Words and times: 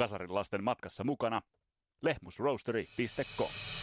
Kasarin 0.00 0.34
lasten 0.34 0.64
matkassa 0.64 1.04
mukana 1.04 1.42
lehmusroastery.com. 2.02 3.79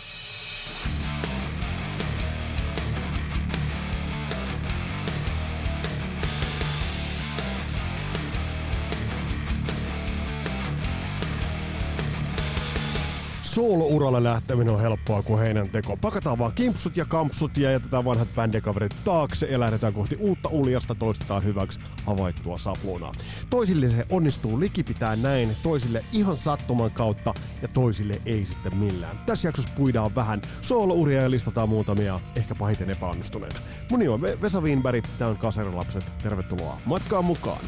Soolo-uralle 13.57 14.23
lähteminen 14.23 14.73
on 14.73 14.81
helppoa 14.81 15.21
kuin 15.21 15.39
heinän 15.39 15.69
teko. 15.69 15.97
Pakataan 15.97 16.37
vaan 16.37 16.51
kimpsut 16.51 16.97
ja 16.97 17.05
kampsut 17.05 17.57
ja 17.57 17.71
jätetään 17.71 18.05
vanhat 18.05 18.27
bändikaverit 18.35 18.95
taakse 19.03 19.45
ja 19.45 19.59
lähdetään 19.59 19.93
kohti 19.93 20.15
uutta 20.19 20.49
uljasta 20.49 20.95
toistetaan 20.95 21.43
hyväksi 21.43 21.79
havaittua 22.05 22.57
sapluunaa. 22.57 23.11
Toisille 23.49 23.89
se 23.89 24.05
onnistuu 24.09 24.59
likipitää 24.59 25.15
näin, 25.15 25.49
toisille 25.63 26.03
ihan 26.11 26.37
sattuman 26.37 26.91
kautta 26.91 27.33
ja 27.61 27.67
toisille 27.67 28.21
ei 28.25 28.45
sitten 28.45 28.75
millään. 28.75 29.19
Tässä 29.25 29.47
jaksossa 29.47 29.73
puidaan 29.75 30.15
vähän 30.15 30.41
soolo-uria 30.61 31.21
ja 31.21 31.31
listataan 31.31 31.69
muutamia 31.69 32.19
ehkä 32.35 32.55
pahiten 32.55 32.89
epäonnistuneita. 32.89 33.59
Mun 33.91 33.99
nimi 33.99 34.09
on 34.09 34.21
Vesa 34.21 34.61
Wienberg, 34.61 35.05
tää 35.19 35.27
on 35.27 35.37
Kasarilapset. 35.37 36.05
Tervetuloa 36.23 36.79
matkaan 36.85 37.25
mukaan! 37.25 37.61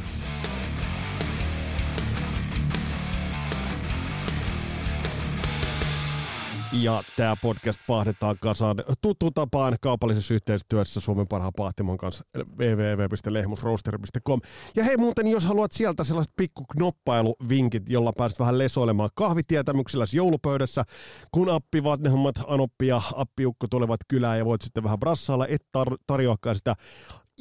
Ja 6.73 7.03
tämä 7.17 7.35
podcast 7.35 7.79
pahdetaan 7.87 8.37
kasaan 8.41 8.77
tuttuun 9.01 9.33
tapaan 9.33 9.77
kaupallisessa 9.81 10.33
yhteistyössä 10.33 10.99
Suomen 10.99 11.27
parhaan 11.27 11.53
pahtimon 11.55 11.97
kanssa 11.97 12.23
www.lehmusroaster.com. 12.57 14.41
Ja 14.75 14.83
hei 14.83 14.97
muuten, 14.97 15.27
jos 15.27 15.45
haluat 15.45 15.71
sieltä 15.71 16.03
sellaiset 16.03 16.33
pikku 16.35 16.65
knoppailuvinkit, 16.71 17.89
jolla 17.89 18.13
pääset 18.13 18.39
vähän 18.39 18.57
lesoilemaan 18.57 19.09
kahvitietämyksillä 19.15 20.05
joulupöydässä, 20.13 20.83
kun 21.31 21.49
appi 21.49 21.83
vanhemmat 21.83 22.35
Anoppi 22.47 22.87
ja 22.87 23.01
appiukko 23.15 23.67
tulevat 23.67 23.99
kylään 24.07 24.37
ja 24.37 24.45
voit 24.45 24.61
sitten 24.61 24.83
vähän 24.83 24.99
brassailla, 24.99 25.47
et 25.47 25.61
tar- 25.77 25.97
tarjoakaan 26.07 26.55
sitä 26.55 26.75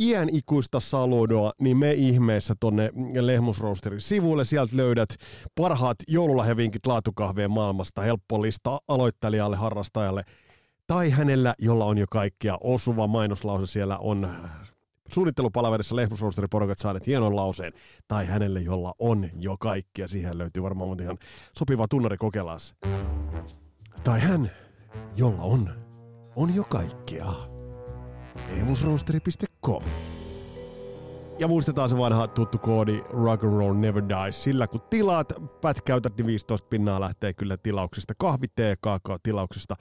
iän 0.01 0.29
ikuista 0.33 0.81
saludoa, 0.81 1.53
niin 1.61 1.77
me 1.77 1.93
ihmeessä 1.93 2.55
tonne 2.61 2.91
Lehmusroosterin 3.21 4.01
sivuille. 4.01 4.45
Sieltä 4.45 4.77
löydät 4.77 5.11
parhaat 5.55 5.97
joululahjavinkit 6.09 6.87
laatukahvien 6.87 7.51
maailmasta. 7.51 8.03
Helppo 8.03 8.43
lista 8.43 8.81
aloittelijalle, 8.89 9.57
harrastajalle 9.57 10.23
tai 10.87 11.11
hänellä, 11.11 11.55
jolla 11.59 11.85
on 11.85 11.99
jo 11.99 12.07
kaikkia 12.11 12.59
osuva 12.61 13.07
mainoslause 13.07 13.73
siellä 13.73 13.99
on 13.99 14.29
suunnittelupalaverissa 15.09 15.97
Lehmusroosterin 15.97 16.51
porukat 16.51 16.79
saaneet 16.79 17.07
hienon 17.07 17.37
lauseen, 17.37 17.73
tai 18.09 18.27
hänelle, 18.27 18.61
jolla 18.61 18.95
on 18.99 19.31
jo 19.39 19.57
kaikkia. 19.61 20.09
Siihen 20.09 20.39
löytyy 20.39 20.63
varmaan 20.63 21.03
ihan 21.03 21.19
sopiva 21.59 21.89
tunnari 21.89 22.17
kokeillaan. 22.17 22.61
Tai 24.05 24.21
hän, 24.21 24.51
jolla 25.17 25.43
on, 25.43 25.71
on 26.37 26.55
jo 26.55 26.65
kaikkia 26.65 27.58
emusroasteri.com. 28.61 29.83
Ja 31.39 31.49
muistetaan 31.49 31.89
se 31.89 31.99
vanha 31.99 32.27
tuttu 32.27 32.59
koodi 32.59 33.01
Rock 33.11 33.45
and 33.45 33.59
Roll 33.59 33.75
Never 33.75 34.03
Dies. 34.09 34.43
Sillä 34.43 34.67
kun 34.67 34.81
tilaat, 34.91 35.33
pätkäytät, 35.61 36.17
niin 36.17 36.27
15 36.27 36.69
pinnaa 36.69 37.01
lähtee 37.01 37.35
kyllä 37.35 37.57
tilauksista, 37.57 38.15
kahvitee 38.19 38.77
kaakao 38.81 39.19
tilauksista 39.23 39.75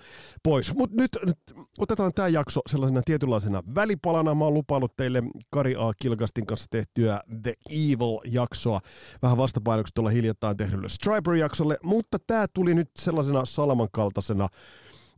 pois. 0.43 0.75
Mutta 0.75 0.95
nyt, 0.95 1.17
nyt 1.25 1.37
otetaan 1.79 2.13
tämä 2.13 2.27
jakso 2.27 2.61
sellaisena 2.69 3.01
tietynlaisena 3.05 3.63
välipalana. 3.75 4.35
Mä 4.35 4.43
oon 4.43 4.53
lupaillut 4.53 4.95
teille 4.95 5.23
Kari 5.49 5.75
A. 5.75 5.93
Kilgastin 6.01 6.45
kanssa 6.45 6.67
tehtyä 6.69 7.21
The 7.43 7.53
Evil-jaksoa. 7.69 8.79
Vähän 9.21 9.37
vastapainoksi 9.37 9.93
tuolla 9.93 10.09
hiljattain 10.09 10.57
tehdylle 10.57 10.89
Striper-jaksolle, 10.89 11.77
mutta 11.83 12.17
tämä 12.27 12.47
tuli 12.53 12.73
nyt 12.73 12.89
sellaisena 12.99 13.45
salamankaltaisena 13.45 14.47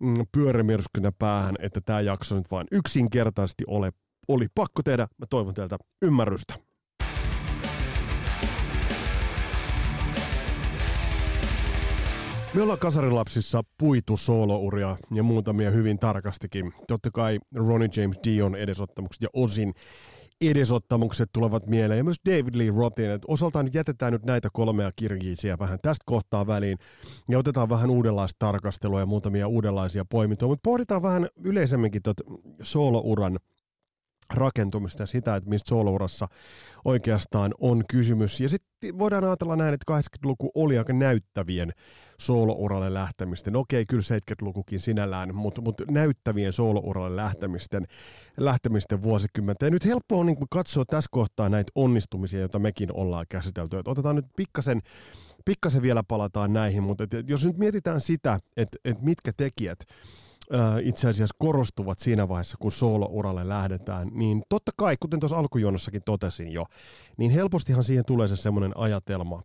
mm, 0.02 0.24
pyörämyrskynä 0.32 1.12
päähän, 1.20 1.56
että 1.60 1.82
tämä 1.82 2.02
jakso 2.02 2.36
nyt 2.36 2.52
vain 2.52 2.68
yksinkertaisesti 2.72 3.64
ole, 3.68 3.92
oli 4.28 4.48
pakko 4.56 4.84
tehdä. 4.84 5.08
Mä 5.18 5.26
toivon 5.30 5.54
teiltä 5.54 5.78
ymmärrystä. 6.02 6.54
Me 12.54 12.62
ollaan 12.62 12.80
kasarilapsissa 12.80 13.64
puitu 13.78 14.18
soolouria 14.18 14.98
ja 15.12 15.24
muutamia 15.24 15.72
hyvin 15.72 16.00
tarkastikin. 16.00 16.74
Totta 16.88 17.12
kai 17.12 17.40
Ronnie 17.56 17.90
James 17.96 18.20
Dion 18.24 18.56
edesottamukset 18.56 19.22
ja 19.22 19.30
Osin 19.34 19.74
edesottamukset 20.42 21.30
tulevat 21.34 21.68
mieleen 21.68 21.98
ja 21.98 22.04
myös 22.04 22.20
David 22.26 22.56
Lee 22.56 22.72
Rothin. 22.78 23.10
Että 23.10 23.26
osaltaan 23.28 23.70
jätetään 23.74 24.14
nyt 24.14 24.26
näitä 24.26 24.50
kolmea 24.54 24.92
kirjiisiä 24.96 25.60
vähän 25.60 25.80
tästä 25.82 26.04
kohtaa 26.06 26.48
väliin 26.48 26.78
ja 27.30 27.40
otetaan 27.40 27.70
vähän 27.70 27.90
uudenlaista 27.90 28.36
tarkastelua 28.40 29.00
ja 29.00 29.06
muutamia 29.06 29.48
uudenlaisia 29.48 30.06
poimintoja, 30.06 30.50
mutta 30.50 30.70
pohditaan 30.70 31.02
vähän 31.02 31.28
yleisemminkin 31.44 32.02
tuota 32.04 32.24
soolouran 32.62 33.40
rakentumista 34.34 35.04
ja 35.04 35.08
sitä, 35.08 35.36
että 35.36 35.50
mistä 35.50 35.70
soolourassa 35.70 36.28
oikeastaan 36.86 37.54
on 37.60 37.84
kysymys. 37.90 38.42
Ja 38.42 38.50
sitten 38.50 38.69
voidaan 38.98 39.24
ajatella 39.24 39.56
näin, 39.56 39.74
että 39.74 40.00
80-luku 40.00 40.52
oli 40.56 40.78
aika 40.78 40.94
näyttävien 40.94 41.74
soolouralle 42.20 42.94
lähtemisten. 42.94 43.56
Okei, 43.56 43.86
kyllä 43.86 44.02
70-lukukin 44.02 44.80
sinällään, 44.80 45.36
mutta, 45.36 45.62
mutta 45.62 45.84
näyttävien 45.92 46.54
soolouralle 46.54 47.16
lähtemisten, 47.16 47.88
lähtemisten 48.38 49.02
vuosikymmentä. 49.02 49.66
Ja 49.66 49.70
nyt 49.70 49.86
helppo 49.86 50.20
on 50.20 50.26
niin 50.26 50.38
katsoa 50.50 50.86
tässä 50.86 51.10
kohtaa 51.12 51.50
näitä 51.50 51.72
onnistumisia, 51.76 52.40
joita 52.40 52.60
mekin 52.60 52.94
ollaan 52.94 53.26
käsitelty. 53.30 53.78
Et 53.78 53.88
otetaan 53.88 54.16
nyt 54.16 54.26
pikkasen, 54.36 54.82
pikkasen 55.46 55.82
vielä 55.82 56.04
palataan 56.08 56.54
näihin, 56.54 56.84
mutta 56.84 57.04
et 57.04 57.30
jos 57.30 57.46
nyt 57.46 57.58
mietitään 57.58 58.02
sitä, 58.02 58.40
että 58.58 58.78
et 58.86 59.02
mitkä 59.02 59.32
tekijät 59.38 59.80
itse 60.84 61.10
asiassa 61.10 61.36
korostuvat 61.38 62.00
siinä 62.00 62.28
vaiheessa, 62.28 62.58
kun 62.60 62.72
soolouralle 62.72 63.48
lähdetään, 63.48 64.08
niin 64.14 64.44
totta 64.50 64.72
kai, 64.78 64.96
kuten 65.00 65.20
tuossa 65.20 65.38
alkujuonnossakin 65.38 66.02
totesin 66.06 66.52
jo, 66.52 66.66
niin 67.18 67.32
helpostihan 67.32 67.84
siihen 67.84 68.06
tulee 68.06 68.28
se 68.28 68.36
semmoinen 68.36 68.72
ajatelma, 68.78 69.44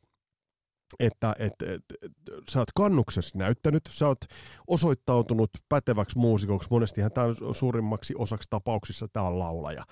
että 1.01 1.37
et, 1.39 1.53
et, 1.63 1.83
et, 2.03 2.13
sä 2.51 2.59
oot 2.59 2.69
kannuksessa 2.77 3.39
näyttänyt, 3.39 3.83
sä 3.91 4.07
oot 4.07 4.25
osoittautunut 4.67 5.51
päteväksi 5.69 6.19
muusikoksi, 6.19 6.69
monestihan 6.71 7.13
tämä 7.13 7.27
suurimmaksi 7.53 8.15
osaksi 8.19 8.47
tapauksissa 8.51 9.09
tämä 9.13 9.27
on 9.27 9.39
laulaja. 9.39 9.85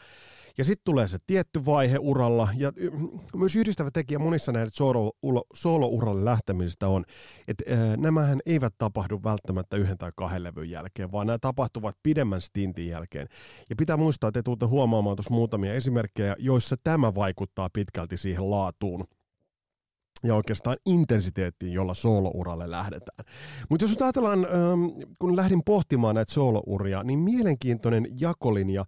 Ja 0.58 0.64
sitten 0.64 0.84
tulee 0.84 1.08
se 1.08 1.18
tietty 1.26 1.66
vaihe 1.66 1.98
uralla, 2.00 2.48
ja 2.56 2.72
myös 3.36 3.56
yhdistävä 3.56 3.90
tekijä 3.90 4.18
monissa 4.18 4.52
näiden 4.52 4.70
solo-uralle 5.54 6.24
lähtemisestä 6.24 6.88
on, 6.88 7.04
että 7.48 7.64
nämähän 7.96 8.40
eivät 8.46 8.74
tapahdu 8.78 9.20
välttämättä 9.24 9.76
yhden 9.76 9.98
tai 9.98 10.12
kahden 10.16 10.42
levyn 10.42 10.70
jälkeen, 10.70 11.12
vaan 11.12 11.26
nämä 11.26 11.38
tapahtuvat 11.38 11.96
pidemmän 12.02 12.40
stintin 12.40 12.86
jälkeen. 12.86 13.28
Ja 13.70 13.76
pitää 13.76 13.96
muistaa, 13.96 14.28
että 14.28 14.38
te 14.38 14.42
tulette 14.42 14.66
huomaamaan 14.66 15.16
tuossa 15.16 15.34
muutamia 15.34 15.74
esimerkkejä, 15.74 16.36
joissa 16.38 16.76
tämä 16.84 17.14
vaikuttaa 17.14 17.70
pitkälti 17.72 18.16
siihen 18.16 18.50
laatuun, 18.50 19.04
ja 20.24 20.34
oikeastaan 20.34 20.76
intensiteettiin, 20.86 21.72
jolla 21.72 21.94
soolouralle 21.94 22.70
lähdetään. 22.70 23.24
Mutta 23.68 23.84
jos 23.84 24.02
ajatellaan, 24.02 24.46
kun 25.18 25.36
lähdin 25.36 25.62
pohtimaan 25.66 26.14
näitä 26.14 26.32
soolouria, 26.32 27.02
niin 27.02 27.18
mielenkiintoinen 27.18 28.08
jakolinja 28.20 28.84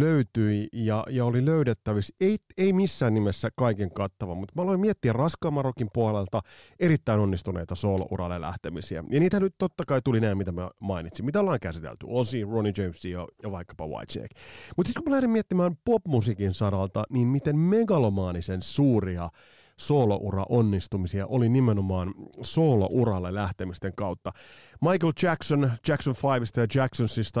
löytyi 0.00 0.68
ja, 0.72 1.04
ja 1.10 1.24
oli 1.24 1.44
löydettävissä. 1.44 2.14
Ei, 2.20 2.36
ei 2.58 2.72
missään 2.72 3.14
nimessä 3.14 3.48
kaiken 3.56 3.90
kattava, 3.90 4.34
mutta 4.34 4.52
mä 4.56 4.62
aloin 4.62 4.80
miettiä 4.80 5.12
raskaamman 5.12 5.64
rokin 5.64 5.88
puolelta 5.94 6.40
erittäin 6.80 7.20
onnistuneita 7.20 7.74
soolouralle 7.74 8.40
lähtemisiä. 8.40 9.04
Ja 9.10 9.20
niitä 9.20 9.40
nyt 9.40 9.54
totta 9.58 9.84
kai 9.84 10.00
tuli 10.04 10.20
näin, 10.20 10.38
mitä 10.38 10.52
mä 10.52 10.70
mainitsin. 10.80 11.24
Mitä 11.24 11.40
ollaan 11.40 11.60
käsitelty? 11.60 12.06
Ozzy, 12.08 12.44
Ronnie 12.44 12.72
James 12.76 13.04
ja, 13.04 13.26
ja 13.42 13.50
vaikkapa 13.50 13.86
Whitesnake. 13.86 14.34
Mutta 14.76 14.88
sitten 14.88 15.02
kun 15.04 15.10
mä 15.10 15.14
lähdin 15.14 15.30
miettimään 15.30 15.76
popmusiikin 15.84 16.54
saralta, 16.54 17.04
niin 17.10 17.28
miten 17.28 17.58
megalomaanisen 17.58 18.62
suuria 18.62 19.28
sooloura 19.76 20.46
onnistumisia 20.48 21.26
oli 21.26 21.48
nimenomaan 21.48 22.14
soolouralle 22.42 23.34
lähtemisten 23.34 23.92
kautta. 23.96 24.32
Michael 24.80 25.12
Jackson, 25.22 25.70
Jackson 25.88 26.14
5 26.40 26.60
ja 26.60 26.66
Jacksonsista 26.74 27.40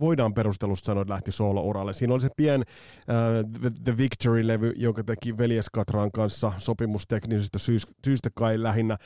voidaan 0.00 0.34
perustelusta 0.34 0.86
sanoa, 0.86 1.02
että 1.02 1.12
lähti 1.14 1.32
soolouralle. 1.32 1.92
Siinä 1.92 2.14
oli 2.14 2.20
se 2.20 2.30
pien 2.36 2.60
uh, 2.60 3.74
The 3.84 3.96
Victory-levy, 3.96 4.72
joka 4.76 5.04
teki 5.04 5.38
veljeskatraan 5.38 6.12
kanssa 6.12 6.52
sopimusteknisestä 6.58 7.58
syystä 8.04 8.30
kai 8.34 8.62
lähinnä 8.62 8.98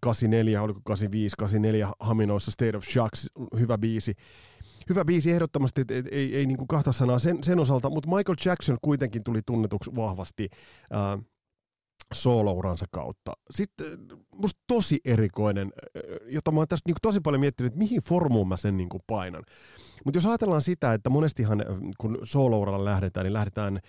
84, 0.00 0.62
oliko 0.62 0.80
85, 0.84 1.36
84 1.36 1.88
Haminoissa 2.00 2.50
State 2.50 2.76
of 2.76 2.84
Shock, 2.84 3.12
hyvä 3.58 3.78
biisi. 3.78 4.14
Hyvä 4.88 5.04
biisi 5.04 5.32
ehdottomasti, 5.32 5.84
ei, 5.88 5.96
ei, 5.96 6.02
ei, 6.12 6.36
ei 6.36 6.46
niin 6.46 6.66
kahta 6.68 6.92
sanaa 6.92 7.18
sen, 7.18 7.44
sen 7.44 7.58
osalta, 7.58 7.90
mutta 7.90 8.16
Michael 8.16 8.36
Jackson 8.44 8.78
kuitenkin 8.82 9.24
tuli 9.24 9.40
tunnetuksi 9.46 9.90
vahvasti 9.96 10.48
uh, 10.90 11.24
soolouransa 12.14 12.86
kautta. 12.90 13.32
Sitten 13.50 13.86
musta 14.34 14.60
tosi 14.66 15.00
erikoinen, 15.04 15.72
jota 16.26 16.50
mä 16.50 16.60
oon 16.60 16.68
tässä 16.68 16.82
niin 16.86 16.96
tosi 17.02 17.20
paljon 17.20 17.40
miettinyt, 17.40 17.72
että 17.72 17.78
mihin 17.78 18.02
formuun 18.02 18.48
mä 18.48 18.56
sen 18.56 18.76
niin 18.76 18.88
kuin 18.88 19.02
painan. 19.06 19.44
Mutta 20.04 20.16
jos 20.16 20.26
ajatellaan 20.26 20.62
sitä, 20.62 20.92
että 20.92 21.10
monestihan 21.10 21.64
kun 21.98 22.18
soolouralla 22.24 22.84
lähdetään, 22.84 23.24
niin 23.24 23.32
lähdetään, 23.32 23.80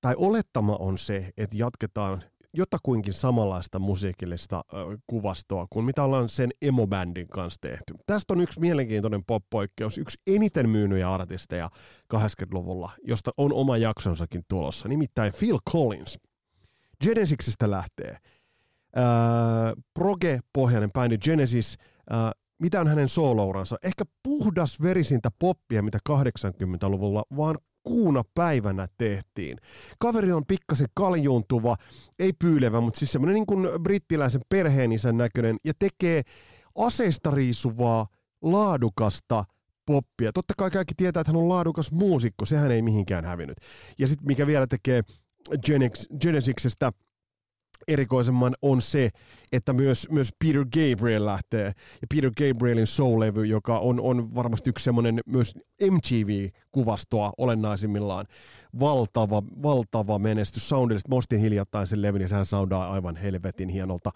tai 0.00 0.14
olettama 0.16 0.76
on 0.76 0.98
se, 0.98 1.32
että 1.36 1.56
jatketaan 1.56 2.22
jotakuinkin 2.54 3.12
samanlaista 3.12 3.78
musiikillista 3.78 4.56
äh, 4.56 4.98
kuvastoa 5.06 5.66
kuin 5.70 5.84
mitä 5.84 6.04
ollaan 6.04 6.28
sen 6.28 6.50
emo-bändin 6.62 7.28
kanssa 7.28 7.60
tehty. 7.60 7.94
Tästä 8.06 8.34
on 8.34 8.40
yksi 8.40 8.60
mielenkiintoinen 8.60 9.24
pop-poikkeus, 9.24 9.98
yksi 9.98 10.18
eniten 10.26 10.68
myynyjä 10.68 11.12
artisteja 11.12 11.70
80-luvulla, 12.14 12.90
josta 13.04 13.30
on 13.36 13.52
oma 13.52 13.76
jaksonsakin 13.76 14.42
tulossa, 14.48 14.88
nimittäin 14.88 15.32
Phil 15.38 15.58
Collins. 15.70 16.18
Genesisistä 17.02 17.70
lähtee. 17.70 18.16
Äh, 18.96 19.72
proge-pohjainen 19.94 20.92
bändi 20.92 21.18
Genesis, 21.18 21.78
äh, 22.12 22.30
mitä 22.58 22.80
on 22.80 22.88
hänen 22.88 23.08
soolouransa? 23.08 23.76
Ehkä 23.82 24.04
puhdas 24.22 24.82
verisintä 24.82 25.28
poppia, 25.38 25.82
mitä 25.82 25.98
80-luvulla 26.10 27.22
vaan 27.36 27.58
kuuna 27.82 28.22
päivänä 28.34 28.88
tehtiin. 28.98 29.58
Kaveri 29.98 30.32
on 30.32 30.46
pikkasen 30.46 30.86
kaljuuntuva, 30.94 31.76
ei 32.18 32.32
pyylevä, 32.32 32.80
mutta 32.80 32.98
siis 32.98 33.12
semmoinen 33.12 33.34
niin 33.34 33.46
kuin 33.46 33.68
brittiläisen 33.82 34.40
perheenisän 34.48 35.16
näköinen 35.16 35.56
ja 35.64 35.72
tekee 35.78 36.22
aseista 36.78 37.30
riisuvaa, 37.30 38.06
laadukasta 38.42 39.44
poppia. 39.86 40.32
Totta 40.32 40.54
kai 40.56 40.70
kaikki 40.70 40.94
tietää, 40.96 41.20
että 41.20 41.32
hän 41.32 41.42
on 41.42 41.48
laadukas 41.48 41.92
muusikko, 41.92 42.44
sehän 42.46 42.70
ei 42.70 42.82
mihinkään 42.82 43.24
hävinnyt. 43.24 43.56
Ja 43.98 44.08
sitten 44.08 44.26
mikä 44.26 44.46
vielä 44.46 44.66
tekee 44.66 45.02
Genesisistä 46.20 46.92
erikoisemman 47.88 48.54
on 48.62 48.82
se, 48.82 49.10
että 49.52 49.72
myös, 49.72 50.08
myös 50.10 50.28
Peter 50.44 50.64
Gabriel 50.64 51.26
lähtee. 51.26 51.66
Ja 52.00 52.06
Peter 52.14 52.30
Gabrielin 52.30 52.86
Soul-levy, 52.86 53.44
joka 53.44 53.78
on, 53.78 54.00
on 54.00 54.34
varmasti 54.34 54.70
yksi 54.70 54.84
semmoinen 54.84 55.20
myös 55.26 55.54
MTV-kuvastoa 55.90 57.32
olennaisimmillaan. 57.38 58.26
Valtava, 58.80 59.42
valtava 59.62 60.18
menestys 60.18 60.68
soundillisesti. 60.68 61.10
Mostin 61.10 61.40
hiljattain 61.40 61.86
sen 61.86 62.02
levyn 62.02 62.22
ja 62.22 62.28
sehän 62.28 62.46
soundaa 62.46 62.92
aivan 62.92 63.16
helvetin 63.16 63.68
hienolta. 63.68 64.10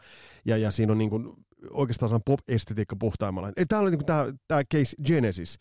Ja, 0.45 0.57
ja 0.57 0.71
siinä 0.71 0.93
on 0.93 0.99
niin 0.99 1.11
kuin, 1.11 1.33
oikeastaan 1.71 2.21
pop-estetiikka 2.27 2.97
puhtaimmalla. 2.99 3.53
Tämä 3.69 3.83
oli 3.83 3.91
niin 3.91 4.07
tämä, 4.07 4.27
tämä 4.49 4.63
case 4.65 4.97
Genesis 5.07 5.59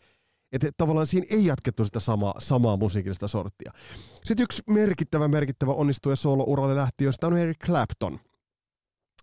että 0.52 0.70
tavallaan 0.76 1.06
siinä 1.06 1.26
ei 1.30 1.46
jatkettu 1.46 1.84
sitä 1.84 2.00
samaa, 2.00 2.34
samaa 2.38 2.76
musiikillista 2.76 3.28
sorttia. 3.28 3.72
Sitten 4.24 4.44
yksi 4.44 4.62
merkittävä, 4.66 5.28
merkittävä 5.28 5.72
onnistuja 5.72 6.16
solo-uralle 6.16 6.76
lähti, 6.76 7.04
josta 7.04 7.26
on 7.26 7.38
Eric 7.38 7.58
Clapton, 7.64 8.18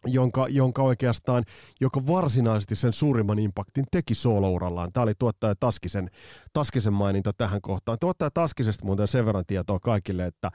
jonka, 0.05 0.47
jonka 0.49 0.83
oikeastaan, 0.83 1.43
joka 1.81 2.07
varsinaisesti 2.07 2.75
sen 2.75 2.93
suurimman 2.93 3.39
impaktin 3.39 3.85
teki 3.91 4.15
solo-urallaan. 4.15 4.93
Tämä 4.93 5.03
oli 5.03 5.13
tuottaja 5.19 5.55
Taskisen, 5.59 6.09
Taskisen 6.53 6.93
maininta 6.93 7.33
tähän 7.33 7.61
kohtaan. 7.61 7.97
Tuottaja 7.99 8.31
Taskisesta 8.31 8.85
muuten 8.85 9.07
sen 9.07 9.25
verran 9.25 9.43
tietoa 9.47 9.79
kaikille, 9.79 10.25
että 10.25 10.51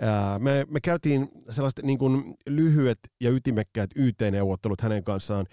ää, 0.00 0.38
me, 0.38 0.66
me 0.68 0.80
käytiin 0.80 1.28
sellaiset 1.50 1.82
niin 1.82 1.98
kuin 1.98 2.34
lyhyet 2.46 2.98
ja 3.20 3.30
ytimekkäät 3.30 3.90
YT-neuvottelut 3.96 4.80
hänen 4.80 5.04
kanssaan 5.04 5.46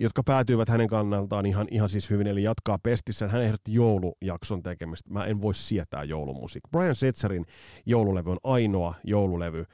jotka 0.00 0.22
päätyivät 0.22 0.68
hänen 0.68 0.88
kannaltaan 0.88 1.46
ihan, 1.46 1.66
ihan 1.70 1.88
siis 1.88 2.10
hyvin, 2.10 2.26
eli 2.26 2.42
jatkaa 2.42 2.78
pestissä. 2.82 3.28
Hän 3.28 3.42
ehdotti 3.42 3.74
joulujakson 3.74 4.62
tekemistä. 4.62 5.10
Mä 5.12 5.24
en 5.24 5.42
voi 5.42 5.54
sietää 5.54 6.04
joulumusiikkia. 6.04 6.70
Brian 6.70 6.94
Setzerin 6.94 7.44
joululevy 7.86 8.30
on 8.30 8.38
ainoa 8.42 8.94
joululevy, 9.04 9.64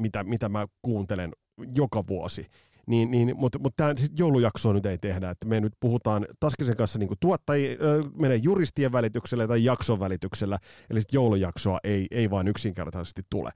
mitä, 0.00 0.24
mitä 0.24 0.48
mä 0.48 0.66
kuuntelen 0.82 1.32
joka 1.74 2.06
vuosi. 2.06 2.46
Niin, 2.86 3.10
niin, 3.10 3.36
mutta 3.36 3.58
mutta 3.58 3.76
tämä 3.76 3.94
joulujaksoa 4.18 4.72
nyt 4.72 4.86
ei 4.86 4.98
tehdä, 4.98 5.30
että 5.30 5.46
me 5.46 5.60
nyt 5.60 5.72
puhutaan 5.80 6.26
Taskisen 6.40 6.76
kanssa 6.76 6.98
niin 6.98 7.08
tuottajien, 7.20 7.78
meidän 8.14 8.42
juristien 8.42 8.92
välityksellä 8.92 9.48
tai 9.48 9.64
jakson 9.64 10.00
välityksellä, 10.00 10.58
eli 10.90 11.00
sit 11.00 11.12
joulujaksoa 11.12 11.78
ei, 11.84 12.06
ei 12.10 12.30
vain 12.30 12.48
yksinkertaisesti 12.48 13.22
tule. 13.30 13.50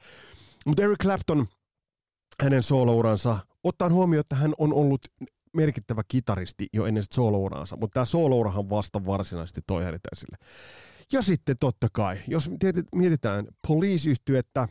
Mutta 0.67 0.82
Eric 0.82 0.99
Clapton, 1.03 1.47
hänen 2.43 2.62
soolouransa, 2.62 3.38
ottaen 3.64 3.93
huomioon, 3.93 4.20
että 4.20 4.37
hän 4.37 4.55
on 4.58 4.75
ollut 4.75 5.00
merkittävä 5.56 6.03
kitaristi 6.08 6.67
jo 6.73 6.87
ennen 6.87 7.05
soolouransa, 7.14 7.76
mutta 7.76 7.94
tämä 7.94 8.05
soolourahan 8.05 8.70
vasta 8.70 9.06
varsinaisesti 9.06 9.61
toi 9.67 9.85
hänet 9.85 10.00
esille. 10.12 10.37
Ja 11.12 11.23
sitten 11.23 11.56
totta 11.61 11.87
kai, 11.93 12.19
jos 12.29 12.50
mietitään 12.94 13.47
police 13.69 14.11
että 14.38 14.69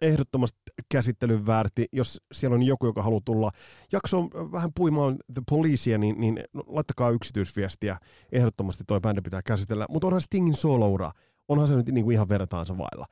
ehdottomasti 0.00 0.58
käsittelyn 0.88 1.46
väärti, 1.46 1.86
jos 1.92 2.20
siellä 2.32 2.54
on 2.54 2.62
joku, 2.62 2.86
joka 2.86 3.02
haluaa 3.02 3.20
tulla 3.24 3.50
jaksoon 3.92 4.30
vähän 4.52 4.70
puimaan 4.74 5.16
The 5.34 5.42
Policea, 5.50 5.98
niin, 5.98 6.20
niin 6.20 6.40
laittakaa 6.66 7.10
yksityisviestiä. 7.10 7.98
Ehdottomasti 8.32 8.84
toi 8.86 9.00
bändi 9.00 9.20
pitää 9.20 9.42
käsitellä. 9.42 9.86
Mutta 9.90 10.06
onhan 10.06 10.22
Stingin 10.22 10.54
soloura, 10.54 11.10
onhan 11.48 11.68
se 11.68 11.76
nyt 11.76 11.88
niin 11.88 12.04
kuin 12.04 12.14
ihan 12.14 12.28
vertaansa 12.28 12.78
vailla. 12.78 13.06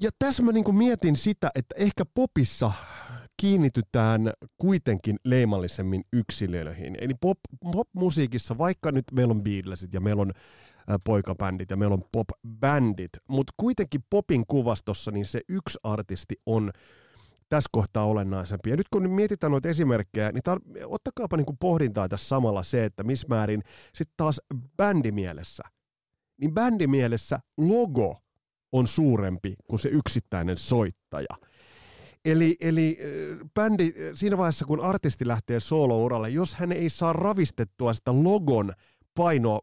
Ja 0.00 0.10
tässä 0.18 0.42
mä 0.42 0.52
niin 0.52 0.64
kuin 0.64 0.76
mietin 0.76 1.16
sitä, 1.16 1.50
että 1.54 1.74
ehkä 1.78 2.04
popissa 2.14 2.72
kiinnitytään 3.36 4.32
kuitenkin 4.58 5.16
leimallisemmin 5.24 6.04
yksilöihin. 6.12 6.96
Eli 7.00 7.14
pop, 7.20 7.38
pop-musiikissa, 7.72 8.58
vaikka 8.58 8.92
nyt 8.92 9.04
meillä 9.12 9.30
on 9.30 9.42
Beatlesit 9.42 9.94
ja 9.94 10.00
meillä 10.00 10.22
on 10.22 10.32
poikabändit 11.04 11.70
ja 11.70 11.76
meillä 11.76 11.94
on 11.94 12.04
pop-bändit, 12.12 13.10
mutta 13.28 13.52
kuitenkin 13.56 14.00
popin 14.10 14.44
kuvastossa 14.46 15.10
niin 15.10 15.26
se 15.26 15.40
yksi 15.48 15.78
artisti 15.82 16.34
on 16.46 16.70
tässä 17.48 17.68
kohtaa 17.72 18.04
olennaisempi. 18.04 18.70
Ja 18.70 18.76
nyt 18.76 18.88
kun 18.88 19.10
mietitään 19.10 19.50
noita 19.50 19.68
esimerkkejä, 19.68 20.32
niin 20.32 20.42
tar- 20.48 20.84
ottakaapa 20.84 21.36
niin 21.36 21.46
kuin 21.46 21.58
pohdintaa 21.60 22.08
tässä 22.08 22.28
samalla 22.28 22.62
se, 22.62 22.84
että 22.84 23.04
missä 23.04 23.28
määrin 23.28 23.62
sitten 23.94 24.14
taas 24.16 24.40
bändimielessä, 24.76 25.62
niin 26.40 26.54
bändimielessä 26.54 27.38
logo 27.56 28.22
on 28.72 28.86
suurempi 28.86 29.54
kuin 29.68 29.78
se 29.78 29.88
yksittäinen 29.88 30.58
soittaja– 30.58 31.34
Eli, 32.26 32.56
eli 32.60 32.98
bändi 33.54 33.94
siinä 34.14 34.38
vaiheessa, 34.38 34.64
kun 34.64 34.80
artisti 34.80 35.28
lähtee 35.28 35.60
solo-uralle, 35.60 36.30
jos 36.30 36.54
hän 36.54 36.72
ei 36.72 36.88
saa 36.88 37.12
ravistettua 37.12 37.94
sitä 37.94 38.10
logon 38.22 38.72
paino, 39.14 39.60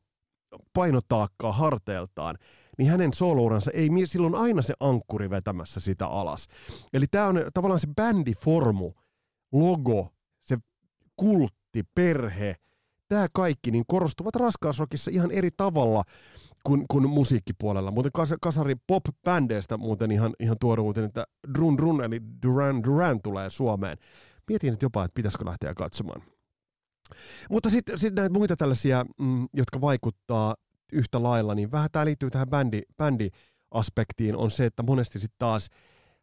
painotaakkaa 0.73 1.51
harteiltaan, 1.51 2.37
niin 2.77 2.89
hänen 2.89 3.13
soolouransa 3.13 3.71
ei 3.71 3.89
silloin 4.05 4.35
aina 4.35 4.61
se 4.61 4.73
ankkuri 4.79 5.29
vetämässä 5.29 5.79
sitä 5.79 6.07
alas. 6.07 6.47
Eli 6.93 7.05
tämä 7.07 7.27
on 7.27 7.41
tavallaan 7.53 7.79
se 7.79 7.87
bändiformu, 7.95 8.91
logo, 9.51 10.13
se 10.43 10.57
kultti, 11.15 11.83
perhe, 11.95 12.55
tämä 13.13 13.27
kaikki 13.33 13.71
niin 13.71 13.83
korostuvat 13.87 14.35
raskausrokissa 14.35 15.11
ihan 15.13 15.31
eri 15.31 15.49
tavalla 15.57 16.03
kuin, 16.63 16.85
kuin 16.87 17.09
musiikkipuolella. 17.09 17.91
Muuten 17.91 18.11
kas, 18.11 18.33
kasari 18.41 18.75
pop-bändeistä 18.87 19.77
muuten 19.77 20.11
ihan, 20.11 20.33
ihan 20.39 20.57
tuoreuten, 20.59 21.03
että 21.03 21.25
Drun 21.53 21.77
Drun 21.77 22.03
eli 22.03 22.21
Duran 22.45 22.83
Duran 22.83 23.21
tulee 23.21 23.49
Suomeen. 23.49 23.97
Mietin 24.47 24.71
nyt 24.71 24.81
jopa, 24.81 25.03
että 25.03 25.15
pitäisikö 25.15 25.45
lähteä 25.45 25.73
katsomaan. 25.73 26.21
Mutta 27.49 27.69
sitten 27.69 27.99
sit 27.99 28.13
näitä 28.13 28.33
muita 28.33 28.55
tällaisia, 28.55 29.05
mm, 29.19 29.47
jotka 29.53 29.81
vaikuttaa 29.81 30.55
yhtä 30.93 31.23
lailla, 31.23 31.55
niin 31.55 31.71
vähän 31.71 31.89
tämä 31.91 32.05
liittyy 32.05 32.29
tähän 32.29 32.49
bändi, 32.49 32.81
bändiaspektiin, 32.97 34.37
on 34.37 34.51
se, 34.51 34.65
että 34.65 34.83
monesti 34.83 35.19
sitten 35.19 35.39
taas 35.39 35.69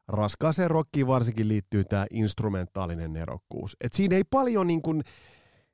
raskaaseen 0.08 0.70
rockiin 0.70 1.06
varsinkin 1.06 1.48
liittyy 1.48 1.84
tämä 1.84 2.06
instrumentaalinen 2.10 3.12
nerokkuus. 3.12 3.76
Et 3.80 3.92
siinä 3.92 4.16
ei 4.16 4.24
paljon 4.24 4.66
niin 4.66 4.82
kuin, 4.82 5.02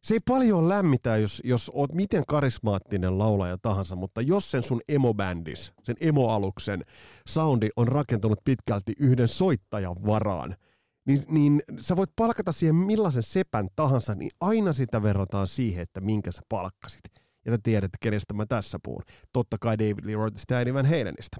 se 0.06 0.14
ei 0.14 0.20
paljon 0.28 0.68
lämmitä, 0.68 1.16
jos, 1.16 1.42
jos 1.44 1.70
oot 1.74 1.92
miten 1.92 2.26
karismaattinen 2.28 3.18
laulaja 3.18 3.58
tahansa, 3.62 3.96
mutta 3.96 4.20
jos 4.20 4.50
sen 4.50 4.62
sun 4.62 4.80
emobändis, 4.88 5.72
sen 5.82 5.96
emoaluksen 6.00 6.82
soundi 7.28 7.68
on 7.76 7.88
rakentunut 7.88 8.38
pitkälti 8.44 8.92
yhden 8.98 9.28
soittajan 9.28 9.96
varaan, 10.06 10.56
niin, 11.06 11.22
niin 11.28 11.62
sä 11.80 11.96
voit 11.96 12.10
palkata 12.16 12.52
siihen 12.52 12.74
millaisen 12.74 13.22
sepän 13.22 13.68
tahansa, 13.76 14.14
niin 14.14 14.30
aina 14.40 14.72
sitä 14.72 15.02
verrataan 15.02 15.46
siihen, 15.46 15.82
että 15.82 16.00
minkä 16.00 16.32
sä 16.32 16.42
palkkasit. 16.48 17.02
Ja 17.44 17.52
te 17.52 17.58
tiedätte, 17.62 17.98
kenestä 18.00 18.34
mä 18.34 18.46
tässä 18.46 18.78
puhun. 18.82 19.02
Totta 19.32 19.56
kai 19.60 19.78
David 19.78 20.04
Lee 20.04 20.14
Rothista 20.14 20.54
ja 20.54 20.74
Van 20.74 20.86
Halenista. 20.86 21.36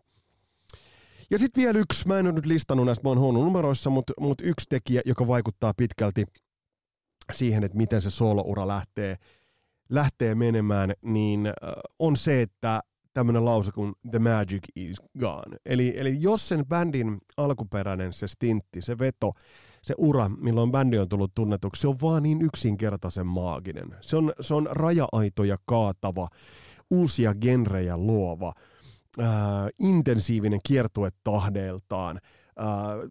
Ja 1.31 1.39
sitten 1.39 1.65
vielä 1.65 1.79
yksi, 1.79 2.09
mä 2.09 2.19
en 2.19 2.27
ole 2.27 2.35
nyt 2.35 2.47
listannut 2.47 2.87
näistä, 2.87 3.09
mä 3.09 3.09
oon 3.09 3.35
numeroissa, 3.35 3.91
mutta, 3.91 4.13
mutta 4.21 4.45
yksi 4.45 4.67
tekijä, 4.69 5.03
joka 5.05 5.27
vaikuttaa 5.27 5.75
pitkälti– 5.77 6.25
siihen, 7.33 7.65
että 7.65 7.77
miten 7.77 8.03
se 8.03 8.11
sooloura 8.11 8.69
lähtee, 8.69 9.17
lähtee 9.89 10.35
menemään, 10.35 10.93
niin 11.03 11.53
on 11.99 12.17
se, 12.17 12.43
että 12.43 12.83
tämmöinen 13.17 13.45
lause 13.45 13.73
kuin 13.73 13.95
The 14.11 14.19
Magic 14.19 14.63
is 14.75 14.97
Gone. 15.19 15.57
Eli, 15.67 15.95
eli 15.97 16.17
jos 16.21 16.49
sen 16.49 16.67
bändin 16.67 17.19
alkuperäinen, 17.37 18.13
se 18.13 18.29
stintti, 18.29 18.83
se 18.83 18.99
veto, 18.99 19.33
se 19.83 19.95
ura, 19.99 20.29
milloin 20.29 20.73
bändi 20.73 20.99
on 20.99 21.09
tullut 21.09 21.35
tunnetuksi, 21.35 21.81
se 21.81 21.89
on 21.89 22.01
vaan 22.03 22.23
niin 22.23 22.43
yksinkertaisen 22.43 23.27
maaginen. 23.27 23.97
Se 24.01 24.17
on, 24.17 24.33
se 24.41 24.55
on 24.55 24.69
raja-aitoja 24.71 25.57
kaatava, 25.67 26.29
uusia 26.91 27.35
genrejä 27.35 27.97
luova, 27.97 28.53
ää, 29.19 29.69
intensiivinen 29.79 30.61
kiertue 30.67 31.11
äh, 31.29 32.21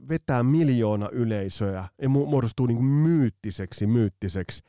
vetää 0.10 0.44
miljoona 0.44 1.10
yleisöä 1.12 1.88
ja 2.02 2.08
mu- 2.08 2.30
muodostuu 2.30 2.66
niin 2.66 2.78
kuin 2.78 2.86
myyttiseksi, 2.86 3.88
myyttiseksi 3.88 4.64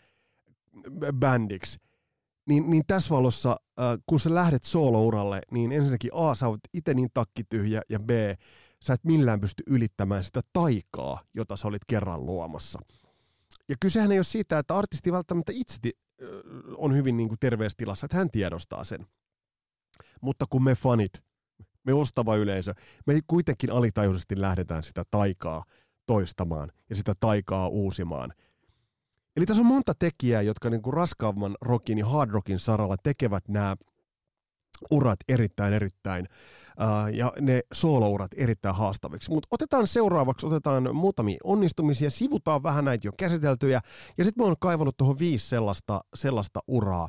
bändiksi, 1.12 1.78
niin, 2.46 2.70
niin 2.70 2.82
tässä 2.86 3.14
valossa, 3.14 3.50
äh, 3.50 3.98
kun 4.06 4.20
sä 4.20 4.34
lähdet 4.34 4.64
soolouralle, 4.64 5.40
niin 5.50 5.72
ensinnäkin 5.72 6.10
A, 6.14 6.34
sä 6.34 6.48
oot 6.48 6.60
itse 6.72 6.94
niin 6.94 7.08
takkityhjä, 7.14 7.82
ja 7.88 8.00
B, 8.00 8.10
sä 8.84 8.94
et 8.94 9.04
millään 9.04 9.40
pysty 9.40 9.62
ylittämään 9.66 10.24
sitä 10.24 10.40
taikaa, 10.52 11.20
jota 11.34 11.56
sä 11.56 11.68
olit 11.68 11.84
kerran 11.86 12.26
luomassa. 12.26 12.78
Ja 13.68 13.76
kysehän 13.80 14.12
ei 14.12 14.18
ole 14.18 14.24
siitä, 14.24 14.58
että 14.58 14.76
artisti 14.76 15.12
välttämättä 15.12 15.52
itse 15.54 15.78
on 16.76 16.94
hyvin 16.94 17.16
niin 17.16 17.28
kuin 17.28 17.38
terveessä 17.40 17.76
tilassa, 17.76 18.06
että 18.06 18.16
hän 18.16 18.30
tiedostaa 18.30 18.84
sen. 18.84 19.06
Mutta 20.20 20.44
kun 20.50 20.64
me 20.64 20.74
fanit, 20.74 21.22
me 21.86 21.94
ostava 21.94 22.36
yleisö, 22.36 22.74
me 23.06 23.20
kuitenkin 23.26 23.70
alitajuisesti 23.70 24.40
lähdetään 24.40 24.82
sitä 24.82 25.04
taikaa 25.10 25.64
toistamaan 26.06 26.72
ja 26.90 26.96
sitä 26.96 27.12
taikaa 27.20 27.68
uusimaan. 27.68 28.32
Eli 29.36 29.46
tässä 29.46 29.62
on 29.62 29.66
monta 29.66 29.92
tekijää, 29.98 30.42
jotka 30.42 30.70
niin 30.70 30.82
kuin 30.82 30.94
raskaamman 30.94 31.56
rockin 31.60 31.98
ja 31.98 32.06
hard 32.06 32.30
rockin 32.30 32.58
saralla 32.58 32.96
tekevät 33.02 33.48
nämä 33.48 33.76
urat 34.90 35.18
erittäin, 35.28 35.72
erittäin, 35.72 36.26
ja 37.12 37.32
ne 37.40 37.60
soolourat 37.72 38.30
erittäin 38.36 38.74
haastaviksi. 38.74 39.30
Mutta 39.30 39.48
otetaan 39.50 39.86
seuraavaksi, 39.86 40.46
otetaan 40.46 40.96
muutamia 40.96 41.38
onnistumisia, 41.44 42.10
sivutaan 42.10 42.62
vähän 42.62 42.84
näitä 42.84 43.06
jo 43.06 43.12
käsiteltyjä, 43.18 43.80
ja 44.18 44.24
sitten 44.24 44.42
mä 44.42 44.46
oon 44.46 44.56
kaivannut 44.60 44.96
tuohon 44.96 45.18
viisi 45.18 45.48
sellaista, 45.48 46.04
sellaista 46.14 46.60
uraa, 46.68 47.08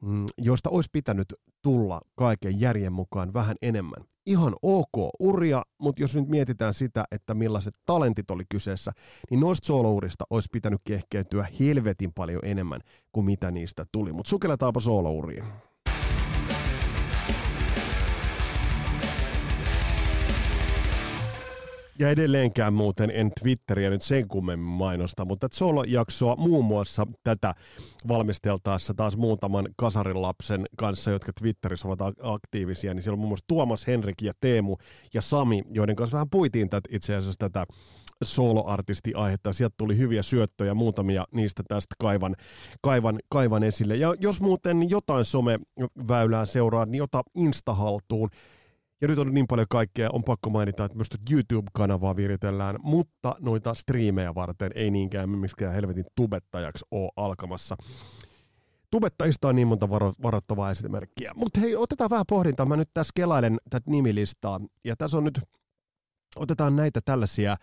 mm, 0.00 0.26
joista 0.38 0.70
olisi 0.70 0.90
pitänyt 0.92 1.34
tulla 1.64 2.00
kaiken 2.14 2.60
järjen 2.60 2.92
mukaan 2.92 3.34
vähän 3.34 3.56
enemmän. 3.62 4.04
Ihan 4.26 4.54
ok 4.62 5.10
uria, 5.20 5.62
mutta 5.78 6.02
jos 6.02 6.16
nyt 6.16 6.28
mietitään 6.28 6.74
sitä, 6.74 7.04
että 7.10 7.34
millaiset 7.34 7.74
talentit 7.86 8.30
oli 8.30 8.44
kyseessä, 8.48 8.92
niin 9.30 9.40
noista 9.40 9.66
soolourista 9.66 10.24
olisi 10.30 10.48
pitänyt 10.52 10.80
kehkeytyä 10.84 11.46
helvetin 11.60 12.12
paljon 12.12 12.40
enemmän 12.44 12.80
kuin 13.12 13.26
mitä 13.26 13.50
niistä 13.50 13.86
tuli. 13.92 14.12
Mutta 14.12 14.30
sukelletaanpa 14.30 14.80
soolouriin. 14.80 15.44
Ja 21.98 22.10
edelleenkään 22.10 22.74
muuten 22.74 23.10
en 23.10 23.30
Twitteriä 23.40 23.90
nyt 23.90 24.02
sen 24.02 24.28
kummemmin 24.28 24.68
mainosta, 24.68 25.24
mutta 25.24 25.48
Solo-jaksoa 25.52 26.36
muun 26.36 26.64
muassa 26.64 27.06
tätä 27.24 27.54
valmisteltaessa 28.08 28.94
taas 28.94 29.16
muutaman 29.16 29.68
kasarilapsen 29.76 30.66
kanssa, 30.76 31.10
jotka 31.10 31.32
Twitterissä 31.40 31.88
ovat 31.88 31.98
aktiivisia, 32.22 32.94
niin 32.94 33.02
siellä 33.02 33.14
on 33.14 33.18
muun 33.18 33.30
muassa 33.30 33.44
Tuomas, 33.48 33.86
Henrik 33.86 34.22
ja 34.22 34.32
Teemu 34.40 34.76
ja 35.14 35.22
Sami, 35.22 35.62
joiden 35.70 35.96
kanssa 35.96 36.14
vähän 36.14 36.30
puitiin 36.30 36.70
tätä, 36.70 36.88
itse 36.92 37.16
asiassa 37.16 37.38
tätä 37.38 37.66
solo-artisti-aihetta. 38.24 39.52
Sieltä 39.52 39.74
tuli 39.78 39.98
hyviä 39.98 40.22
syöttöjä, 40.22 40.74
muutamia 40.74 41.24
niistä 41.32 41.62
tästä 41.68 41.94
kaivan, 41.98 42.36
kaivan, 42.80 43.18
kaivan 43.28 43.62
esille. 43.62 43.96
Ja 43.96 44.14
jos 44.20 44.40
muuten 44.40 44.90
jotain 44.90 45.24
someväylää 45.24 46.46
seuraa, 46.46 46.86
niin 46.86 47.02
ota 47.02 47.22
Insta 47.34 47.74
haltuun 47.74 48.30
ja 49.00 49.08
nyt 49.08 49.18
on 49.18 49.34
niin 49.34 49.46
paljon 49.46 49.66
kaikkea, 49.70 50.10
on 50.12 50.24
pakko 50.24 50.50
mainita, 50.50 50.84
että 50.84 50.96
myös 50.96 51.08
YouTube-kanavaa 51.30 52.16
viritellään, 52.16 52.76
mutta 52.82 53.36
noita 53.40 53.74
striimejä 53.74 54.34
varten 54.34 54.70
ei 54.74 54.90
niinkään 54.90 55.30
miksikään 55.30 55.74
helvetin 55.74 56.04
tubettajaksi 56.14 56.84
ole 56.90 57.10
alkamassa. 57.16 57.76
Tubettajista 58.90 59.48
on 59.48 59.56
niin 59.56 59.68
monta 59.68 59.90
varo- 59.90 60.14
varoittavaa 60.22 60.70
esimerkkiä. 60.70 61.32
Mutta 61.36 61.60
hei, 61.60 61.76
otetaan 61.76 62.10
vähän 62.10 62.24
pohdintaa. 62.28 62.66
Mä 62.66 62.76
nyt 62.76 62.90
tässä 62.94 63.12
kelailen 63.14 63.58
tätä 63.70 63.90
nimilistaa. 63.90 64.60
Ja 64.84 64.96
tässä 64.96 65.16
on 65.16 65.24
nyt, 65.24 65.40
otetaan 66.36 66.76
näitä 66.76 67.00
tällaisia, 67.04 67.56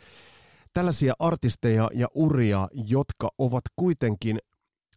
tällaisia 0.73 1.13
artisteja 1.19 1.89
ja 1.93 2.07
uria, 2.15 2.67
jotka 2.73 3.29
ovat 3.37 3.63
kuitenkin 3.75 4.39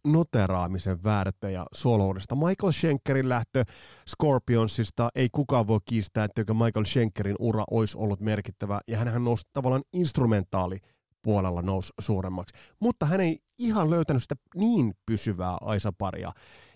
noteraamisen 0.05 1.03
väärtejä 1.03 1.65
soloudesta. 1.73 2.35
Michael 2.35 2.71
Schenkerin 2.71 3.29
lähtö 3.29 3.63
Scorpionsista 4.09 5.09
ei 5.15 5.29
kukaan 5.31 5.67
voi 5.67 5.79
kiistää, 5.85 6.23
että 6.23 6.53
Michael 6.53 6.85
Schenkerin 6.85 7.35
ura 7.39 7.63
olisi 7.71 7.97
ollut 7.97 8.19
merkittävä, 8.19 8.79
ja 8.87 8.97
hän 8.97 9.23
nousi 9.23 9.47
tavallaan 9.53 9.83
instrumentaali 9.93 10.77
puolella 11.21 11.61
nousi 11.61 11.93
suuremmaksi. 11.99 12.55
Mutta 12.79 13.05
hän 13.05 13.21
ei 13.21 13.39
ihan 13.57 13.89
löytänyt 13.89 14.23
sitä 14.23 14.35
niin 14.55 14.93
pysyvää 15.05 15.57
aisaparia 15.61 16.31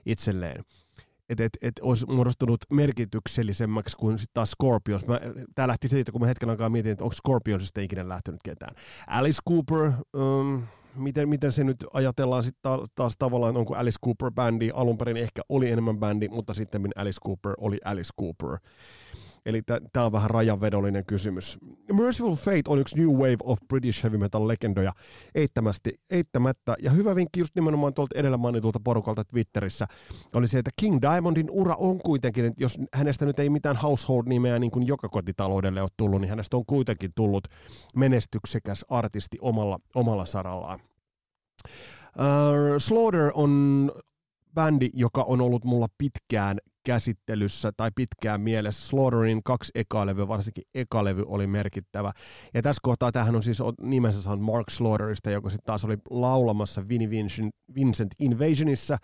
itselleen 0.06 0.64
että 1.30 1.44
et, 1.44 1.58
et 1.62 1.80
olisi 1.82 2.06
muodostunut 2.06 2.60
merkityksellisemmäksi 2.70 3.98
kuin 3.98 4.18
sitten 4.18 4.34
taas 4.34 4.52
Scorpions. 4.52 5.06
Tämä 5.56 5.68
lähti 5.68 5.88
siitä, 5.88 6.12
kun 6.12 6.22
mä 6.22 6.28
hetken 6.28 6.50
aikaa 6.50 6.70
mietin, 6.70 6.92
että 6.92 7.04
onko 7.04 7.16
Scorpionsista 7.16 7.82
ikinä 7.82 8.10
lähtenyt 8.10 8.40
ketään. 8.44 8.76
Alice 9.08 9.40
Cooper, 9.50 9.92
um, 10.14 10.64
miten, 10.96 11.30
miten 11.30 11.52
se 11.52 11.64
nyt 11.64 11.86
ajatellaan 11.94 12.44
sitten 12.44 12.62
taas, 12.62 12.90
taas 12.96 13.18
tavallaan, 13.18 13.58
onko 13.58 13.76
Alice 13.76 14.00
Cooper 14.06 14.32
bändi, 14.32 14.72
alun 14.74 14.98
perin 14.98 15.18
ehkä 15.18 15.42
oli 15.50 15.70
enemmän 15.70 15.98
bändi, 15.98 16.28
mutta 16.30 16.54
sitten 16.54 16.90
Alice 16.96 17.20
Cooper 17.26 17.54
oli 17.58 17.78
Alice 17.86 18.14
Cooper. 18.20 18.60
Eli 19.46 19.62
tämä 19.94 20.06
on 20.06 20.12
vähän 20.12 20.30
rajanvedollinen 20.30 21.06
kysymys. 21.06 21.58
Merciful 21.94 22.36
Fate 22.36 22.62
on 22.68 22.80
yksi 22.80 22.98
New 22.98 23.10
Wave 23.10 23.38
of 23.44 23.60
British 23.68 24.04
Heavy 24.04 24.18
Metal 24.18 24.48
legendoja 24.48 24.94
eittämättä. 26.10 26.76
Ja 26.80 26.92
hyvä 26.92 27.16
vinkki 27.16 27.40
just 27.40 27.56
nimenomaan 27.56 27.94
tuolta 27.94 28.20
edellä 28.20 28.38
mainitulta 28.38 28.80
porukalta 28.84 29.24
Twitterissä 29.24 29.88
oli 30.36 30.48
se, 30.48 30.60
että 30.60 30.72
King 30.76 30.98
Diamondin 31.02 31.48
ura 31.52 31.76
on 31.76 32.00
kuitenkin, 32.00 32.46
että 32.46 32.64
jos 32.64 32.78
hänestä 32.94 33.26
nyt 33.26 33.40
ei 33.40 33.50
mitään 33.50 33.76
household-nimeä 33.76 34.60
niin 34.60 34.72
kuin 34.72 34.88
joka 34.88 35.10
kotitaloudelle 35.10 35.82
ole 35.82 35.90
tullut, 35.98 36.22
niin 36.22 36.30
hänestä 36.30 36.58
on 36.58 36.66
kuitenkin 36.66 37.12
tullut 37.16 37.48
menestyksekäs 37.96 38.86
artisti 38.90 39.38
omalla, 39.42 39.80
omalla 39.96 40.26
sarallaan. 40.26 40.80
Uh, 41.66 42.78
Slaughter 42.78 43.32
on 43.34 43.92
bändi, 44.54 44.90
joka 44.94 45.24
on 45.24 45.42
ollut 45.42 45.66
mulla 45.66 45.88
pitkään 45.98 46.58
käsittelyssä 46.84 47.72
tai 47.78 47.92
pitkään 47.96 48.42
mielessä. 48.42 48.88
Slaughterin 48.88 49.42
kaksi 49.44 49.72
ekalevy, 49.76 50.28
varsinkin 50.28 50.64
ekalevy 50.76 51.24
oli 51.28 51.48
merkittävä. 51.48 52.12
Ja 52.54 52.62
tässä 52.62 52.80
kohtaa 52.84 53.12
tähän 53.12 53.36
on 53.36 53.44
siis 53.44 53.60
nimensä 53.82 54.22
saanut 54.22 54.46
Mark 54.46 54.70
Slaughterista, 54.70 55.32
joka 55.32 55.50
sitten 55.50 55.66
taas 55.66 55.86
oli 55.86 55.98
laulamassa 56.10 56.88
Vinnie 56.88 57.10
Vincent, 57.10 57.56
Vincent 57.76 58.12
Invasionissa, 58.20 58.98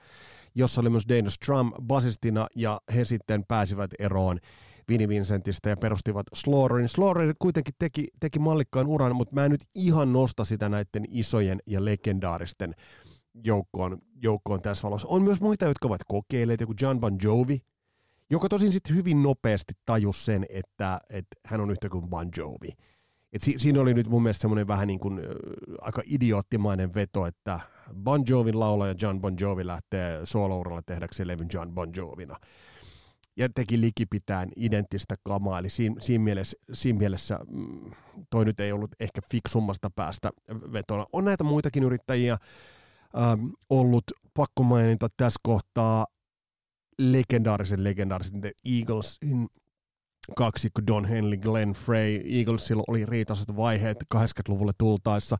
jossa 0.55 0.81
oli 0.81 0.89
myös 0.89 1.07
Dana 1.09 1.29
Strum 1.29 1.71
basistina, 1.83 2.47
ja 2.55 2.81
he 2.95 3.05
sitten 3.05 3.43
pääsivät 3.47 3.91
eroon 3.99 4.39
Vinnie 4.89 5.07
Vincentistä 5.07 5.69
ja 5.69 5.77
perustivat 5.77 6.25
Slaughterin. 6.33 6.89
Slaughter 6.89 7.35
kuitenkin 7.39 7.73
teki, 7.79 8.07
teki 8.19 8.39
mallikkaan 8.39 8.87
uran, 8.87 9.15
mutta 9.15 9.35
mä 9.35 9.45
en 9.45 9.51
nyt 9.51 9.63
ihan 9.75 10.13
nosta 10.13 10.45
sitä 10.45 10.69
näiden 10.69 11.05
isojen 11.09 11.59
ja 11.67 11.85
legendaaristen 11.85 12.73
joukkoon, 13.43 13.97
joukkoon 14.21 14.61
tässä 14.61 14.83
valossa. 14.83 15.07
On 15.07 15.21
myös 15.21 15.41
muita, 15.41 15.65
jotka 15.65 15.87
ovat 15.87 16.01
kokeilleet, 16.07 16.61
joku 16.61 16.73
John 16.81 16.99
Bon 16.99 17.17
Jovi, 17.23 17.61
joka 18.29 18.49
tosin 18.49 18.71
sitten 18.71 18.95
hyvin 18.95 19.23
nopeasti 19.23 19.73
tajus 19.85 20.25
sen, 20.25 20.45
että, 20.49 21.01
että 21.09 21.35
hän 21.45 21.61
on 21.61 21.71
yhtä 21.71 21.89
kuin 21.89 22.09
Bon 22.09 22.29
Jovi. 22.37 22.69
Et 23.33 23.41
si- 23.41 23.55
siinä 23.57 23.81
oli 23.81 23.93
nyt 23.93 24.07
mun 24.07 24.23
mielestä 24.23 24.41
semmoinen 24.41 24.67
vähän 24.67 24.87
niin 24.87 24.99
kuin, 24.99 25.19
äh, 25.19 25.25
aika 25.81 26.01
idioottimainen 26.05 26.93
veto, 26.93 27.25
että 27.25 27.59
Bon 28.03 28.23
Jovin 28.29 28.59
laulaja 28.59 28.95
John 29.01 29.21
Bon 29.21 29.35
Jovi 29.39 29.67
lähtee 29.67 30.25
solouralle 30.25 30.81
tehdäkseen 30.85 31.27
levyn 31.27 31.47
John 31.53 31.71
Bon 31.71 31.91
Jovina. 31.95 32.35
Ja 33.37 33.49
teki 33.55 33.81
likipitään 33.81 34.49
identtistä 34.55 35.15
kamaa, 35.23 35.59
eli 35.59 35.69
siinä, 35.69 35.95
siinä, 35.99 36.23
mielessä, 36.23 36.57
siinä 36.73 36.99
mielessä 36.99 37.39
mm, 37.47 37.91
toi 38.29 38.45
nyt 38.45 38.59
ei 38.59 38.71
ollut 38.71 38.91
ehkä 38.99 39.21
fiksummasta 39.31 39.89
päästä 39.89 40.31
vetona. 40.73 41.05
On 41.13 41.25
näitä 41.25 41.43
muitakin 41.43 41.83
yrittäjiä, 41.83 42.37
ähm, 43.17 43.47
ollut 43.69 44.03
pakko 44.33 44.63
mainita 44.63 45.07
tässä 45.17 45.39
kohtaa 45.43 46.05
legendaarisen 46.99 47.83
legendaarisen 47.83 48.41
The 48.41 48.51
Eaglesin 48.65 49.47
kaksikko 50.35 50.81
Don 50.87 51.05
Henley, 51.05 51.37
Glenn 51.37 51.73
Frey. 51.73 52.21
Eaglesilla 52.39 52.83
oli 52.87 53.05
riitaiset 53.05 53.55
vaiheet 53.55 53.97
80-luvulle 54.15 54.71
tultaessa. 54.77 55.37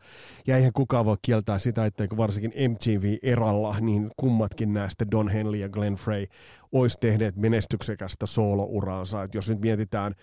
Ja 0.47 0.57
eihän 0.57 0.73
kukaan 0.73 1.05
voi 1.05 1.15
kieltää 1.21 1.59
sitä, 1.59 1.85
että 1.85 2.07
varsinkin 2.17 2.53
MTV-eralla, 2.71 3.75
niin 3.81 4.11
kummatkin 4.17 4.73
näistä 4.73 5.05
Don 5.11 5.29
Henley 5.29 5.59
ja 5.59 5.69
Glenn 5.69 5.95
Frey 5.95 6.25
olisi 6.71 6.97
tehneet 6.99 7.35
menestyksekästä 7.35 8.25
solo-uraansa. 8.25 9.23
Et 9.23 9.35
jos 9.35 9.49
nyt 9.49 9.61
mietitään 9.61 10.13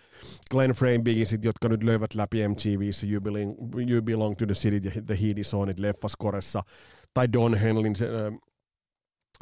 Glenn 0.50 0.74
Frey 0.74 0.98
biisit, 0.98 1.44
jotka 1.44 1.68
nyt 1.68 1.82
löivät 1.82 2.14
läpi 2.14 2.48
MTVissä, 2.48 3.06
You 3.06 3.20
Belong, 3.20 3.54
you 3.90 4.02
belong 4.02 4.36
to 4.36 4.46
the 4.46 4.54
City 4.54 4.88
ja 4.88 5.02
The 5.06 5.18
Heat 5.22 5.38
is 5.38 5.54
on 5.54 5.70
it 5.70 5.78
leffaskoressa, 5.78 6.62
tai 7.14 7.32
Don 7.32 7.54
Henlin 7.54 7.96
se, 7.96 8.06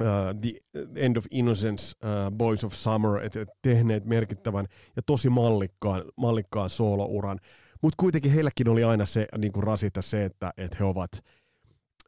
uh, 0.01 0.35
The 0.41 0.51
End 0.97 1.17
of 1.17 1.25
Innocence, 1.31 1.95
uh, 2.05 2.37
Boys 2.37 2.65
of 2.65 2.75
Summer, 2.75 3.25
et, 3.25 3.37
et 3.37 3.49
tehneet 3.63 4.05
merkittävän 4.05 4.67
ja 4.97 5.03
tosi 5.07 5.31
mallikkaan, 5.31 6.05
mallikkaan 6.17 6.71
soolouran. 6.71 7.39
Mutta 7.83 7.97
kuitenkin 8.01 8.33
heilläkin 8.33 8.69
oli 8.69 8.85
aina 8.85 9.07
se 9.07 9.27
niin 9.39 9.53
kuin 9.53 9.63
rasita 9.63 10.03
se, 10.03 10.25
että 10.25 10.53
et 10.57 10.79
he 10.81 10.85
ovat, 10.85 11.11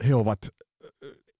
he 0.08 0.14
ovat 0.14 0.38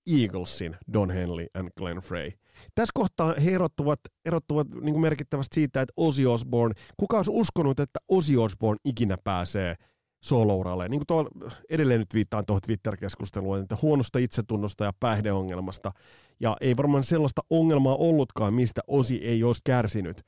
Eaglesin 0.07 0.77
Don 0.93 1.11
Henley 1.11 1.47
and 1.55 1.69
Glenn 1.79 2.01
Frey. 2.01 2.31
Tässä 2.75 2.93
kohtaa 2.95 3.35
he 3.45 3.51
erottuvat, 3.51 4.01
erottuvat 4.25 4.69
niin 4.69 4.93
kuin 4.93 5.01
merkittävästi 5.01 5.55
siitä, 5.55 5.83
että 5.83 5.93
Ozzy 5.97 6.27
Osbourne, 6.27 6.75
kuka 6.97 7.17
olisi 7.17 7.31
uskonut, 7.35 7.81
että 7.81 7.99
Ozzy 8.09 8.37
Osbourne 8.37 8.81
ikinä 8.85 9.17
pääsee– 9.25 9.77
solouralle. 10.23 10.89
Niin 10.89 10.99
kuin 11.01 11.07
tuolla, 11.07 11.53
edelleen 11.71 12.01
nyt 12.01 12.15
viittaan 12.15 12.47
tuohon 12.47 12.61
Twitter-keskusteluun, 12.61 13.59
että 13.59 13.77
huonosta 13.83 14.19
itsetunnosta 14.19 14.85
ja 14.85 14.93
päihdeongelmasta. 15.01 15.93
Ja 16.41 16.57
ei 16.61 16.77
varmaan 16.77 17.05
sellaista 17.05 17.43
ongelmaa 17.51 17.97
ollutkaan, 17.97 18.55
mistä 18.55 18.81
osi 18.87 19.25
ei 19.25 19.45
olisi 19.45 19.61
kärsinyt. 19.65 20.23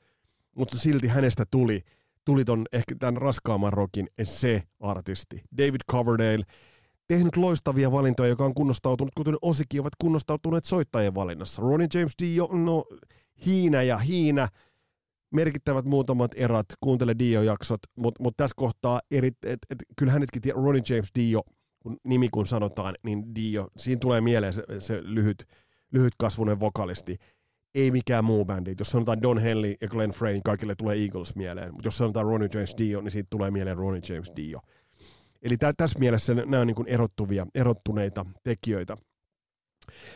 Mutta 0.55 0.77
silti 0.77 1.07
hänestä 1.07 1.45
tuli 1.51 1.83
tuli 2.25 2.45
ton 2.45 2.65
ehkä 2.73 2.95
tämän 2.99 3.17
raskaamman 3.17 3.73
rockin 3.73 4.07
se 4.23 4.63
artisti. 4.79 5.41
David 5.57 5.81
Coverdale, 5.91 6.43
tehnyt 7.07 7.37
loistavia 7.37 7.91
valintoja, 7.91 8.29
joka 8.29 8.45
on 8.45 8.53
kunnostautunut, 8.53 9.13
kuten 9.15 9.37
Osikin 9.41 9.81
ovat 9.81 9.93
kunnostautuneet 10.01 10.65
soittajien 10.65 11.15
valinnassa. 11.15 11.61
Ronnie 11.61 11.87
James 11.93 12.13
Dio, 12.23 12.49
no 12.51 12.85
hiinä 13.45 13.81
ja 13.81 13.97
hiinä, 13.97 14.47
merkittävät 15.35 15.85
muutamat 15.85 16.31
erät, 16.35 16.65
kuuntele 16.79 17.15
Dio-jaksot, 17.19 17.79
mutta 17.95 18.23
mut 18.23 18.37
tässä 18.37 18.53
kohtaa, 18.57 19.01
eri, 19.11 19.27
et, 19.27 19.59
et, 19.69 19.77
kyllä 19.97 20.11
hänetkin, 20.11 20.41
Ronnie 20.55 20.83
James 20.89 21.09
Dio, 21.15 21.41
kun 21.79 21.97
nimi 22.03 22.29
kun 22.29 22.45
sanotaan, 22.45 22.95
niin 23.03 23.35
Dio, 23.35 23.67
siinä 23.77 23.99
tulee 23.99 24.21
mieleen 24.21 24.53
se, 24.53 24.63
se 24.79 24.99
lyhyt, 25.03 25.45
lyhytkasvunen 25.91 26.59
vokalisti, 26.59 27.17
ei 27.75 27.91
mikään 27.91 28.25
muu 28.25 28.45
bändi. 28.45 28.75
Jos 28.79 28.91
sanotaan 28.91 29.21
Don 29.21 29.37
Henley 29.37 29.75
ja 29.81 29.87
Glenn 29.87 30.13
Frey, 30.13 30.33
niin 30.33 30.43
kaikille 30.43 30.75
tulee 30.75 30.97
Eagles 30.97 31.35
mieleen, 31.35 31.73
mutta 31.73 31.87
jos 31.87 31.97
sanotaan 31.97 32.25
Ronnie 32.25 32.49
James 32.53 32.75
Dio, 32.77 33.01
niin 33.01 33.11
siitä 33.11 33.27
tulee 33.29 33.51
mieleen 33.51 33.77
Ronnie 33.77 34.01
James 34.09 34.31
Dio. 34.35 34.59
Eli 35.41 35.57
tä, 35.57 35.73
tässä 35.77 35.99
mielessä 35.99 36.33
nämä 36.33 36.59
on 36.59 36.67
niin 36.67 36.87
erottuvia, 36.87 37.47
erottuneita 37.55 38.25
tekijöitä. 38.43 38.95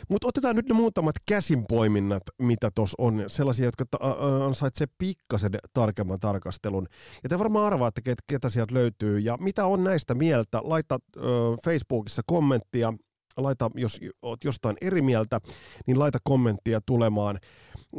Mutta 0.09 0.27
otetaan 0.27 0.55
nyt 0.55 0.69
ne 0.69 0.75
muutamat 0.75 1.15
käsinpoiminnat, 1.25 2.23
mitä 2.39 2.71
tuossa 2.75 2.95
on, 2.97 3.23
sellaisia, 3.27 3.65
jotka 3.65 3.85
ta- 3.85 4.15
ansaitsee 4.45 4.88
pikkasen 4.97 5.51
tarkemman 5.73 6.19
tarkastelun. 6.19 6.88
Ja 7.23 7.29
te 7.29 7.39
varmaan 7.39 7.65
arvaatte, 7.65 8.01
ket, 8.01 8.17
ketä 8.27 8.49
sieltä 8.49 8.73
löytyy 8.73 9.19
ja 9.19 9.38
mitä 9.39 9.65
on 9.65 9.83
näistä 9.83 10.15
mieltä. 10.15 10.61
Laita 10.63 10.99
ö, 11.17 11.21
Facebookissa 11.63 12.21
kommenttia, 12.25 12.93
laita, 13.38 13.71
jos 13.75 13.99
oot 14.21 14.43
jostain 14.43 14.77
eri 14.81 15.01
mieltä, 15.01 15.41
niin 15.88 15.99
laita 15.99 16.17
kommenttia 16.23 16.81
tulemaan. 16.85 17.39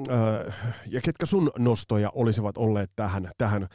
Ö, 0.08 0.52
ja 0.86 1.00
ketkä 1.00 1.26
sun 1.26 1.50
nostoja 1.58 2.10
olisivat 2.14 2.56
olleet 2.56 2.90
tähän, 2.96 3.30
tähän 3.38 3.68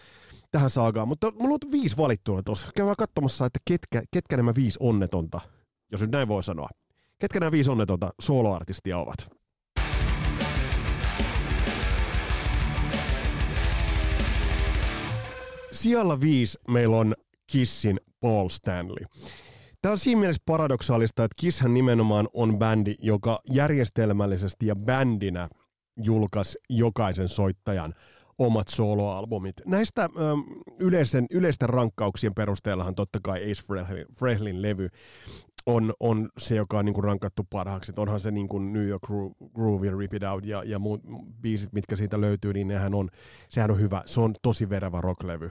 tähän 0.55 0.69
saagaan. 0.69 1.07
Mutta 1.07 1.31
mulla 1.31 1.53
on 1.53 1.71
viisi 1.71 1.97
valittua 1.97 2.43
tuossa. 2.43 2.67
Käydään 2.75 2.95
katsomassa, 2.97 3.45
että 3.45 3.59
ketkä, 3.65 4.01
ketkä 4.11 4.37
nämä 4.37 4.55
viisi 4.55 4.77
onnetonta, 4.81 5.41
jos 5.91 6.01
nyt 6.01 6.11
näin 6.11 6.27
voi 6.27 6.43
sanoa. 6.43 6.69
Ketkä 7.19 7.39
nämä 7.39 7.51
viisi 7.51 7.71
onnetonta 7.71 8.13
soloartistia 8.21 8.97
ovat? 8.97 9.29
Sijalla 15.71 16.21
viisi 16.21 16.57
meillä 16.67 16.97
on 16.97 17.13
Kissin 17.51 17.99
Paul 18.19 18.49
Stanley. 18.49 19.05
Tämä 19.81 19.91
on 19.91 19.97
siinä 19.97 20.19
mielessä 20.19 20.41
paradoksaalista, 20.45 21.23
että 21.23 21.35
Kisshän 21.39 21.73
nimenomaan 21.73 22.29
on 22.33 22.57
bändi, 22.57 22.95
joka 23.01 23.39
järjestelmällisesti 23.51 24.67
ja 24.67 24.75
bändinä 24.75 25.49
julkaisi 25.97 26.57
jokaisen 26.69 27.29
soittajan 27.29 27.93
omat 28.39 28.67
soloalbumit. 28.67 29.55
Näistä 29.65 30.03
ö, 30.03 30.09
yleisen, 30.79 31.25
yleisten 31.31 31.69
rankkauksien 31.69 32.33
perusteellahan 32.33 32.95
totta 32.95 33.19
kai 33.23 33.51
Ace 33.51 33.63
Frehlin, 33.63 34.05
Frehlin 34.17 34.61
levy 34.61 34.87
on, 35.65 35.93
on 35.99 36.29
se, 36.37 36.55
joka 36.55 36.79
on 36.79 36.85
niin 36.85 36.93
kuin 36.93 37.03
rankattu 37.03 37.43
parhaaksi. 37.49 37.91
Et 37.91 37.99
onhan 37.99 38.19
se 38.19 38.31
niin 38.31 38.47
kuin 38.47 38.73
New 38.73 38.87
York 38.87 39.03
Groove, 39.53 39.91
Rip 39.97 40.13
It 40.13 40.23
Out 40.23 40.45
ja, 40.45 40.63
ja 40.63 40.79
muut 40.79 41.01
biisit, 41.41 41.73
mitkä 41.73 41.95
siitä 41.95 42.21
löytyy, 42.21 42.53
niin 42.53 42.67
nehän 42.67 42.93
on, 42.95 43.09
sehän 43.49 43.71
on 43.71 43.79
hyvä. 43.79 44.03
Se 44.05 44.21
on 44.21 44.35
tosi 44.41 44.69
verevä 44.69 45.01
rocklevy. 45.01 45.49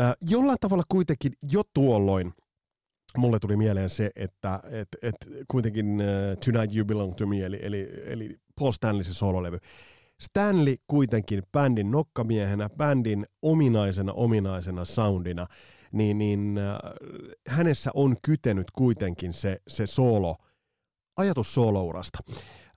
Äh, 0.00 0.14
jollain 0.28 0.58
tavalla 0.60 0.84
kuitenkin 0.88 1.32
jo 1.52 1.62
tuolloin 1.74 2.32
mulle 3.16 3.38
tuli 3.38 3.56
mieleen 3.56 3.90
se, 3.90 4.10
että 4.16 4.60
et, 4.70 4.88
et 5.02 5.16
kuitenkin 5.48 5.86
uh, 5.86 6.52
Tonight 6.52 6.76
You 6.76 6.84
Belong 6.84 7.14
To 7.14 7.26
Me, 7.26 7.44
eli, 7.44 7.58
eli, 7.62 7.88
eli 8.06 8.36
Paul 8.60 8.72
Stanley 8.72 9.04
se 9.04 9.14
sololevy, 9.14 9.58
Stanley 10.20 10.76
kuitenkin 10.86 11.42
bändin 11.52 11.90
nokkamiehenä, 11.90 12.70
bändin 12.76 13.26
ominaisena 13.42 14.12
ominaisena 14.12 14.84
soundina, 14.84 15.46
niin, 15.96 16.18
niin 16.18 16.58
äh, 16.58 16.78
hänessä 17.48 17.90
on 17.94 18.16
kytenyt 18.22 18.70
kuitenkin 18.70 19.32
se, 19.32 19.60
se 19.68 19.86
solo, 19.86 20.36
ajatus 21.16 21.54
soolourasta. 21.54 22.18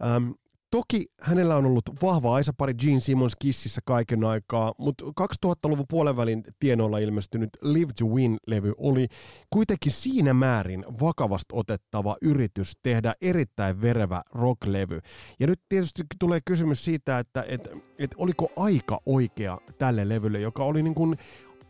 Ähm, 0.05 0.31
Toki 0.71 1.05
hänellä 1.21 1.55
on 1.55 1.65
ollut 1.65 1.89
vahva 2.01 2.35
aisapari 2.35 2.73
Gene 2.73 2.99
Simmons 2.99 3.35
kississä 3.39 3.81
kaiken 3.85 4.23
aikaa, 4.23 4.73
mutta 4.77 5.05
2000-luvun 5.05 5.85
puolenvälin 5.89 6.43
tienoilla 6.59 6.97
ilmestynyt 6.97 7.49
Live 7.61 7.91
to 7.99 8.05
Win-levy 8.05 8.73
oli 8.77 9.07
kuitenkin 9.49 9.91
siinä 9.91 10.33
määrin 10.33 10.85
vakavasti 11.01 11.53
otettava 11.53 12.15
yritys 12.21 12.73
tehdä 12.83 13.13
erittäin 13.21 13.81
verevä 13.81 14.21
rocklevy. 14.31 14.99
Ja 15.39 15.47
nyt 15.47 15.59
tietysti 15.69 16.03
tulee 16.19 16.39
kysymys 16.45 16.85
siitä, 16.85 17.19
että 17.19 17.45
et, 17.47 17.69
et 17.99 18.15
oliko 18.17 18.49
aika 18.55 18.99
oikea 19.05 19.57
tälle 19.77 20.09
levylle, 20.09 20.39
joka 20.39 20.63
oli 20.63 20.83
niin 20.83 20.95
kuin 20.95 21.17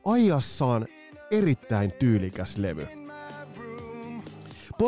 ajassaan 0.06 0.88
erittäin 1.32 1.92
tyylikäs 1.92 2.58
levy. 2.58 2.88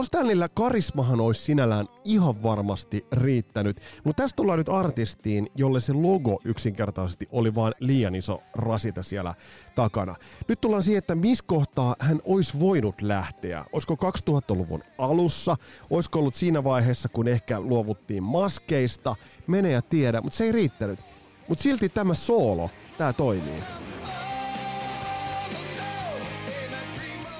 Stanleyllä 0.04 0.50
karismahan 0.54 1.22
olisi 1.22 1.42
sinällään 1.42 1.88
ihan 2.04 2.44
varmasti 2.44 3.06
riittänyt, 3.12 3.82
mutta 4.04 4.24
tässä 4.24 4.36
tullaan 4.36 4.58
nyt 4.58 4.70
artistiin, 4.70 5.50
jolle 5.56 5.80
se 5.80 5.94
logo 5.94 6.42
yksinkertaisesti 6.46 7.28
oli 7.32 7.56
vaan 7.56 7.74
liian 7.80 8.16
iso 8.16 8.42
rasita 8.56 9.04
siellä 9.04 9.34
takana. 9.76 10.16
Nyt 10.48 10.62
tullaan 10.62 10.84
siihen, 10.84 10.98
että 10.98 11.16
missä 11.16 11.44
kohtaa 11.48 11.96
hän 12.00 12.22
olisi 12.26 12.60
voinut 12.60 13.02
lähteä. 13.02 13.66
Olisiko 13.74 13.98
2000-luvun 14.30 14.84
alussa, 14.98 15.56
olisiko 15.90 16.20
ollut 16.20 16.36
siinä 16.36 16.64
vaiheessa, 16.64 17.10
kun 17.10 17.28
ehkä 17.28 17.60
luovuttiin 17.60 18.24
maskeista, 18.24 19.16
mene 19.48 19.72
ja 19.72 19.82
tiedä, 19.82 20.22
mutta 20.22 20.38
se 20.38 20.44
ei 20.44 20.52
riittänyt. 20.52 21.00
Mutta 21.48 21.62
silti 21.62 21.90
tämä 21.90 22.14
soolo, 22.14 22.70
tämä 22.98 23.14
toimii. 23.14 23.64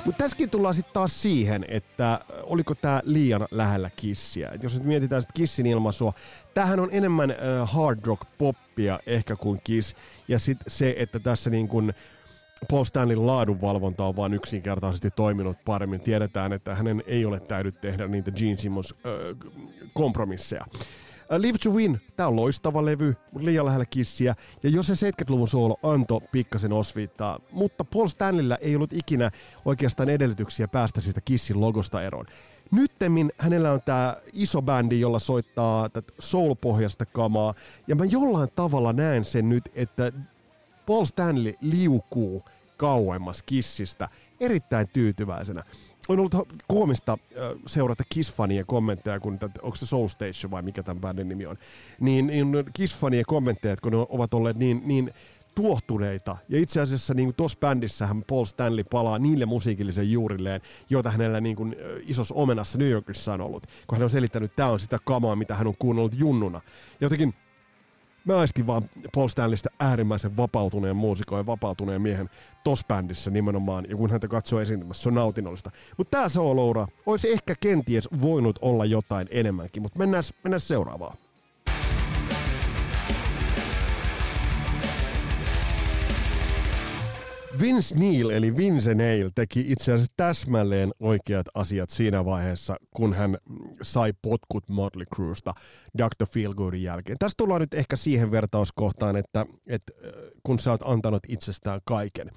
Mutta 0.06 0.24
tässäkin 0.24 0.50
tullaan 0.50 0.74
sitten 0.74 0.94
taas 0.94 1.22
siihen, 1.22 1.66
että 1.68 2.20
oliko 2.44 2.76
tämä 2.76 3.02
liian 3.04 3.48
lähellä 3.52 3.90
kissiä. 3.96 4.50
Et 4.50 4.64
jos 4.64 4.74
nyt 4.74 4.84
mietitään 4.84 5.22
sitten 5.22 5.42
kissin 5.42 5.66
ilmaisua, 5.66 6.14
tämähän 6.54 6.80
on 6.80 6.90
enemmän 6.92 7.32
äh, 7.32 7.38
hard 7.72 8.00
rock 8.06 8.22
poppia 8.38 9.00
ehkä 9.06 9.36
kuin 9.36 9.60
kiss. 9.64 9.96
Ja 10.28 10.40
sitten 10.40 10.72
se, 10.72 10.96
että 10.98 11.20
tässä 11.20 11.50
niin 11.50 11.68
kun 11.68 11.94
Paul 12.70 12.84
Stanleyn 12.84 13.28
laadunvalvonta 13.28 14.06
on 14.06 14.16
vain 14.16 14.34
yksinkertaisesti 14.34 15.10
toiminut 15.12 15.58
paremmin. 15.66 16.02
Tiedetään, 16.02 16.54
että 16.54 16.76
hänen 16.76 17.04
ei 17.06 17.26
ole 17.26 17.40
täydyt 17.40 17.82
tehdä 17.82 18.08
niitä 18.08 18.32
Gene 18.32 18.58
Simmons 18.58 18.94
äh, 18.94 19.52
kompromisseja. 19.94 20.66
Live 21.38 21.58
to 21.64 21.70
Win, 21.70 22.02
tää 22.16 22.28
on 22.28 22.36
loistava 22.36 22.86
levy, 22.86 23.16
mutta 23.32 23.46
liian 23.46 23.66
lähellä 23.66 23.86
kissiä. 23.86 24.36
Ja 24.64 24.70
jos 24.70 24.88
se 24.88 25.10
70-luvun 25.10 25.48
soolo 25.48 25.80
anto 25.84 26.22
pikkasen 26.32 26.74
osviittaa, 26.74 27.40
mutta 27.52 27.86
Paul 27.86 28.08
Stanleyllä 28.08 28.58
ei 28.62 28.76
ollut 28.76 28.94
ikinä 28.94 29.32
oikeastaan 29.66 30.10
edellytyksiä 30.10 30.68
päästä 30.68 31.02
siitä 31.02 31.22
kissin 31.22 31.62
logosta 31.62 32.04
eroon. 32.04 32.26
Nyttemmin 32.72 33.32
hänellä 33.38 33.72
on 33.72 33.82
tämä 33.86 34.16
iso 34.34 34.62
bändi, 34.62 35.00
jolla 35.00 35.20
soittaa 35.20 35.90
soul-pohjasta 36.20 37.06
kamaa, 37.06 37.54
ja 37.88 37.96
mä 37.96 38.06
jollain 38.06 38.50
tavalla 38.56 38.94
näen 38.94 39.26
sen 39.26 39.50
nyt, 39.50 39.64
että 39.76 40.12
Paul 40.86 41.06
Stanley 41.06 41.54
liukuu 41.62 42.44
kauemmas 42.78 43.44
kissistä 43.44 44.10
erittäin 44.40 44.88
tyytyväisenä 44.94 45.64
on 46.08 46.20
ollut 46.20 46.36
koomista 46.68 47.18
seurata 47.68 48.04
Kiss-fanien 48.10 48.66
kommentteja, 48.68 49.20
kun 49.20 49.40
onko 49.62 49.76
se 49.76 49.86
Soul 49.86 50.08
Station 50.08 50.52
vai 50.52 50.62
mikä 50.62 50.84
tämän 50.84 51.02
bändin 51.02 51.30
nimi 51.30 51.46
on, 51.46 51.58
niin, 52.00 52.28
niin 52.28 52.54
Kiss-fanien 52.74 53.26
kommentteja, 53.28 53.76
kun 53.82 53.92
ne 53.92 53.98
ovat 54.10 54.34
olleet 54.34 54.58
niin, 54.58 54.82
niin 54.86 55.14
tuohtuneita. 55.56 56.38
Ja 56.50 56.60
itse 56.60 56.82
asiassa 56.82 57.14
niin 57.14 57.36
tuossa 57.36 57.60
bändissähän 57.60 58.24
Paul 58.24 58.46
Stanley 58.46 58.84
palaa 58.84 59.20
niille 59.20 59.46
musiikillisen 59.46 60.12
juurilleen, 60.12 60.62
joita 60.90 61.12
hänellä 61.12 61.42
niin 61.42 61.56
kuin, 61.56 61.76
isossa 62.02 62.36
omenassa 62.36 62.78
New 62.78 62.90
Yorkissa 62.90 63.34
on 63.34 63.42
ollut. 63.42 63.68
Kun 63.88 63.98
hän 63.98 64.04
on 64.04 64.10
selittänyt, 64.10 64.52
että 64.52 64.56
tämä 64.56 64.70
on 64.70 64.80
sitä 64.80 64.98
kamaa, 65.06 65.36
mitä 65.36 65.56
hän 65.56 65.68
on 65.68 65.76
kuunnellut 65.80 66.20
junnuna. 66.20 66.62
Jotenkin 67.02 67.34
mä 68.26 68.40
aistin 68.40 68.68
vaan 68.68 68.84
Paul 69.16 69.28
Stanleystä 69.28 69.70
äärimmäisen 69.80 70.38
vapautuneen 70.38 70.96
muusikon 70.96 71.40
ja 71.40 71.46
vapautuneen 71.46 72.02
miehen 72.02 72.30
tos 72.64 72.86
bändissä 72.86 73.32
nimenomaan, 73.32 73.86
ja 73.90 73.96
kun 73.96 74.12
häntä 74.12 74.28
katsoo 74.28 74.60
esiintymässä, 74.60 75.04
se 75.04 75.10
on 75.10 75.16
nautinnollista. 75.16 75.70
Mutta 75.98 76.18
tää 76.18 76.28
Loura 76.54 76.88
olisi 77.06 77.32
ehkä 77.32 77.56
kenties 77.60 78.10
voinut 78.22 78.60
olla 78.62 78.86
jotain 78.86 79.28
enemmänkin, 79.32 79.82
mutta 79.82 80.00
mennään, 80.00 80.24
mennään 80.44 80.60
seuraavaan. 80.60 81.18
Vince 87.60 87.96
Neil 87.96 88.30
eli 88.30 88.58
Vince 88.58 88.96
Neil 88.96 89.30
teki 89.36 89.66
itse 89.68 89.94
asiassa 89.94 90.14
täsmälleen 90.18 90.92
oikeat 91.00 91.46
asiat 91.56 91.90
siinä 91.90 92.26
vaiheessa, 92.26 92.76
kun 92.96 93.14
hän 93.14 93.38
sai 93.82 94.14
potkut 94.22 94.70
Motley 94.70 95.06
Cruesta 95.16 95.54
Dr. 95.98 96.26
Feelgoodin 96.26 96.84
jälkeen. 96.84 97.18
Tässä 97.20 97.36
tullaan 97.38 97.62
nyt 97.62 97.74
ehkä 97.74 97.96
siihen 97.96 98.32
vertauskohtaan, 98.32 99.16
että, 99.16 99.46
että 99.68 99.94
äh, 100.06 100.12
kun 100.44 100.60
sä 100.60 100.72
oot 100.72 100.82
antanut 100.86 101.20
itsestään 101.28 101.82
kaiken, 101.86 102.30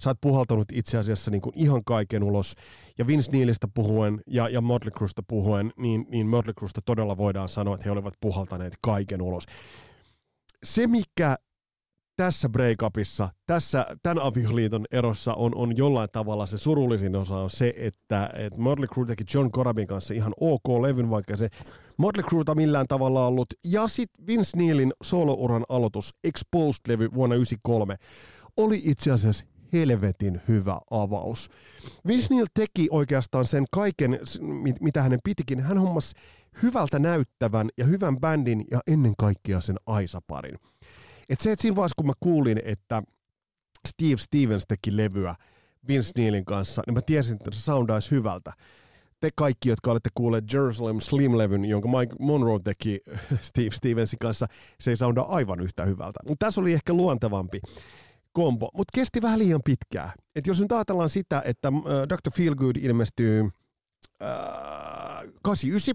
sä 0.00 0.10
oot 0.10 0.20
puhaltanut 0.20 0.68
itse 0.72 0.98
asiassa 0.98 1.30
niin 1.30 1.42
kuin 1.42 1.58
ihan 1.58 1.84
kaiken 1.84 2.22
ulos, 2.22 2.54
ja 2.98 3.06
Vince 3.06 3.32
Neilistä 3.32 3.68
puhuen 3.74 4.20
ja, 4.26 4.48
ja 4.48 4.60
Motley 4.60 4.90
Cruesta 4.90 5.22
puhuen, 5.28 5.72
niin, 5.76 6.06
niin 6.08 6.26
Motley 6.26 6.54
Cruesta 6.54 6.80
todella 6.84 7.16
voidaan 7.16 7.48
sanoa, 7.48 7.74
että 7.74 7.84
he 7.84 7.90
olivat 7.90 8.14
puhaltaneet 8.20 8.74
kaiken 8.80 9.22
ulos. 9.22 9.44
Se, 10.64 10.86
mikä 10.86 11.36
tässä 12.16 12.48
breakupissa, 12.48 13.28
tässä, 13.46 13.86
tämän 14.02 14.18
avioliiton 14.18 14.84
erossa 14.90 15.34
on, 15.34 15.54
on 15.54 15.76
jollain 15.76 16.08
tavalla 16.12 16.46
se 16.46 16.58
surullisin 16.58 17.16
osa 17.16 17.36
on 17.36 17.50
se, 17.50 17.74
että, 17.76 18.30
että 18.34 18.60
Motley 18.60 18.88
Crue 18.88 19.06
teki 19.06 19.24
John 19.34 19.50
Corabin 19.50 19.86
kanssa 19.86 20.14
ihan 20.14 20.34
ok 20.40 20.68
levyn, 20.82 21.10
vaikka 21.10 21.36
se 21.36 21.48
Motley 21.96 22.24
Crueta 22.24 22.54
millään 22.54 22.86
tavalla 22.88 23.26
ollut. 23.26 23.46
Ja 23.64 23.86
sitten 23.86 24.26
Vince 24.26 24.56
Neilin 24.56 24.92
solouran 25.02 25.64
aloitus, 25.68 26.14
Exposed-levy 26.24 27.14
vuonna 27.14 27.36
1993, 27.36 27.96
oli 28.56 28.80
itse 28.84 29.10
asiassa 29.10 29.44
helvetin 29.72 30.40
hyvä 30.48 30.80
avaus. 30.90 31.50
Vince 32.06 32.34
Neil 32.34 32.46
teki 32.54 32.88
oikeastaan 32.90 33.44
sen 33.44 33.64
kaiken, 33.70 34.20
mitä 34.80 35.02
hänen 35.02 35.20
pitikin. 35.24 35.60
Hän 35.60 35.78
hommasi 35.78 36.14
hyvältä 36.62 36.98
näyttävän 36.98 37.68
ja 37.78 37.84
hyvän 37.84 38.20
bändin 38.20 38.64
ja 38.70 38.80
ennen 38.86 39.14
kaikkea 39.18 39.60
sen 39.60 39.76
Aisaparin. 39.86 40.58
Et 41.32 41.40
se, 41.40 41.52
että 41.52 41.62
siinä 41.62 41.76
vaiheessa 41.76 41.94
kun 41.96 42.06
mä 42.06 42.12
kuulin, 42.20 42.60
että 42.64 43.02
Steve 43.88 44.16
Stevens 44.16 44.64
teki 44.68 44.96
levyä 44.96 45.34
Vince 45.88 46.10
Neilin 46.16 46.44
kanssa, 46.44 46.82
niin 46.86 46.94
mä 46.94 47.00
tiesin, 47.06 47.34
että 47.34 47.50
se 47.52 47.60
soundaisi 47.60 48.10
hyvältä. 48.10 48.52
Te 49.20 49.30
kaikki, 49.34 49.68
jotka 49.68 49.90
olette 49.90 50.08
kuulleet 50.14 50.52
Jerusalem 50.52 50.96
Slim-levyn, 50.96 51.64
jonka 51.64 51.88
Mike 51.88 52.16
Monroe 52.18 52.60
teki 52.64 53.00
Steve 53.48 53.70
Stevensin 53.70 54.18
kanssa, 54.18 54.46
se 54.80 54.90
ei 54.90 54.96
sounda 54.96 55.20
aivan 55.20 55.60
yhtä 55.60 55.84
hyvältä. 55.84 56.20
Mutta 56.28 56.46
tässä 56.46 56.60
oli 56.60 56.72
ehkä 56.72 56.92
luontevampi 56.92 57.60
kombo, 58.32 58.70
mutta 58.74 58.90
kesti 58.94 59.22
vähän 59.22 59.38
liian 59.38 59.62
pitkää. 59.64 60.12
Et 60.34 60.46
jos 60.46 60.60
nyt 60.60 60.72
ajatellaan 60.72 61.08
sitä, 61.08 61.42
että 61.44 61.68
äh, 61.68 62.08
Dr. 62.08 62.30
Feelgood 62.36 62.76
ilmestyy 62.76 63.40
äh, 64.22 64.28
89, 65.42 65.94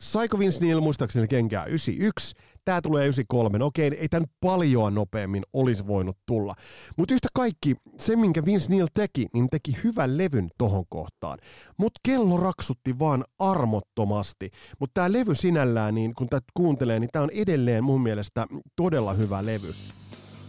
Saiko 0.00 0.38
Vince 0.38 0.60
Neil 0.60 0.80
muistaakseni 0.80 1.28
kenkää 1.28 1.64
91, 1.64 2.34
tämä 2.64 2.80
tulee 2.82 3.04
93. 3.04 3.58
No 3.58 3.66
okei, 3.66 3.90
ei 3.98 4.08
tämän 4.08 4.28
paljon 4.40 4.94
nopeammin 4.94 5.42
olisi 5.52 5.86
voinut 5.86 6.16
tulla. 6.26 6.54
Mutta 6.96 7.14
yhtä 7.14 7.28
kaikki, 7.34 7.76
se 7.98 8.16
minkä 8.16 8.44
Vince 8.44 8.68
Neil 8.68 8.86
teki, 8.94 9.26
niin 9.34 9.48
teki 9.50 9.76
hyvän 9.84 10.18
levyn 10.18 10.50
tohon 10.58 10.84
kohtaan. 10.88 11.38
Mutta 11.76 12.00
kello 12.02 12.36
raksutti 12.36 12.98
vaan 12.98 13.24
armottomasti. 13.38 14.50
Mutta 14.78 14.94
tämä 14.94 15.12
levy 15.12 15.34
sinällään, 15.34 15.94
niin 15.94 16.14
kun 16.14 16.28
tätä 16.28 16.46
kuuntelee, 16.54 17.00
niin 17.00 17.10
tämä 17.12 17.22
on 17.22 17.30
edelleen 17.30 17.84
mun 17.84 18.02
mielestä 18.02 18.46
todella 18.76 19.12
hyvä 19.12 19.46
levy. 19.46 19.74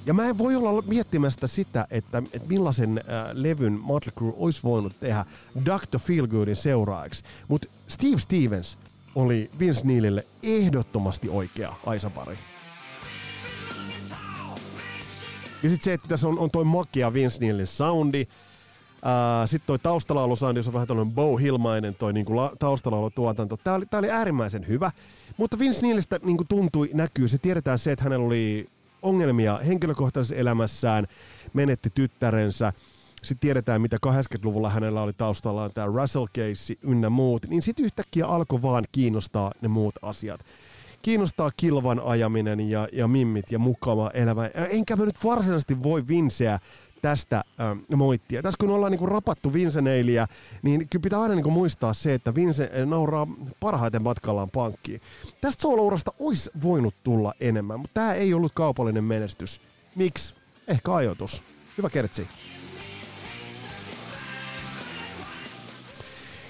Ja 0.06 0.14
mä 0.14 0.28
en 0.28 0.38
voi 0.38 0.56
olla 0.56 0.84
miettimästä 0.88 1.48
sitä, 1.48 1.88
että, 1.92 2.24
että 2.34 2.48
millaisen 2.48 2.98
äh, 2.98 3.04
levyn 3.34 3.74
Motley 3.74 4.14
Crue 4.18 4.34
olisi 4.38 4.64
voinut 4.64 5.00
tehdä 5.00 5.26
Dr. 5.66 6.00
Feelgoodin 6.00 6.56
seuraajaksi. 6.56 7.24
Mutta 7.48 7.68
Steve 7.88 8.18
Stevens 8.20 8.78
oli 9.16 9.50
Vince 9.60 9.82
Neilille 9.84 10.26
ehdottomasti 10.44 11.30
oikea 11.30 11.74
Aisapari. 11.86 12.38
Ja 15.64 15.70
sitten 15.70 15.84
se, 15.84 15.94
että 15.94 16.08
tässä 16.08 16.28
on, 16.28 16.40
on 16.40 16.52
toi 16.52 16.64
makia 16.64 17.14
Vince 17.14 17.40
Neilin 17.40 17.68
soundi, 17.68 18.28
sitten 19.46 19.68
toi 19.68 19.80
taustalaulusoundi, 19.80 20.64
se 20.64 20.70
on 20.70 20.74
vähän 20.74 20.88
tällainen 20.88 21.16
Bo 21.16 21.38
Hillmainen 21.38 21.96
toi 21.96 22.14
niinku 22.14 22.36
la, 22.36 22.52
taustalaulutuotanto. 22.60 23.58
Tää 23.58 23.74
oli, 23.74 23.86
tää 23.86 24.00
oli 24.00 24.10
äärimmäisen 24.10 24.68
hyvä, 24.68 24.92
mutta 25.38 25.60
Vince 25.60 25.82
Neilistä 25.82 26.20
niinku 26.24 26.44
tuntui, 26.44 26.90
näkyy, 26.94 27.28
se 27.28 27.38
tiedetään 27.38 27.80
se, 27.80 27.92
että 27.92 28.04
hänellä 28.04 28.26
oli 28.26 28.70
ongelmia 29.02 29.58
henkilökohtaisessa 29.58 30.36
elämässään, 30.36 31.08
menetti 31.54 31.90
tyttärensä, 31.90 32.74
sitten 33.26 33.48
tiedetään, 33.48 33.82
mitä 33.82 33.98
80-luvulla 34.08 34.70
hänellä 34.70 35.02
oli 35.02 35.14
taustallaan 35.14 35.72
tämä 35.74 35.88
Russell 35.88 36.26
Case 36.26 36.74
ynnä 36.82 37.10
muut, 37.10 37.48
niin 37.48 37.62
sitten 37.62 37.86
yhtäkkiä 37.86 38.28
alkoi 38.28 38.62
vaan 38.62 38.86
kiinnostaa 38.92 39.52
ne 39.62 39.68
muut 39.68 39.96
asiat. 40.02 40.42
Kiinnostaa 41.02 41.52
kilvan 41.58 42.02
ajaminen 42.06 42.70
ja, 42.70 42.88
ja 42.92 43.08
mimmit 43.08 43.52
ja 43.52 43.60
mukava 43.60 44.12
elämä. 44.14 44.50
Enkä 44.70 44.96
mä 44.96 45.06
nyt 45.06 45.24
varsinaisesti 45.24 45.84
voi 45.84 46.08
Vinceä 46.08 46.60
tästä 47.02 47.38
äh, 47.38 47.98
moittia. 47.98 48.42
Tässä 48.42 48.58
kun 48.60 48.70
ollaan 48.70 48.92
niinku 48.92 49.06
rapattu 49.06 49.54
Vince 49.54 49.82
Neiliä, 49.82 50.28
niin 50.62 50.90
kyllä 50.90 51.04
pitää 51.04 51.22
aina 51.22 51.36
niinku 51.36 51.52
muistaa 51.52 51.94
se, 51.94 52.14
että 52.14 52.36
Vince 52.36 52.72
nauraa 52.86 53.28
parhaiten 53.60 54.02
matkallaan 54.02 54.50
pankkiin. 54.50 55.02
Tästä 55.42 55.62
soolourasta 55.62 56.14
olisi 56.20 56.52
voinut 56.64 56.96
tulla 57.04 57.34
enemmän, 57.40 57.80
mutta 57.80 57.94
tämä 57.94 58.14
ei 58.14 58.34
ollut 58.34 58.52
kaupallinen 58.56 59.04
menestys. 59.04 59.62
Miksi? 59.96 60.36
Ehkä 60.68 60.94
ajoitus. 60.94 61.44
Hyvä 61.78 61.90
kertsi. 61.90 62.28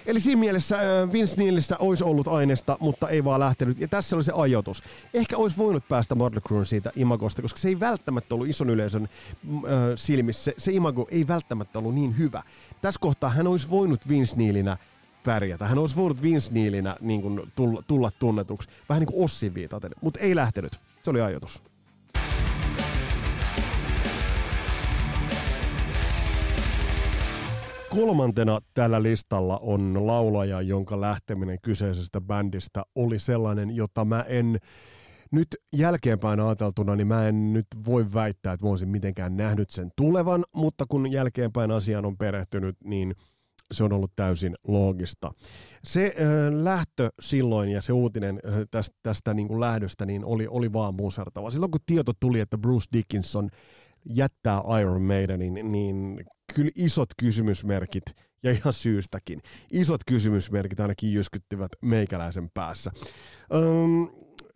Eli 0.06 0.20
siinä 0.20 0.40
mielessä 0.40 0.78
Vince 1.14 1.36
Neilistä 1.38 1.78
olisi 1.80 2.04
ollut 2.04 2.28
aineesta, 2.28 2.78
mutta 2.80 3.10
ei 3.10 3.24
vaan 3.24 3.40
lähtenyt. 3.40 3.80
Ja 3.80 3.88
tässä 3.88 4.16
oli 4.16 4.24
se 4.24 4.32
ajoitus. 4.36 4.84
Ehkä 5.14 5.38
olisi 5.38 5.58
voinut 5.58 5.88
päästä 5.88 6.16
Motley 6.16 6.42
Crue 6.42 6.66
siitä 6.66 6.92
imagosta, 6.96 7.42
koska 7.42 7.60
se 7.60 7.68
ei 7.68 7.80
välttämättä 7.80 8.36
ollut 8.36 8.48
ison 8.48 8.70
yleisön 8.70 9.04
äh, 9.04 9.70
silmissä. 9.96 10.44
Se, 10.44 10.54
se 10.58 10.72
imago 10.72 11.08
ei 11.12 11.28
välttämättä 11.28 11.80
ollut 11.80 11.96
niin 11.96 12.18
hyvä. 12.18 12.44
Tässä 12.82 13.00
kohtaa 13.00 13.30
hän 13.30 13.48
olisi 13.48 13.70
voinut 13.70 14.10
Vince 14.10 14.36
Neilinä 14.36 14.78
pärjätä. 15.24 15.68
Hän 15.68 15.78
olisi 15.78 15.96
voinut 15.96 16.22
Vince 16.22 16.52
Neilinä 16.54 16.96
niin 17.02 17.22
kuin, 17.22 17.52
tulla, 17.56 17.84
tulla 17.88 18.12
tunnetuksi. 18.20 18.70
Vähän 18.90 19.00
niin 19.02 19.14
kuin 19.14 19.24
Ossin 19.24 19.54
viitaten, 19.54 19.92
mutta 20.02 20.20
ei 20.20 20.36
lähtenyt. 20.36 20.80
Se 21.04 21.10
oli 21.10 21.22
ajoitus. 21.22 21.62
Kolmantena 27.96 28.60
tällä 28.74 29.04
listalla 29.04 29.58
on 29.58 30.08
laulaja, 30.08 30.62
jonka 30.62 31.02
lähteminen 31.02 31.58
kyseisestä 31.62 32.22
bändistä 32.22 32.84
oli 32.96 33.20
sellainen, 33.20 33.76
jota 33.76 34.06
mä 34.06 34.26
en 34.28 34.58
nyt 35.32 35.48
jälkeenpäin 35.76 36.40
ajateltuna, 36.40 36.96
niin 36.96 37.08
mä 37.08 37.28
en 37.28 37.54
nyt 37.54 37.68
voi 37.86 38.14
väittää, 38.14 38.54
että 38.54 38.66
mä 38.66 38.70
olisin 38.70 38.90
mitenkään 38.90 39.38
nähnyt 39.38 39.70
sen 39.70 39.90
tulevan, 39.98 40.46
mutta 40.56 40.86
kun 40.90 41.12
jälkeenpäin 41.12 41.72
asiaan 41.72 42.06
on 42.06 42.18
perehtynyt, 42.18 42.76
niin 42.84 43.16
se 43.74 43.84
on 43.84 43.94
ollut 43.94 44.12
täysin 44.16 44.56
loogista. 44.68 45.32
Se 45.84 46.06
äh, 46.06 46.64
lähtö 46.64 47.10
silloin 47.22 47.70
ja 47.70 47.82
se 47.82 47.94
uutinen 47.94 48.40
äh, 48.48 48.54
tästä, 48.72 48.96
tästä 49.04 49.34
niin 49.34 49.48
kuin 49.48 49.60
lähdöstä 49.60 50.06
niin 50.06 50.26
oli, 50.26 50.48
oli 50.50 50.74
vaan 50.74 50.96
musertava. 50.96 51.52
Silloin 51.52 51.72
kun 51.72 51.82
tieto 51.86 52.12
tuli, 52.20 52.40
että 52.40 52.58
Bruce 52.58 52.86
Dickinson 52.94 53.50
jättää 54.06 54.62
Iron 54.82 55.02
Maidenin, 55.02 55.72
niin 55.72 56.24
kyllä 56.56 56.72
isot 56.76 57.10
kysymysmerkit, 57.20 58.04
ja 58.44 58.52
ihan 58.52 58.74
syystäkin, 58.74 59.42
isot 59.72 60.02
kysymysmerkit 60.08 60.80
ainakin 60.80 61.14
jyskyttivät 61.14 61.72
meikäläisen 61.82 62.50
päässä. 62.54 62.92
Öm, 63.54 64.08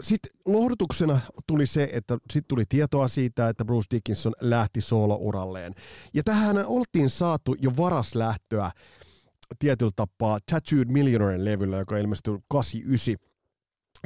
sitten 0.03 0.31
lohdutuksena 0.45 1.19
tuli 1.47 1.65
se, 1.65 1.89
että 1.93 2.17
sitten 2.31 2.47
tuli 2.47 2.63
tietoa 2.69 3.07
siitä, 3.07 3.49
että 3.49 3.65
Bruce 3.65 3.88
Dickinson 3.91 4.33
lähti 4.41 4.81
soolouralleen. 4.81 5.73
Ja 6.13 6.23
tähän 6.23 6.65
oltiin 6.65 7.09
saatu 7.09 7.55
jo 7.59 7.71
varaslähtöä 7.77 8.71
tietyllä 9.59 9.91
tapaa 9.95 10.39
Tattooed 10.51 10.88
Millionaire 10.88 11.45
levyllä, 11.45 11.77
joka 11.77 11.97
ilmestyi 11.97 12.39
89 12.47 13.29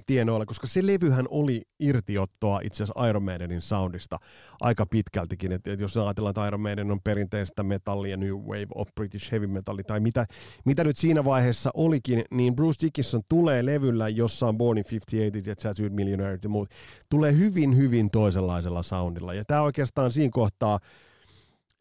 tienoilla, 0.05 0.45
koska 0.45 0.67
se 0.67 0.85
levyhän 0.85 1.25
oli 1.29 1.61
irtiottoa 1.79 2.59
itse 2.63 2.83
asiassa 2.83 3.07
Iron 3.07 3.23
Maidenin 3.23 3.61
soundista 3.61 4.19
aika 4.61 4.85
pitkältikin. 4.85 5.51
Et, 5.51 5.67
et 5.67 5.79
jos 5.79 5.97
ajatellaan, 5.97 6.31
että 6.31 6.47
Iron 6.47 6.61
Maiden 6.61 6.91
on 6.91 7.01
perinteistä 7.01 7.63
metallia, 7.63 8.17
New 8.17 8.35
Wave 8.35 8.67
of 8.75 8.87
British 8.95 9.31
Heavy 9.31 9.47
Metal 9.47 9.77
tai 9.87 9.99
mitä, 9.99 10.25
mitä 10.65 10.83
nyt 10.83 10.97
siinä 10.97 11.25
vaiheessa 11.25 11.69
olikin, 11.73 12.23
niin 12.31 12.55
Bruce 12.55 12.85
Dickinson 12.85 13.21
tulee 13.29 13.65
levyllä, 13.65 14.09
jossa 14.09 14.47
on 14.47 14.57
Born 14.57 14.77
in 14.77 14.85
58 14.91 15.69
ja 15.69 15.73
Tattooed 15.83 15.93
Millionaire 15.93 16.39
ja 16.43 16.49
muut, 16.49 16.69
tulee 17.09 17.37
hyvin, 17.37 17.77
hyvin 17.77 18.09
toisenlaisella 18.11 18.83
soundilla. 18.83 19.33
Ja 19.33 19.43
tämä 19.45 19.61
oikeastaan 19.61 20.11
siinä 20.11 20.31
kohtaa 20.33 20.79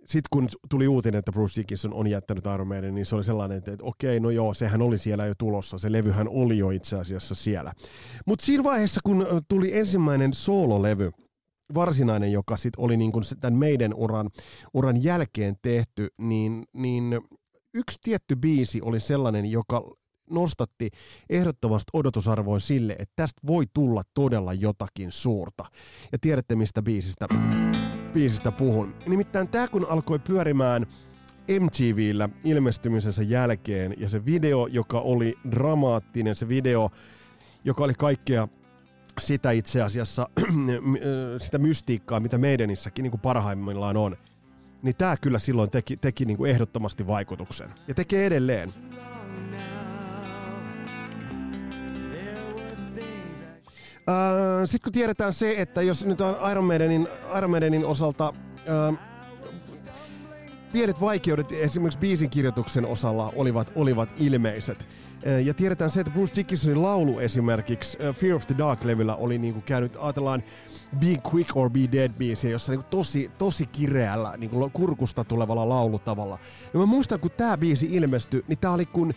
sitten 0.07 0.29
kun 0.31 0.49
tuli 0.71 0.89
uutinen, 0.89 1.19
että 1.19 1.33
Bruce 1.33 1.61
Dickinson 1.61 1.95
on 1.95 2.07
jättänyt 2.07 2.45
Maiden, 2.65 2.95
niin 2.95 3.07
se 3.07 3.17
oli 3.17 3.25
sellainen, 3.25 3.59
että, 3.59 3.73
että 3.73 3.85
okei, 3.85 4.21
no 4.21 4.31
joo, 4.31 4.55
sehän 4.55 4.83
oli 4.83 4.99
siellä 4.99 5.27
jo 5.27 5.35
tulossa. 5.39 5.79
Se 5.79 5.93
levyhän 5.93 6.29
oli 6.29 6.59
jo 6.59 6.71
itse 6.71 6.97
asiassa 6.97 7.35
siellä. 7.35 7.73
Mutta 8.27 8.45
siinä 8.45 8.65
vaiheessa, 8.65 9.01
kun 9.05 9.27
tuli 9.49 9.79
ensimmäinen 9.79 10.33
soololevy, 10.33 11.11
varsinainen, 11.75 12.33
joka 12.33 12.57
sitten 12.57 12.85
oli 12.85 12.97
niin 12.97 13.13
kuin 13.13 13.25
tämän 13.41 13.59
meidän 13.59 13.95
uran, 13.95 14.31
uran 14.75 15.03
jälkeen 15.03 15.57
tehty, 15.63 16.09
niin, 16.19 16.65
niin 16.73 17.21
yksi 17.75 17.99
tietty 18.03 18.37
biisi 18.37 18.83
oli 18.83 19.01
sellainen, 19.01 19.51
joka 19.51 19.83
nostatti 20.31 20.91
ehdottomasti 21.31 21.91
odotusarvoin 21.93 22.61
sille, 22.61 22.93
että 22.99 23.13
tästä 23.17 23.41
voi 23.47 23.65
tulla 23.75 24.03
todella 24.15 24.53
jotakin 24.53 25.13
suurta. 25.13 25.65
Ja 26.13 26.19
tiedätte, 26.19 26.57
mistä 26.57 26.83
biisistä 26.83 27.27
biisistä 28.15 28.53
puhun. 28.53 28.95
Nimittäin 29.07 29.49
tämä 29.49 29.69
kun 29.69 29.87
alkoi 29.91 30.19
pyörimään 30.19 30.87
MTVllä 31.61 32.29
ilmestymisensä 32.45 33.23
jälkeen 33.23 33.95
ja 33.99 34.09
se 34.09 34.25
video, 34.25 34.67
joka 34.67 35.01
oli 35.01 35.39
dramaattinen, 35.51 36.35
se 36.35 36.49
video, 36.49 36.91
joka 37.65 37.85
oli 37.85 37.95
kaikkea 37.95 38.49
sitä 39.21 39.51
itse 39.51 39.83
asiassa, 39.83 40.29
sitä 41.45 41.59
mystiikkaa, 41.59 42.21
mitä 42.21 42.39
meidänissäkin 42.39 43.03
niin 43.03 43.11
kuin 43.11 43.21
parhaimmillaan 43.21 43.97
on, 43.97 44.17
niin 44.83 44.97
tämä 44.97 45.17
kyllä 45.17 45.39
silloin 45.39 45.71
teki, 45.71 45.97
teki 45.97 46.25
niin 46.25 46.37
kuin 46.37 46.51
ehdottomasti 46.51 47.07
vaikutuksen. 47.07 47.71
Ja 47.89 47.95
tekee 47.95 48.27
edelleen. 48.27 48.69
Sitten 54.65 54.85
kun 54.85 54.93
tiedetään 54.93 55.33
se, 55.33 55.55
että 55.59 55.83
jos 55.83 56.07
nyt 56.07 56.21
on 56.21 56.51
Iron 56.51 56.65
Maidenin, 56.65 57.09
Iron 57.39 57.51
Maidenin 57.51 57.87
osalta 57.87 58.33
äh, 58.59 58.99
pienet 60.73 61.01
vaikeudet 61.01 61.53
esimerkiksi 61.53 61.99
biisin 61.99 62.31
kirjoituksen 62.31 62.87
osalla 62.87 63.33
olivat, 63.37 63.73
olivat 63.75 64.09
ilmeiset. 64.19 64.89
Ja 65.45 65.55
tiedetään 65.55 65.91
se, 65.91 66.01
että 66.01 66.13
Bruce 66.13 66.35
Dickinsonin 66.37 66.83
laulu 66.83 67.19
esimerkiksi 67.19 67.99
Fear 68.13 68.37
of 68.37 68.47
the 68.47 68.55
Dark-levyllä 68.59 69.17
oli 69.17 69.39
niin 69.39 69.53
kuin 69.53 69.63
käynyt, 69.63 69.97
ajatellaan 70.01 70.43
Be 71.01 71.17
Quick 71.33 71.57
or 71.57 71.71
Be 71.71 71.81
Dead 71.93 72.11
biisiä, 72.19 72.51
jossa 72.51 72.73
niin 72.73 72.85
tosi, 72.91 73.31
tosi 73.39 73.67
kireällä 73.67 74.35
niin 74.37 74.51
kuin 74.51 74.71
kurkusta 74.71 75.25
tulevalla 75.25 75.69
laulutavalla. 75.69 76.39
Ja 76.73 76.79
mä 76.79 76.87
muistan, 76.87 77.21
kun 77.21 77.31
tämä 77.31 77.57
biisi 77.57 77.89
ilmestyi, 77.91 78.45
niin 78.49 78.59
tämä 78.59 78.75
oli 78.75 78.87
kun 78.87 79.15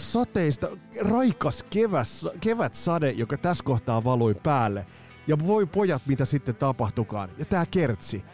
sateista, 0.00 0.68
raikas 1.00 1.64
keväs, 1.70 2.26
sade, 2.72 3.10
joka 3.10 3.36
tässä 3.36 3.64
kohtaa 3.64 4.04
valui 4.04 4.34
päälle. 4.42 4.86
Ja 5.26 5.46
voi 5.46 5.66
pojat, 5.66 6.02
mitä 6.06 6.24
sitten 6.24 6.54
tapahtukaan. 6.56 7.30
Ja 7.38 7.44
tämä 7.44 7.66
kertsi. 7.66 8.24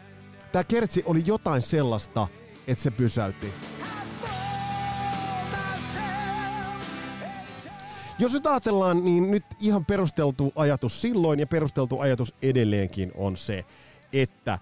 Tämä 0.51 0.63
kertsi 0.63 1.03
oli 1.05 1.23
jotain 1.25 1.61
sellaista, 1.61 2.27
että 2.67 2.83
se 2.83 2.91
pysäytti. 2.91 3.53
Jos 8.19 8.33
nyt 8.33 8.47
ajatellaan, 8.47 9.05
niin 9.05 9.31
nyt 9.31 9.43
ihan 9.59 9.85
perusteltu 9.85 10.53
ajatus 10.55 11.01
silloin 11.01 11.39
ja 11.39 11.47
perusteltu 11.47 11.99
ajatus 11.99 12.33
edelleenkin 12.41 13.11
on 13.15 13.37
se, 13.37 13.65
että 14.13 14.59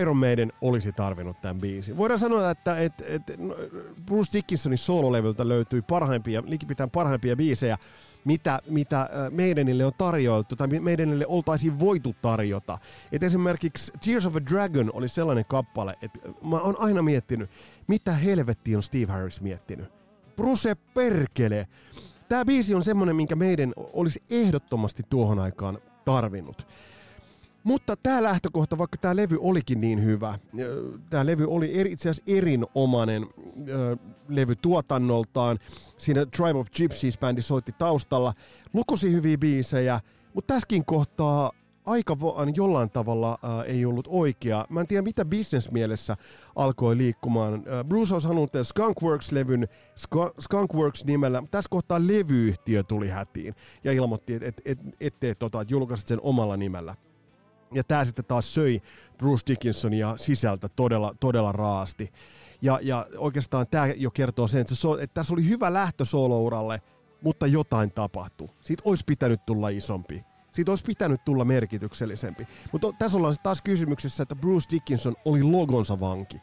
Iron 0.00 0.16
Maiden 0.16 0.52
olisi 0.60 0.92
tarvinnut 0.92 1.40
tämän 1.40 1.60
biisin. 1.60 1.96
Voidaan 1.96 2.18
sanoa, 2.18 2.50
että, 2.50 2.80
että, 2.80 3.04
että 3.06 3.32
Bruce 4.06 4.38
Dickinsonin 4.38 4.78
sololevyltä 4.78 5.48
löytyy 5.48 5.82
parhaimpia, 5.82 6.42
likipitään 6.46 6.90
parhaimpia 6.90 7.36
biisejä, 7.36 7.78
mitä, 8.24 8.58
mitä 8.68 9.10
Maidenille 9.36 9.84
on 9.84 9.92
tarjoiltu 9.98 10.56
tai 10.56 10.68
Maidenille 10.80 11.26
oltaisiin 11.26 11.80
voitu 11.80 12.16
tarjota. 12.22 12.78
Et 13.12 13.22
esimerkiksi 13.22 13.92
Tears 14.04 14.26
of 14.26 14.36
a 14.36 14.40
Dragon 14.50 14.90
oli 14.94 15.08
sellainen 15.08 15.44
kappale, 15.44 15.94
että 16.02 16.18
mä 16.42 16.60
oon 16.60 16.76
aina 16.78 17.02
miettinyt, 17.02 17.50
mitä 17.86 18.12
helvettiä 18.12 18.76
on 18.76 18.82
Steve 18.82 19.12
Harris 19.12 19.40
miettinyt. 19.40 19.92
Bruce 20.36 20.74
perkele! 20.94 21.68
Tämä 22.28 22.44
biisi 22.44 22.74
on 22.74 22.84
semmonen, 22.84 23.16
minkä 23.16 23.36
meidän 23.36 23.72
olisi 23.76 24.22
ehdottomasti 24.30 25.02
tuohon 25.10 25.38
aikaan 25.38 25.78
tarvinnut. 26.04 26.66
Mutta 27.66 27.96
tämä 27.96 28.22
lähtökohta, 28.22 28.78
vaikka 28.78 28.96
tämä 28.96 29.16
levy 29.16 29.38
olikin 29.40 29.80
niin 29.80 30.04
hyvä, 30.04 30.38
tämä 31.10 31.26
levy 31.26 31.46
oli 31.48 31.78
eri, 31.78 31.92
itse 31.92 32.10
asiassa 32.10 32.32
erinomainen 32.36 33.22
äh, 33.22 33.98
levy 34.28 34.56
tuotannoltaan. 34.56 35.58
Siinä 35.96 36.26
Tribe 36.26 36.58
of 36.58 36.68
Gypsies-bändi 36.70 37.42
soitti 37.42 37.72
taustalla, 37.78 38.32
lukusi 38.72 39.12
hyviä 39.12 39.38
biisejä, 39.38 40.00
mutta 40.34 40.54
tässäkin 40.54 40.84
kohtaa 40.84 41.52
aika 41.86 42.20
vaan 42.20 42.56
jollain 42.56 42.90
tavalla 42.90 43.38
äh, 43.44 43.60
ei 43.66 43.84
ollut 43.84 44.08
oikea. 44.10 44.64
Mä 44.68 44.80
en 44.80 44.86
tiedä, 44.86 45.02
mitä 45.02 45.24
bisnesmielessä 45.24 46.16
alkoi 46.56 46.96
liikkumaan. 46.96 47.54
Äh, 47.54 47.84
Bruce 47.84 48.14
olisi 48.14 48.28
halunnut 48.28 48.52
Skunkworks-levyn 48.62 49.68
Sk- 49.96 50.34
Skunkworks-nimellä. 50.40 51.42
Tässä 51.50 51.68
kohtaa 51.70 52.06
levyyhtiö 52.06 52.82
tuli 52.82 53.08
hätiin 53.08 53.54
ja 53.84 53.92
ilmoitti, 53.92 54.34
että 54.34 54.46
et, 54.46 54.60
et, 54.64 54.78
ettei 55.00 55.34
tota, 55.34 55.60
et 55.60 55.70
julkaisit 55.70 56.08
sen 56.08 56.20
omalla 56.22 56.56
nimellä. 56.56 56.94
Ja 57.74 57.84
tämä 57.84 58.04
sitten 58.04 58.24
taas 58.24 58.54
söi 58.54 58.80
Bruce 59.18 59.42
Dickinsonia 59.46 60.16
sisältä 60.16 60.68
todella, 60.68 61.14
todella 61.20 61.52
raasti. 61.52 62.12
Ja, 62.62 62.78
ja 62.82 63.06
oikeastaan 63.18 63.66
tämä 63.66 63.86
jo 63.86 64.10
kertoo 64.10 64.48
sen, 64.48 64.60
että, 64.60 64.74
se, 64.74 64.88
että 65.00 65.14
tässä 65.14 65.34
oli 65.34 65.48
hyvä 65.48 65.72
lähtö 65.72 66.04
solouralle, 66.04 66.82
mutta 67.20 67.46
jotain 67.46 67.92
tapahtui. 67.92 68.48
Siitä 68.60 68.82
olisi 68.86 69.04
pitänyt 69.06 69.46
tulla 69.46 69.68
isompi. 69.68 70.24
Siitä 70.52 70.72
olisi 70.72 70.84
pitänyt 70.84 71.24
tulla 71.24 71.44
merkityksellisempi. 71.44 72.46
Mutta 72.72 72.92
tässä 72.98 73.18
ollaan 73.18 73.34
taas 73.42 73.62
kysymyksessä, 73.62 74.22
että 74.22 74.36
Bruce 74.36 74.66
Dickinson 74.70 75.16
oli 75.24 75.42
logonsa 75.42 76.00
vanki. 76.00 76.40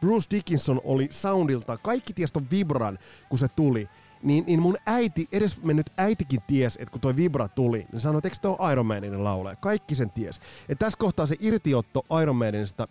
Bruce 0.00 0.26
Dickinson 0.30 0.80
oli 0.84 1.08
soundilta, 1.10 1.76
kaikki 1.76 2.12
ties 2.12 2.32
ton 2.32 2.50
vibran, 2.50 2.98
kun 3.28 3.38
se 3.38 3.48
tuli. 3.48 3.88
Niin, 4.24 4.44
niin 4.46 4.62
mun 4.62 4.76
äiti, 4.86 5.28
edes 5.32 5.62
mennyt 5.62 5.90
äitikin 5.96 6.40
ties, 6.46 6.76
että 6.76 6.92
kun 6.92 7.00
toi 7.00 7.16
vibra 7.16 7.48
tuli, 7.48 7.86
niin 7.92 8.00
sanoi, 8.00 8.18
että 8.18 8.28
eikö 8.28 8.38
toi 8.42 8.72
Iron 8.72 8.86
Maiden 8.86 9.24
laulaja? 9.24 9.56
Kaikki 9.56 9.94
sen 9.94 10.10
ties. 10.10 10.40
Et 10.68 10.78
tässä 10.78 10.98
kohtaa 10.98 11.26
se 11.26 11.36
irtiotto 11.40 12.04
Iron 12.22 12.36
Maidenista 12.36 12.88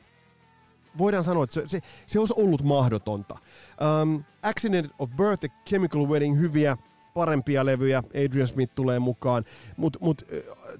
voidaan 0.97 1.23
sanoa, 1.23 1.43
että 1.43 1.53
se, 1.53 1.63
se, 1.67 1.79
se 2.07 2.19
olisi 2.19 2.33
ollut 2.37 2.63
mahdotonta. 2.63 3.35
Um, 4.01 4.23
Accident 4.43 4.91
of 4.99 5.09
Birth 5.17 5.43
ja 5.43 5.49
Chemical 5.69 6.07
Wedding 6.07 6.39
hyviä, 6.39 6.77
parempia 7.13 7.65
levyjä, 7.65 8.03
Adrian 8.25 8.47
Smith 8.47 8.75
tulee 8.75 8.99
mukaan, 8.99 9.43
mutta 9.77 9.99
mut, 10.01 10.27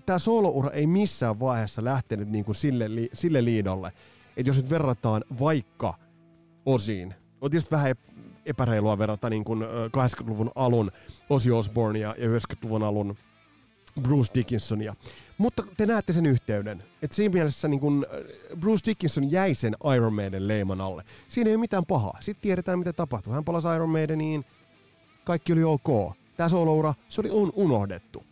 tämä 0.05 0.19
sooloura 0.19 0.69
ei 0.69 0.87
missään 0.87 1.39
vaiheessa 1.39 1.83
lähtenyt 1.83 2.29
niinku 2.29 2.53
sille, 2.53 2.85
sille 3.13 3.45
liidolle, 3.45 3.91
että 4.37 4.49
jos 4.49 4.57
nyt 4.57 4.69
verrataan 4.69 5.23
vaikka 5.39 5.93
osiin, 6.65 7.13
on 7.41 7.51
tietysti 7.51 7.71
vähän 7.71 7.95
epäreilua 8.45 8.97
verrata 8.97 9.29
niin 9.29 9.43
kuin 9.43 9.61
80-luvun 9.97 10.51
alun 10.55 10.91
Ozzy 11.29 11.51
Osbournea 11.51 12.15
ja 12.17 12.27
90-luvun 12.27 12.83
alun 12.83 13.15
Bruce 14.01 14.33
Dickinsonia. 14.33 14.95
Mutta 15.37 15.63
te 15.77 15.85
näette 15.85 16.13
sen 16.13 16.25
yhteyden. 16.25 16.83
Että 17.01 17.15
siinä 17.15 17.33
mielessä 17.33 17.67
niin 17.67 17.79
kun 17.79 18.05
Bruce 18.59 18.85
Dickinson 18.85 19.31
jäi 19.31 19.55
sen 19.55 19.75
Iron 19.95 20.13
Maiden 20.13 20.47
leiman 20.47 20.81
alle. 20.81 21.03
Siinä 21.27 21.49
ei 21.49 21.55
ole 21.55 21.61
mitään 21.61 21.85
pahaa. 21.85 22.17
Sitten 22.19 22.41
tiedetään, 22.41 22.79
mitä 22.79 22.93
tapahtui. 22.93 23.33
Hän 23.33 23.45
palasi 23.45 23.67
Iron 23.75 23.89
Maideniin. 23.89 24.45
Kaikki 25.23 25.53
oli 25.53 25.63
ok. 25.63 26.15
Tämä 26.37 26.49
soloura, 26.49 26.93
se 27.09 27.21
oli 27.21 27.29
un- 27.31 27.53
unohdettu. 27.55 28.23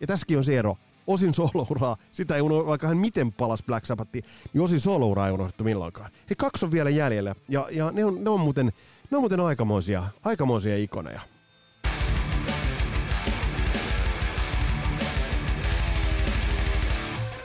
Ja 0.00 0.06
tässäkin 0.06 0.38
on 0.38 0.44
se 0.44 0.58
ero. 0.58 0.76
Osin 1.06 1.34
solouraa, 1.34 1.96
sitä 2.12 2.34
ei 2.34 2.40
unohdettu, 2.40 2.68
vaikka 2.68 2.88
hän 2.88 2.96
miten 2.96 3.32
palas 3.32 3.62
Black 3.62 3.86
Sabbathi, 3.86 4.20
niin 4.52 4.62
osin 4.62 4.80
solouraa 4.80 5.26
ei 5.26 5.32
unohdettu 5.32 5.64
milloinkaan. 5.64 6.10
He 6.30 6.34
kaksi 6.34 6.64
on 6.64 6.72
vielä 6.72 6.90
jäljellä, 6.90 7.34
ja, 7.48 7.68
ja 7.70 7.90
ne, 7.90 8.04
on, 8.04 8.24
ne, 8.24 8.30
on 8.30 8.40
muuten, 8.40 8.66
ne 9.10 9.16
on 9.16 9.22
muuten 9.22 9.40
aikamoisia, 9.40 10.04
aikamoisia 10.22 10.76
ikoneja. 10.76 11.20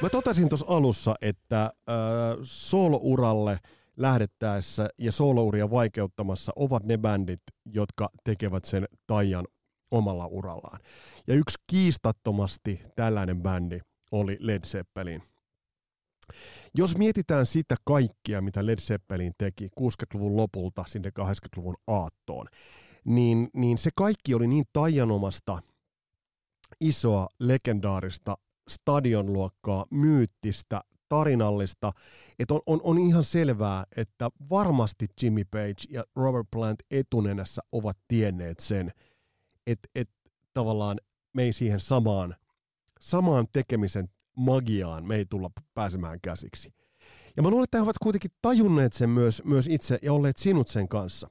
Mä 0.01 0.09
totesin 0.09 0.49
tuossa 0.49 0.65
alussa, 0.69 1.15
että 1.21 1.63
äh, 1.63 1.73
soolouralle 2.41 3.59
lähdettäessä 3.97 4.89
ja 4.97 5.11
soolouria 5.11 5.71
vaikeuttamassa 5.71 6.51
ovat 6.55 6.83
ne 6.83 6.97
bändit, 6.97 7.41
jotka 7.65 8.09
tekevät 8.23 8.65
sen 8.65 8.87
taian 9.07 9.45
omalla 9.91 10.25
urallaan. 10.25 10.79
Ja 11.27 11.33
yksi 11.33 11.57
kiistattomasti 11.67 12.81
tällainen 12.95 13.41
bändi 13.41 13.79
oli 14.11 14.37
Led 14.39 14.63
Zeppelin. 14.65 15.21
Jos 16.77 16.97
mietitään 16.97 17.45
sitä 17.45 17.75
kaikkia, 17.85 18.41
mitä 18.41 18.65
Led 18.65 18.79
Zeppelin 18.79 19.33
teki 19.37 19.67
60-luvun 19.79 20.37
lopulta 20.37 20.83
sinne 20.87 21.09
80-luvun 21.19 21.75
aattoon, 21.87 22.47
niin, 23.05 23.49
niin 23.53 23.77
se 23.77 23.89
kaikki 23.95 24.33
oli 24.33 24.47
niin 24.47 24.65
taianomasta, 24.73 25.59
isoa, 26.81 27.27
legendaarista, 27.39 28.37
stadionluokkaa, 28.69 29.85
myyttistä, 29.91 30.81
tarinallista, 31.09 31.91
että 32.39 32.53
on, 32.53 32.61
on, 32.65 32.79
on 32.83 32.97
ihan 32.97 33.23
selvää, 33.23 33.83
että 33.95 34.29
varmasti 34.49 35.05
Jimmy 35.21 35.45
Page 35.51 35.83
ja 35.89 36.03
Robert 36.15 36.47
Plant 36.51 36.79
etunenässä 36.91 37.61
ovat 37.71 37.97
tienneet 38.07 38.59
sen, 38.59 38.91
että 39.71 39.89
et, 39.95 40.09
tavallaan 40.53 40.97
me 41.33 41.43
ei 41.43 41.53
siihen 41.53 41.79
samaan, 41.79 42.35
samaan 42.99 43.47
tekemisen 43.53 44.09
magiaan 44.35 45.07
me 45.07 45.15
ei 45.15 45.25
tulla 45.25 45.51
pääsemään 45.73 46.19
käsiksi. 46.21 46.73
Ja 47.37 47.43
mä 47.43 47.49
luulen, 47.49 47.63
että 47.63 47.77
he 47.77 47.81
ovat 47.81 47.97
kuitenkin 48.03 48.31
tajunneet 48.41 48.93
sen 48.93 49.09
myös, 49.09 49.41
myös 49.45 49.67
itse 49.67 49.99
ja 50.01 50.13
olleet 50.13 50.37
sinut 50.37 50.67
sen 50.67 50.87
kanssa. 50.87 51.29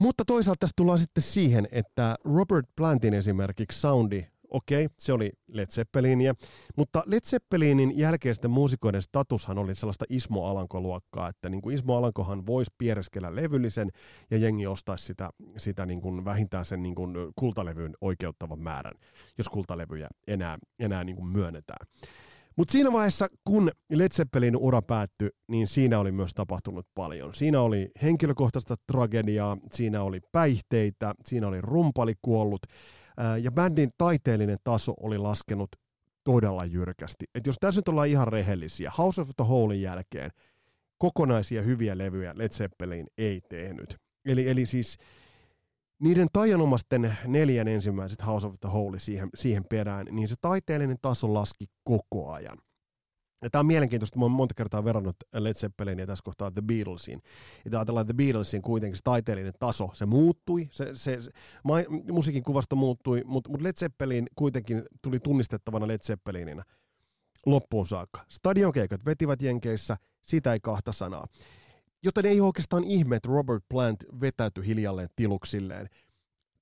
Mutta 0.00 0.24
toisaalta 0.24 0.58
tässä 0.60 0.74
tullaan 0.76 0.98
sitten 0.98 1.22
siihen, 1.22 1.68
että 1.72 2.16
Robert 2.24 2.66
Plantin 2.76 3.14
esimerkiksi 3.14 3.80
soundi 3.80 4.26
okei, 4.50 4.86
okay, 4.86 4.94
se 4.98 5.12
oli 5.12 5.32
Led 5.48 5.66
Zeppelinia, 5.66 6.34
mutta 6.76 7.02
Led 7.06 7.20
Zeppelinin 7.24 7.98
jälkeisten 7.98 8.50
muusikoiden 8.50 9.02
statushan 9.02 9.58
oli 9.58 9.74
sellaista 9.74 10.04
Ismo 10.08 10.46
Alanko-luokkaa, 10.46 11.28
että 11.28 11.48
niin 11.48 11.62
kuin 11.62 11.74
Ismo 11.74 11.96
Alankohan 11.96 12.46
voisi 12.46 12.70
piereskellä 12.78 13.34
levyllisen 13.34 13.90
ja 14.30 14.38
jengi 14.38 14.66
ostaisi 14.66 15.04
sitä, 15.04 15.30
sitä 15.56 15.86
niin 15.86 16.00
kuin 16.00 16.24
vähintään 16.24 16.64
sen 16.64 16.82
niin 16.82 16.94
kuin 16.94 17.14
kultalevyyn 17.36 17.94
oikeuttavan 18.00 18.58
määrän, 18.58 18.94
jos 19.38 19.48
kultalevyjä 19.48 20.08
enää, 20.26 20.58
enää 20.78 21.04
niin 21.04 21.16
kuin 21.16 21.28
myönnetään. 21.28 21.86
Mutta 22.56 22.72
siinä 22.72 22.92
vaiheessa, 22.92 23.28
kun 23.44 23.70
Led 23.92 24.08
Zeppelin 24.12 24.56
ura 24.56 24.82
päättyi, 24.82 25.30
niin 25.48 25.66
siinä 25.66 25.98
oli 25.98 26.12
myös 26.12 26.34
tapahtunut 26.34 26.86
paljon. 26.94 27.34
Siinä 27.34 27.60
oli 27.60 27.90
henkilökohtaista 28.02 28.74
tragediaa, 28.92 29.56
siinä 29.72 30.02
oli 30.02 30.20
päihteitä, 30.32 31.14
siinä 31.24 31.48
oli 31.48 31.60
rumpali 31.60 32.14
kuollut, 32.22 32.60
ja 33.42 33.52
bändin 33.52 33.90
taiteellinen 33.98 34.58
taso 34.64 34.94
oli 35.02 35.18
laskenut 35.18 35.70
todella 36.24 36.64
jyrkästi. 36.64 37.24
Et 37.34 37.46
jos 37.46 37.56
tässä 37.60 37.78
nyt 37.78 37.88
ollaan 37.88 38.08
ihan 38.08 38.28
rehellisiä, 38.28 38.92
House 38.98 39.20
of 39.20 39.30
the 39.36 39.44
Holein 39.44 39.82
jälkeen 39.82 40.30
kokonaisia 40.98 41.62
hyviä 41.62 41.98
levyjä 41.98 42.32
Led 42.36 42.48
Zeppelin 42.48 43.06
ei 43.18 43.40
tehnyt. 43.48 43.96
Eli, 44.24 44.48
eli 44.48 44.66
siis 44.66 44.98
niiden 46.02 46.28
taianomasten 46.32 47.16
neljän 47.26 47.68
ensimmäiset 47.68 48.26
House 48.26 48.46
of 48.46 48.54
the 48.60 48.68
Holy 48.68 48.98
siihen, 48.98 49.28
siihen 49.34 49.64
perään, 49.64 50.06
niin 50.10 50.28
se 50.28 50.34
taiteellinen 50.40 50.98
taso 51.02 51.34
laski 51.34 51.66
koko 51.84 52.32
ajan. 52.32 52.58
Ja 53.42 53.50
tämä 53.50 53.60
on 53.60 53.66
mielenkiintoista, 53.66 54.18
mä 54.18 54.24
oon 54.24 54.32
monta 54.32 54.54
kertaa 54.54 54.84
verrannut 54.84 55.16
Led 55.34 55.54
Zeppelin 55.54 55.98
ja 55.98 56.06
tässä 56.06 56.24
kohtaa 56.24 56.50
The 56.50 56.62
Beatlesiin. 56.62 57.22
Ja 57.64 57.78
ajatellaan, 57.78 58.06
The 58.06 58.14
Beatlesin 58.14 58.62
kuitenkin 58.62 58.96
se 58.96 59.02
taiteellinen 59.04 59.52
taso, 59.58 59.90
se 59.92 60.06
muuttui, 60.06 60.68
se, 60.70 60.90
se, 60.94 61.20
se 61.20 61.30
ma, 61.64 61.74
musiikin 62.12 62.42
kuvasta 62.42 62.76
muuttui, 62.76 63.22
mutta 63.24 63.50
mut 63.50 63.60
Led 63.60 63.76
Zeppelin 63.76 64.26
kuitenkin 64.34 64.82
tuli 65.02 65.20
tunnistettavana 65.20 65.86
Led 65.86 66.00
Zeppelinina 66.02 66.64
loppuun 67.46 67.86
saakka. 67.86 68.24
Stadionkeikat 68.28 69.06
vetivät 69.06 69.42
Jenkeissä, 69.42 69.96
sitä 70.22 70.52
ei 70.52 70.60
kahta 70.60 70.92
sanaa. 70.92 71.26
Joten 72.04 72.26
ei 72.26 72.40
oikeastaan 72.40 72.84
ihme, 72.84 73.16
että 73.16 73.28
Robert 73.28 73.64
Plant 73.68 74.04
vetäytyi 74.20 74.66
hiljalleen 74.66 75.08
tiluksilleen 75.16 75.88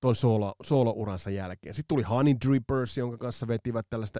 tuon 0.00 0.14
solo, 0.14 0.54
solo-uransa 0.62 1.30
jälkeen. 1.30 1.74
Sitten 1.74 1.88
tuli 1.88 2.02
Honey 2.02 2.34
Drippers, 2.46 2.98
jonka 2.98 3.18
kanssa 3.18 3.48
vetivät 3.48 3.86
tällaista 3.90 4.18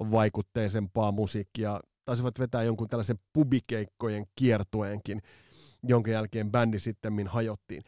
Elvis-vaikutteisempaa 0.00 1.12
musiikkia. 1.12 1.80
Taisivat 2.04 2.38
vetää 2.38 2.62
jonkun 2.62 2.88
tällaisen 2.88 3.18
pubikeikkojen 3.32 4.26
kiertueenkin, 4.36 5.22
jonka 5.82 6.10
jälkeen 6.10 6.50
bändi 6.50 6.78
sitten 6.78 7.26
hajottiin, 7.26 7.82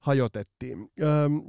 hajotettiin. 0.00 0.90
Öm, 1.02 1.42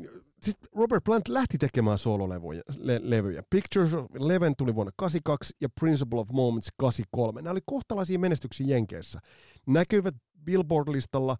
Robert 0.76 1.04
Plant 1.04 1.28
lähti 1.28 1.58
tekemään 1.58 1.98
soololevyjä. 1.98 2.62
Le, 2.78 3.00
levyjä. 3.04 3.44
Pictures 3.50 3.94
of 3.94 4.06
Eleven 4.16 4.54
tuli 4.58 4.76
vuonna 4.76 4.92
82 4.96 5.54
ja 5.62 5.70
Principle 5.80 6.20
of 6.20 6.30
Moments 6.32 6.68
83. 6.78 7.42
Nämä 7.42 7.52
oli 7.52 7.60
kohtalaisia 7.66 8.20
menestyksiä 8.20 8.68
Jenkeissä. 8.68 9.20
Näkyvät 9.68 10.16
Billboard-listalla, 10.46 11.36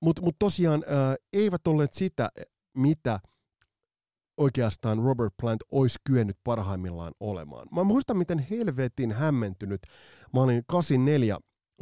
mutta 0.00 0.22
mut 0.22 0.36
tosiaan 0.38 0.84
ää, 0.86 1.16
eivät 1.32 1.66
olleet 1.66 1.94
sitä, 1.94 2.28
mitä 2.74 3.20
oikeastaan 4.40 4.98
Robert 4.98 5.34
Plant 5.40 5.60
olisi 5.70 5.98
kyennyt 6.04 6.36
parhaimmillaan 6.44 7.12
olemaan. 7.20 7.68
Mä 7.72 7.84
muistan, 7.84 8.16
miten 8.16 8.46
helvetin 8.50 9.12
hämmentynyt 9.12 9.80
mä 10.34 10.40
olin 10.40 10.62
84 10.66 11.38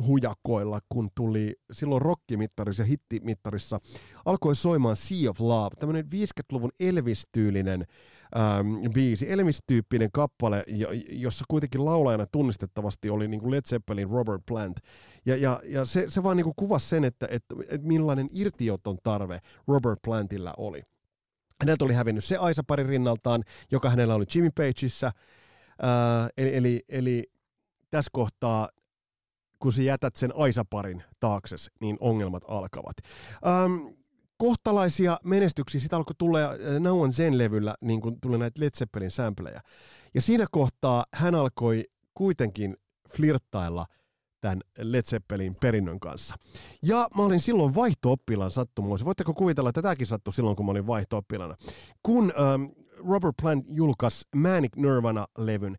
hujakoilla, 0.06 0.80
kun 0.88 1.10
tuli 1.14 1.56
silloin 1.72 2.02
rockimittarissa 2.02 2.82
ja 2.82 2.86
hittimittarissa, 2.86 3.80
alkoi 4.24 4.56
soimaan 4.56 4.96
Sea 4.96 5.30
of 5.30 5.40
Love, 5.40 5.76
tämmöinen 5.78 6.04
50-luvun 6.04 6.70
Elvis-tyylinen 6.80 7.86
ähm, 8.36 8.92
biisi, 8.94 9.30
Elvis-tyyppinen 9.30 10.08
kappale, 10.12 10.64
jossa 11.08 11.44
kuitenkin 11.48 11.84
laulajana 11.84 12.26
tunnistettavasti 12.32 13.10
oli 13.10 13.28
niin 13.28 13.40
kuin 13.40 13.50
Led 13.50 13.62
Zeppelin 13.68 14.10
Robert 14.10 14.42
Plant. 14.46 14.76
Ja, 15.26 15.36
ja, 15.36 15.60
ja 15.64 15.84
se, 15.84 16.04
se 16.08 16.22
vaan 16.22 16.36
niin 16.36 16.44
kuin 16.44 16.56
kuvasi 16.56 16.88
sen, 16.88 17.04
että, 17.04 17.28
että, 17.30 17.54
että 17.68 17.86
millainen 17.86 18.28
irtioton 18.32 18.98
tarve 19.02 19.38
Robert 19.68 19.98
Plantilla 20.02 20.54
oli. 20.56 20.82
Häneltä 21.60 21.84
oli 21.84 21.94
hävinnyt 21.94 22.24
se 22.24 22.36
Aisa 22.36 22.62
pari 22.66 22.84
rinnaltaan, 22.84 23.44
joka 23.70 23.90
hänellä 23.90 24.14
oli 24.14 24.24
Jimmy 24.34 24.50
Pageissa, 24.50 25.06
äh, 25.06 26.28
eli, 26.36 26.56
eli, 26.56 26.82
eli 26.88 27.24
tässä 27.90 28.10
kohtaa 28.12 28.68
kun 29.58 29.72
sä 29.72 29.82
jätät 29.82 30.16
sen 30.16 30.36
Aisaparin 30.36 31.02
taakses, 31.20 31.70
niin 31.80 31.96
ongelmat 32.00 32.42
alkavat. 32.48 32.96
Ähm, 33.46 33.94
kohtalaisia 34.36 35.18
menestyksiä, 35.24 35.80
sitä 35.80 35.96
alkoi 35.96 36.14
tulla 36.18 36.38
äh, 36.38 36.50
No 36.80 37.00
One 37.00 37.12
Zen-levyllä, 37.12 37.74
niin 37.80 38.00
kuin 38.00 38.20
tuli 38.20 38.38
näitä 38.38 38.60
Led 38.60 38.70
Zeppelin 38.76 39.10
sampleja. 39.10 39.60
Ja 40.14 40.20
siinä 40.20 40.46
kohtaa 40.50 41.04
hän 41.14 41.34
alkoi 41.34 41.84
kuitenkin 42.14 42.76
flirttailla 43.16 43.86
tämän 44.40 44.60
Led 44.78 45.02
Zeppelin 45.02 45.54
perinnön 45.54 46.00
kanssa. 46.00 46.34
Ja 46.82 47.08
mä 47.16 47.22
olin 47.22 47.40
silloin 47.40 47.74
vaihto-oppilaan 47.74 48.50
sattumoissa. 48.50 49.04
Voitteko 49.04 49.34
kuvitella, 49.34 49.68
että 49.68 49.82
tämäkin 49.82 50.06
sattui 50.06 50.32
silloin, 50.32 50.56
kun 50.56 50.66
mä 50.66 50.70
olin 50.70 50.86
vaihto 50.86 51.22
Kun 52.02 52.32
ähm, 52.38 52.64
Robert 53.08 53.36
Plant 53.42 53.66
julkaisi 53.68 54.28
Manic 54.36 54.76
Nirvana-levyn, 54.76 55.76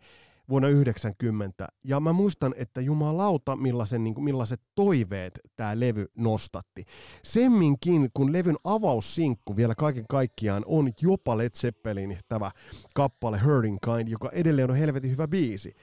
vuonna 0.50 0.68
90. 0.68 1.68
Ja 1.84 2.00
mä 2.00 2.14
muistan, 2.14 2.54
että 2.58 2.82
jumalauta, 2.82 3.56
millaisen, 3.56 4.04
niin 4.04 4.14
kuin, 4.14 4.24
millaiset 4.26 4.62
toiveet 4.76 5.40
tämä 5.56 5.80
levy 5.80 6.06
nostatti. 6.18 6.84
Semminkin, 7.24 8.10
kun 8.14 8.34
levyn 8.34 8.56
avaussinkku 8.64 9.56
vielä 9.56 9.76
kaiken 9.76 10.06
kaikkiaan 10.10 10.64
on 10.66 10.92
jopa 11.02 11.38
Led 11.38 11.52
Zeppelin 11.56 12.18
tämä 12.28 12.52
kappale 12.96 13.40
Hurting 13.46 13.78
Kind, 13.86 14.08
joka 14.08 14.30
edelleen 14.34 14.70
on 14.70 14.78
helvetin 14.78 15.12
hyvä 15.12 15.28
biisi. 15.28 15.74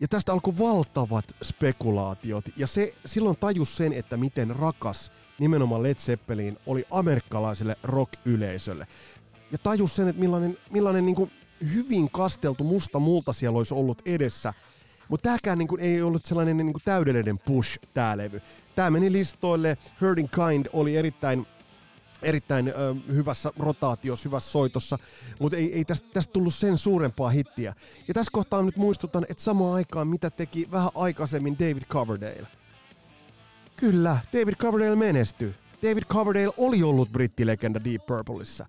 Ja 0.00 0.08
tästä 0.08 0.32
alkoi 0.32 0.58
valtavat 0.58 1.24
spekulaatiot, 1.42 2.44
ja 2.56 2.66
se 2.66 2.94
silloin 3.06 3.36
tajus 3.36 3.76
sen, 3.76 3.92
että 3.92 4.16
miten 4.16 4.56
rakas 4.56 5.12
nimenomaan 5.38 5.82
Led 5.82 5.94
Zeppelin 5.94 6.58
oli 6.66 6.84
amerikkalaiselle 6.90 7.76
rock-yleisölle. 7.82 8.86
Ja 9.52 9.58
tajus 9.58 9.96
sen, 9.96 10.08
että 10.08 10.20
millainen, 10.20 10.58
millainen 10.70 11.06
niin 11.06 11.16
kuin 11.16 11.30
hyvin 11.74 12.10
kasteltu 12.10 12.64
musta 12.64 12.98
multa 12.98 13.32
siellä 13.32 13.58
olisi 13.58 13.74
ollut 13.74 14.02
edessä. 14.04 14.54
Mutta 15.08 15.22
tämäkään 15.22 15.58
niin 15.58 15.80
ei 15.80 16.02
ollut 16.02 16.24
sellainen 16.24 16.56
niin 16.56 16.72
kuin 16.72 16.82
täydellinen 16.84 17.38
push, 17.38 17.78
tämä 17.94 18.16
levy. 18.16 18.42
Tämä 18.76 18.90
meni 18.90 19.12
listoille, 19.12 19.78
Hurting 20.00 20.28
Kind 20.30 20.66
oli 20.72 20.96
erittäin 20.96 21.46
erittäin 22.22 22.68
ö, 22.68 22.94
hyvässä 23.12 23.52
rotaatiossa, 23.58 24.28
hyvässä 24.28 24.50
soitossa, 24.50 24.98
mutta 25.38 25.56
ei, 25.56 25.74
ei 25.74 25.84
tästä, 25.84 26.06
tästä 26.12 26.32
tullut 26.32 26.54
sen 26.54 26.78
suurempaa 26.78 27.28
hittiä. 27.28 27.74
Ja 28.08 28.14
tässä 28.14 28.30
kohtaa 28.32 28.62
nyt 28.62 28.76
muistutan, 28.76 29.26
että 29.28 29.42
samaan 29.42 29.74
aikaan 29.74 30.08
mitä 30.08 30.30
teki 30.30 30.68
vähän 30.70 30.90
aikaisemmin 30.94 31.58
David 31.58 31.82
Coverdale. 31.82 32.46
Kyllä, 33.76 34.18
David 34.32 34.54
Coverdale 34.54 34.96
menestyi. 34.96 35.54
David 35.82 36.02
Coverdale 36.02 36.54
oli 36.56 36.82
ollut 36.82 37.12
brittilegenda 37.12 37.84
Deep 37.84 38.06
Purpleissa. 38.06 38.66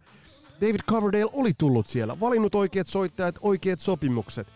David 0.62 0.80
Coverdale 0.90 1.30
oli 1.34 1.54
tullut 1.58 1.88
siellä, 1.88 2.20
valinnut 2.20 2.56
oikeat 2.56 2.88
soittajat, 2.88 3.36
oikeat 3.42 3.80
sopimukset. 3.80 4.48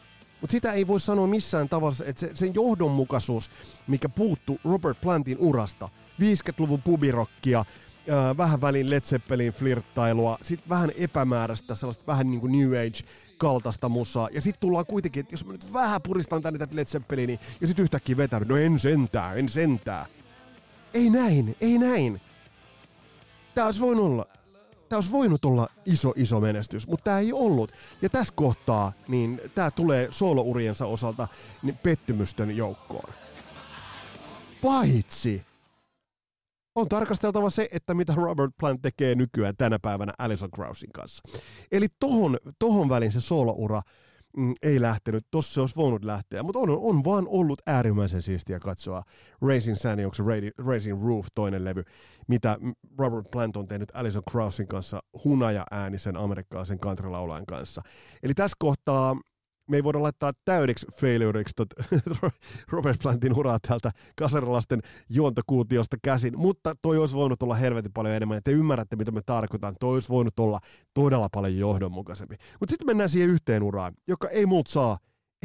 Mutta 0.42 0.52
sitä 0.52 0.72
ei 0.72 0.88
voi 0.88 1.00
sanoa 1.00 1.28
missään 1.28 1.70
tavalla, 1.70 1.96
että 2.06 2.20
se, 2.20 2.32
sen 2.34 2.54
johdonmukaisuus, 2.54 3.50
mikä 3.88 4.10
puuttu 4.10 4.60
Robert 4.66 5.02
Plantin 5.02 5.38
urasta, 5.38 5.90
50-luvun 6.22 6.82
pubirokkia, 6.82 7.66
äh, 8.10 8.38
vähän 8.38 8.62
välin 8.62 8.90
Led 8.90 9.02
Zeppelin 9.02 9.54
flirttailua, 9.54 10.38
sitten 10.42 10.70
vähän 10.70 10.92
epämääräistä, 10.98 11.76
sellaista 11.76 12.08
vähän 12.08 12.32
niin 12.32 12.42
kuin 12.42 12.52
New 12.52 12.72
Age-kaltaista 12.72 13.90
musaa, 13.90 14.30
ja 14.32 14.42
sitten 14.42 14.62
tullaan 14.62 14.86
kuitenkin, 14.86 15.22
että 15.22 15.34
jos 15.34 15.46
mä 15.46 15.52
nyt 15.52 15.74
vähän 15.74 16.02
puristan 16.02 16.42
tänne 16.42 16.60
tätä 16.60 16.76
Led 16.76 16.86
Zeppelinia, 16.86 17.38
ja 17.62 17.68
sitten 17.68 17.84
yhtäkkiä 17.84 18.18
vetänyt, 18.18 18.48
no 18.48 18.58
en 18.58 18.80
sentää, 18.80 19.34
en 19.34 19.50
sentää. 19.50 20.06
Ei 20.94 21.10
näin, 21.10 21.56
ei 21.62 21.78
näin. 21.78 22.22
Tää 23.56 23.66
olisi 23.66 23.80
voinut 23.80 24.06
olla 24.06 24.26
tämä 24.94 24.98
olisi 24.98 25.12
voinut 25.12 25.46
olla 25.46 25.68
iso, 25.86 26.14
iso 26.16 26.40
menestys, 26.40 26.88
mutta 26.88 27.04
tämä 27.04 27.20
ei 27.20 27.34
ollut. 27.34 27.72
Ja 28.02 28.10
tässä 28.10 28.34
kohtaa, 28.36 28.94
niin 29.08 29.42
tämä 29.56 29.72
tulee 29.72 30.08
soolouriensa 30.12 30.86
osalta 30.86 31.28
niin 31.64 31.78
pettymysten 31.78 32.58
joukkoon. 32.58 33.14
Paitsi, 34.62 35.46
on 36.76 36.88
tarkasteltava 36.88 37.50
se, 37.50 37.70
että 37.72 37.94
mitä 37.94 38.14
Robert 38.16 38.52
Plant 38.60 38.82
tekee 38.82 39.16
nykyään 39.16 39.58
tänä 39.58 39.80
päivänä 39.80 40.14
Alison 40.18 40.52
Krausin 40.52 40.92
kanssa. 40.92 41.24
Eli 41.72 41.88
tohon, 42.00 42.38
tohon 42.60 42.90
välin 42.90 43.12
se 43.12 43.22
sooloura 43.22 43.82
mm, 44.38 44.54
ei 44.62 44.82
lähtenyt, 44.82 45.28
tossa 45.32 45.54
se 45.54 45.62
olisi 45.62 45.76
voinut 45.76 46.04
lähteä, 46.04 46.44
mutta 46.44 46.60
on, 46.60 46.70
on 46.70 47.04
vaan 47.04 47.28
ollut 47.28 47.62
äärimmäisen 47.68 48.22
siistiä 48.22 48.60
katsoa 48.60 49.04
Racing 49.42 49.78
onko 50.06 50.14
se 50.14 50.24
Racing 50.58 51.06
Roof 51.06 51.28
toinen 51.36 51.64
levy, 51.64 51.84
mitä 52.28 52.58
Robert 52.98 53.32
Plant 53.32 53.58
on 53.58 53.68
tehnyt 53.68 53.92
Alison 53.94 54.24
Krausin 54.32 54.68
kanssa 54.68 55.04
hunaja-äänisen 55.24 56.18
amerikkalaisen 56.18 56.80
countrylaulajan 56.80 57.46
kanssa. 57.46 57.82
Eli 58.24 58.34
tässä 58.34 58.56
kohtaa 58.60 59.16
me 59.70 59.78
ei 59.78 59.84
voida 59.84 60.02
laittaa 60.02 60.34
täydeksi 60.46 60.88
failureiksi 61.02 61.54
tot 61.56 61.68
Robert 62.72 63.00
Plantin 63.02 63.38
uraa 63.40 63.60
täältä 63.68 63.92
kasarilasten 64.16 64.82
juontokuutiosta 65.10 65.98
käsin, 66.04 66.38
mutta 66.38 66.76
toi 66.82 66.98
olisi 66.98 67.16
voinut 67.16 67.44
olla 67.44 67.56
helvetin 67.56 67.94
paljon 67.94 68.16
enemmän, 68.16 68.38
ja 68.38 68.42
te 68.44 68.52
ymmärrätte, 68.52 68.96
mitä 68.96 69.12
me 69.12 69.22
tarkoitan. 69.26 69.76
Toi 69.80 69.94
olisi 69.94 70.10
voinut 70.10 70.40
olla 70.40 70.60
todella 70.94 71.28
paljon 71.32 71.58
johdonmukaisempi. 71.58 72.36
Mutta 72.60 72.72
sitten 72.72 72.88
mennään 72.88 73.10
siihen 73.10 73.30
yhteen 73.30 73.64
uraan, 73.64 73.94
joka 74.08 74.30
ei 74.30 74.46
multa 74.46 74.72
saa, 74.72 74.98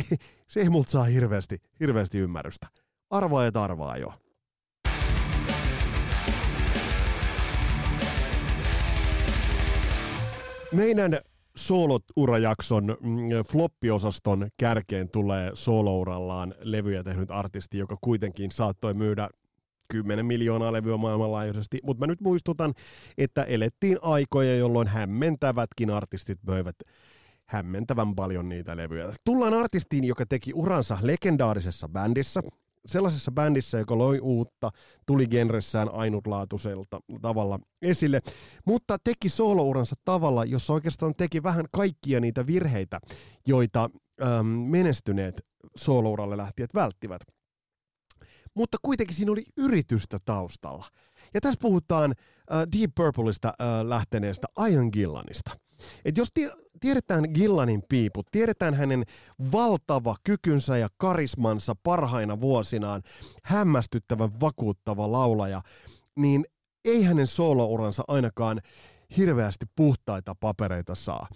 se 0.49 0.61
ei 0.61 0.71
multa 0.71 0.91
saa 0.91 1.05
hirveästi, 1.05 1.59
hirveästi 1.81 2.19
ymmärrystä. 2.19 2.67
Arvaa 3.11 3.45
ja 3.45 3.51
arvaa 3.55 3.97
jo. 3.97 4.13
Meidän 10.73 11.21
soolo-urajakson 11.59 12.97
mm, 13.01 13.21
floppiosaston 13.51 14.49
kärkeen 14.57 15.09
tulee 15.11 15.51
soolourallaan 15.55 16.55
levyjä 16.61 17.03
tehnyt 17.03 17.31
artisti, 17.31 17.79
joka 17.79 17.97
kuitenkin 18.01 18.51
saattoi 18.51 18.95
myydä 18.95 19.29
10 19.91 20.27
miljoonaa 20.27 20.73
levyä 20.73 20.97
maailmanlaajuisesti, 20.97 21.81
mutta 21.83 22.01
mä 22.01 22.07
nyt 22.07 22.21
muistutan, 22.21 22.75
että 23.19 23.43
elettiin 23.45 23.99
aikoja, 24.03 24.57
jolloin 24.57 24.89
hämmentävätkin 24.89 25.91
artistit 25.91 26.39
möivät 26.47 26.77
hämmentävän 27.47 28.15
paljon 28.15 28.49
niitä 28.49 28.77
levyjä. 28.77 29.13
Tullaan 29.25 29.55
artistiin, 29.55 30.05
joka 30.05 30.27
teki 30.27 30.53
uransa 30.55 30.99
legendaarisessa 31.03 31.89
bändissä, 31.89 32.43
sellaisessa 32.87 33.33
bändissä, 33.33 33.79
joka 33.79 33.99
loi 33.99 34.21
uutta, 34.21 34.71
tuli 35.07 35.27
genressään 35.27 35.95
ainutlaatuiselta 35.95 37.01
tavalla 37.23 37.59
esille, 37.83 38.21
mutta 38.67 38.97
teki 39.05 39.29
soolouransa 39.29 39.97
tavalla, 40.05 40.45
jossa 40.45 40.73
oikeastaan 40.73 41.15
teki 41.17 41.43
vähän 41.43 41.65
kaikkia 41.73 42.21
niitä 42.21 42.47
virheitä, 42.47 43.01
joita 43.47 43.91
äm, 44.23 44.47
menestyneet 44.47 45.47
soolouralle 45.77 46.37
lähtijät 46.37 46.75
välttivät. 46.75 47.21
Mutta 48.55 48.77
kuitenkin 48.83 49.17
siinä 49.17 49.33
oli 49.33 49.45
yritystä 49.57 50.19
taustalla. 50.25 50.85
Ja 51.35 51.41
tässä 51.41 51.59
puhutaan 51.63 52.15
äh, 52.53 52.63
Deep 52.79 52.91
Purpleista 52.95 53.49
äh, 53.49 53.87
lähteneestä 53.89 54.47
Ian 54.69 54.89
Gillanista. 54.93 55.51
Et 56.05 56.17
jos 56.17 56.29
tiedetään 56.81 57.25
Gillanin 57.35 57.83
piiput, 57.89 58.27
tiedetään 58.31 58.75
hänen 58.75 59.05
valtava 59.53 60.15
kykynsä 60.25 60.79
ja 60.79 60.89
karismansa 60.97 61.75
parhaina 61.83 62.41
vuosinaan, 62.41 63.03
hämmästyttävän 63.45 64.41
vakuuttava 64.41 65.13
laulaja, 65.13 65.63
niin 66.17 66.45
ei 66.85 67.03
hänen 67.03 67.27
soolouransa 67.27 68.05
ainakaan 68.09 68.61
hirveästi 69.17 69.67
puhtaita 69.77 70.35
papereita 70.41 70.95
saa. 70.95 71.29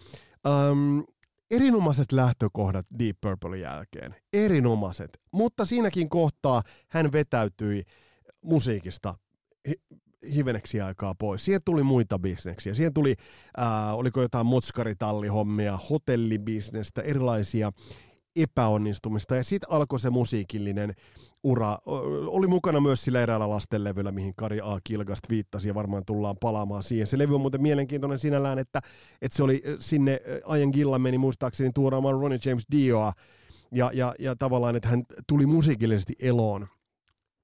Öm, 0.46 1.04
erinomaiset 1.50 2.12
lähtökohdat 2.12 2.86
Deep 2.98 3.16
Purple 3.20 3.58
jälkeen, 3.58 4.14
erinomaiset, 4.32 5.20
mutta 5.32 5.64
siinäkin 5.64 6.08
kohtaa 6.08 6.62
hän 6.88 7.12
vetäytyi 7.12 7.82
musiikista 8.44 9.14
hiveneksi 10.34 10.80
aikaa 10.80 11.14
pois. 11.14 11.44
Siihen 11.44 11.60
tuli 11.64 11.82
muita 11.82 12.18
bisneksiä. 12.18 12.74
Siihen 12.74 12.94
tuli, 12.94 13.14
ää, 13.56 13.94
oliko 13.94 14.22
jotain 14.22 14.46
motskaritallihommia, 14.46 15.78
hotellibisnestä, 15.90 17.02
erilaisia 17.02 17.72
epäonnistumista. 18.36 19.36
Ja 19.36 19.44
sitten 19.44 19.72
alkoi 19.72 20.00
se 20.00 20.10
musiikillinen 20.10 20.94
ura. 21.42 21.78
Oli 22.26 22.46
mukana 22.46 22.80
myös 22.80 23.04
sillä 23.04 23.22
eräällä 23.22 23.48
lastenlevyllä, 23.48 24.12
mihin 24.12 24.34
Kari 24.36 24.60
A. 24.60 24.78
Kilgast 24.84 25.30
viittasi, 25.30 25.68
ja 25.68 25.74
varmaan 25.74 26.02
tullaan 26.06 26.36
palaamaan 26.40 26.82
siihen. 26.82 27.06
Se 27.06 27.18
levy 27.18 27.34
on 27.34 27.40
muuten 27.40 27.62
mielenkiintoinen 27.62 28.18
sinällään, 28.18 28.58
että, 28.58 28.80
että 29.22 29.36
se 29.36 29.42
oli 29.42 29.62
sinne, 29.78 30.20
Ian 30.58 30.70
Gillan 30.72 31.00
meni 31.00 31.18
muistaakseni 31.18 31.70
tuuraamaan 31.74 32.20
Ronnie 32.20 32.38
James 32.44 32.64
Dioa, 32.72 33.12
ja, 33.72 33.90
ja, 33.94 34.14
ja 34.18 34.36
tavallaan, 34.36 34.76
että 34.76 34.88
hän 34.88 35.02
tuli 35.26 35.46
musiikillisesti 35.46 36.12
eloon 36.22 36.68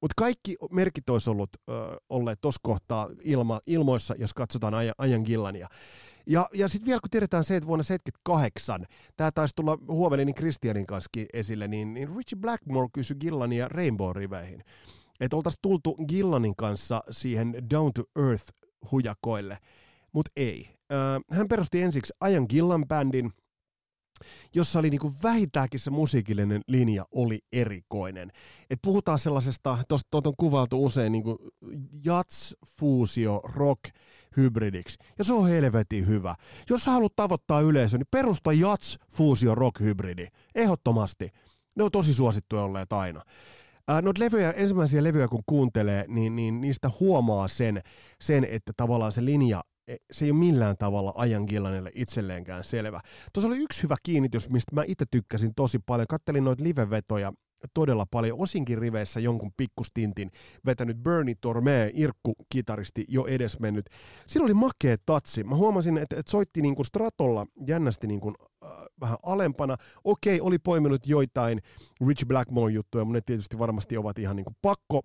mutta 0.00 0.14
kaikki 0.16 0.56
merkit 0.70 1.08
olisi 1.10 1.30
ollut 1.30 1.50
ö, 1.68 1.72
olleet 2.08 2.40
tuossa 2.40 2.60
kohtaa 2.62 3.08
ilma, 3.24 3.60
ilmoissa, 3.66 4.14
jos 4.18 4.34
katsotaan 4.34 4.74
ajan, 4.74 4.94
ajan 4.98 5.22
Gillania. 5.22 5.68
Ja, 6.26 6.48
ja 6.54 6.68
sitten 6.68 6.86
vielä 6.86 7.00
kun 7.00 7.10
tiedetään 7.10 7.44
se, 7.44 7.56
että 7.56 7.66
vuonna 7.66 7.82
78, 7.82 8.86
tämä 9.16 9.32
taisi 9.32 9.54
tulla 9.54 9.78
Huovelinin 9.88 10.34
Christianin 10.34 10.86
kanssa 10.86 11.10
esille, 11.32 11.68
niin, 11.68 11.94
niin 11.94 12.08
Richie 12.08 12.40
Blackmore 12.40 12.88
kysyi 12.92 13.16
Gillania 13.20 13.68
Rainbow-riveihin. 13.68 14.62
Että 15.20 15.36
oltaisiin 15.36 15.62
tultu 15.62 15.96
Gillanin 16.08 16.56
kanssa 16.56 17.02
siihen 17.10 17.54
Down 17.70 17.92
to 17.92 18.04
Earth 18.28 18.44
hujakoille, 18.92 19.58
mutta 20.12 20.30
ei. 20.36 20.68
Ö, 20.92 20.96
hän 21.32 21.48
perusti 21.48 21.82
ensiksi 21.82 22.14
Ajan 22.20 22.46
Gillan 22.48 22.88
bändin, 22.88 23.32
jossa 24.54 24.78
oli 24.78 24.90
niinku 24.90 25.12
vähintäänkin 25.22 25.80
se 25.80 25.90
musiikillinen 25.90 26.60
linja 26.66 27.04
oli 27.12 27.40
erikoinen. 27.52 28.30
Et 28.70 28.78
puhutaan 28.82 29.18
sellaisesta, 29.18 29.78
tuosta 29.88 30.18
on 30.24 30.34
kuvailtu 30.36 30.84
usein 30.84 31.12
niinku 31.12 31.38
jats, 32.04 32.56
fuusio, 32.78 33.40
rock, 33.44 33.80
hybridiksi. 34.36 34.98
Ja 35.18 35.24
se 35.24 35.32
on 35.34 35.48
helvetin 35.48 36.06
hyvä. 36.06 36.34
Jos 36.70 36.84
sä 36.84 36.90
haluat 36.90 37.16
tavoittaa 37.16 37.60
yleisö, 37.60 37.98
niin 37.98 38.06
perusta 38.10 38.52
jats, 38.52 38.98
fuusio, 39.10 39.54
rock, 39.54 39.80
hybridi. 39.80 40.26
Ehdottomasti. 40.54 41.30
Ne 41.76 41.84
on 41.84 41.90
tosi 41.90 42.14
suosittuja 42.14 42.62
olleet 42.62 42.92
aina. 42.92 43.22
noita 44.02 44.20
levyjä, 44.20 44.50
ensimmäisiä 44.50 45.04
levyjä 45.04 45.28
kun 45.28 45.42
kuuntelee, 45.46 46.04
niin, 46.08 46.36
niin 46.36 46.60
niistä 46.60 46.90
huomaa 47.00 47.48
sen, 47.48 47.80
sen, 48.20 48.44
että 48.50 48.72
tavallaan 48.76 49.12
se 49.12 49.24
linja 49.24 49.62
se 50.10 50.24
ei 50.24 50.30
ole 50.30 50.38
millään 50.38 50.76
tavalla 50.78 51.12
ajan 51.16 51.44
Gillanille 51.48 51.90
itselleenkään 51.94 52.64
selvä. 52.64 53.00
Tuossa 53.32 53.48
oli 53.48 53.58
yksi 53.58 53.82
hyvä 53.82 53.96
kiinnitys, 54.02 54.48
mistä 54.48 54.74
mä 54.74 54.82
itse 54.86 55.04
tykkäsin 55.10 55.54
tosi 55.54 55.78
paljon. 55.78 56.06
Kattelin 56.06 56.44
noita 56.44 56.64
livevetoja 56.64 57.32
todella 57.74 58.06
paljon, 58.10 58.40
osinkin 58.40 58.78
riveissä 58.78 59.20
jonkun 59.20 59.52
pikkustintin 59.56 60.30
vetänyt 60.66 60.96
Bernie 60.96 61.34
Torme, 61.40 61.90
irkku-kitaristi, 61.94 63.04
jo 63.08 63.26
edesmennyt. 63.26 63.90
Siinä 64.26 64.44
oli 64.44 64.54
makea 64.54 64.96
tatsi. 65.06 65.44
Mä 65.44 65.54
huomasin, 65.54 65.98
että, 65.98 66.16
että 66.18 66.30
soitti 66.30 66.62
niin 66.62 66.84
stratolla 66.84 67.46
jännästi 67.66 68.06
niin 68.06 68.20
äh, 68.64 68.70
vähän 69.00 69.18
alempana. 69.22 69.76
Okei, 70.04 70.40
oli 70.40 70.58
poiminut 70.58 71.06
joitain 71.06 71.60
Rich 72.08 72.26
Blackmore-juttuja, 72.26 73.04
mutta 73.04 73.16
ne 73.16 73.20
tietysti 73.26 73.58
varmasti 73.58 73.96
ovat 73.96 74.18
ihan 74.18 74.36
niin 74.36 74.44
kuin 74.44 74.56
pakko 74.62 75.00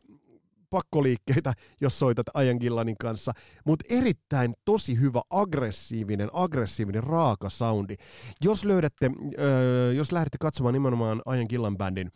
pakkoliikkeitä, 0.74 1.54
jos 1.82 2.00
soitat 2.00 2.26
Ajan 2.34 2.58
Gillanin 2.58 2.98
kanssa, 2.98 3.34
mutta 3.66 3.86
erittäin 3.90 4.54
tosi 4.66 5.00
hyvä, 5.00 5.22
aggressiivinen, 5.30 6.30
aggressiivinen, 6.34 7.04
raaka 7.04 7.50
soundi. 7.50 7.96
Jos 8.44 8.66
löydätte, 8.66 9.06
äh, 9.06 9.96
jos 9.96 10.12
lähdette 10.12 10.38
katsomaan 10.40 10.74
nimenomaan 10.74 11.22
Ajan 11.26 11.46
Gillan 11.50 11.78
bändin 11.78 12.12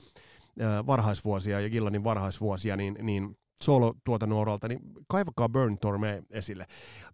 äh, 0.61 0.85
varhaisvuosia 0.85 1.61
ja 1.61 1.69
Gillanin 1.69 2.03
varhaisvuosia, 2.03 2.77
niin, 2.77 2.97
niin 3.01 3.37
solo-tuotannon 3.61 4.39
oralta, 4.39 4.67
niin 4.67 4.79
kaivakaa 5.07 5.49
Burn 5.49 5.77
Torme 5.77 6.23
esille. 6.29 6.65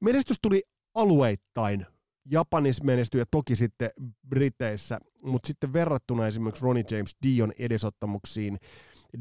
Menestys 0.01 0.37
tuli 0.41 0.61
alueittain 0.95 1.85
Japanissa 2.31 2.83
menestyi 2.83 3.21
ja 3.21 3.25
toki 3.31 3.55
sitten 3.55 3.89
Briteissä, 4.29 4.99
mutta 5.23 5.47
sitten 5.47 5.73
verrattuna 5.73 6.27
esimerkiksi 6.27 6.63
Ronnie 6.63 6.83
James 6.91 7.15
Dion 7.23 7.53
edesottamuksiin 7.59 8.57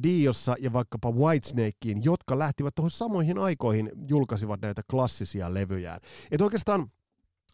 Diossa 0.03 0.55
ja 0.59 0.73
vaikkapa 0.73 1.11
Whitesnakeen, 1.11 2.05
jotka 2.05 2.39
lähtivät 2.39 2.75
tuohon 2.75 2.91
samoihin 2.91 3.39
aikoihin, 3.39 3.91
julkaisivat 4.09 4.61
näitä 4.61 4.83
klassisia 4.91 5.55
levyjään. 5.55 6.01
Et 6.31 6.41
oikeastaan 6.41 6.91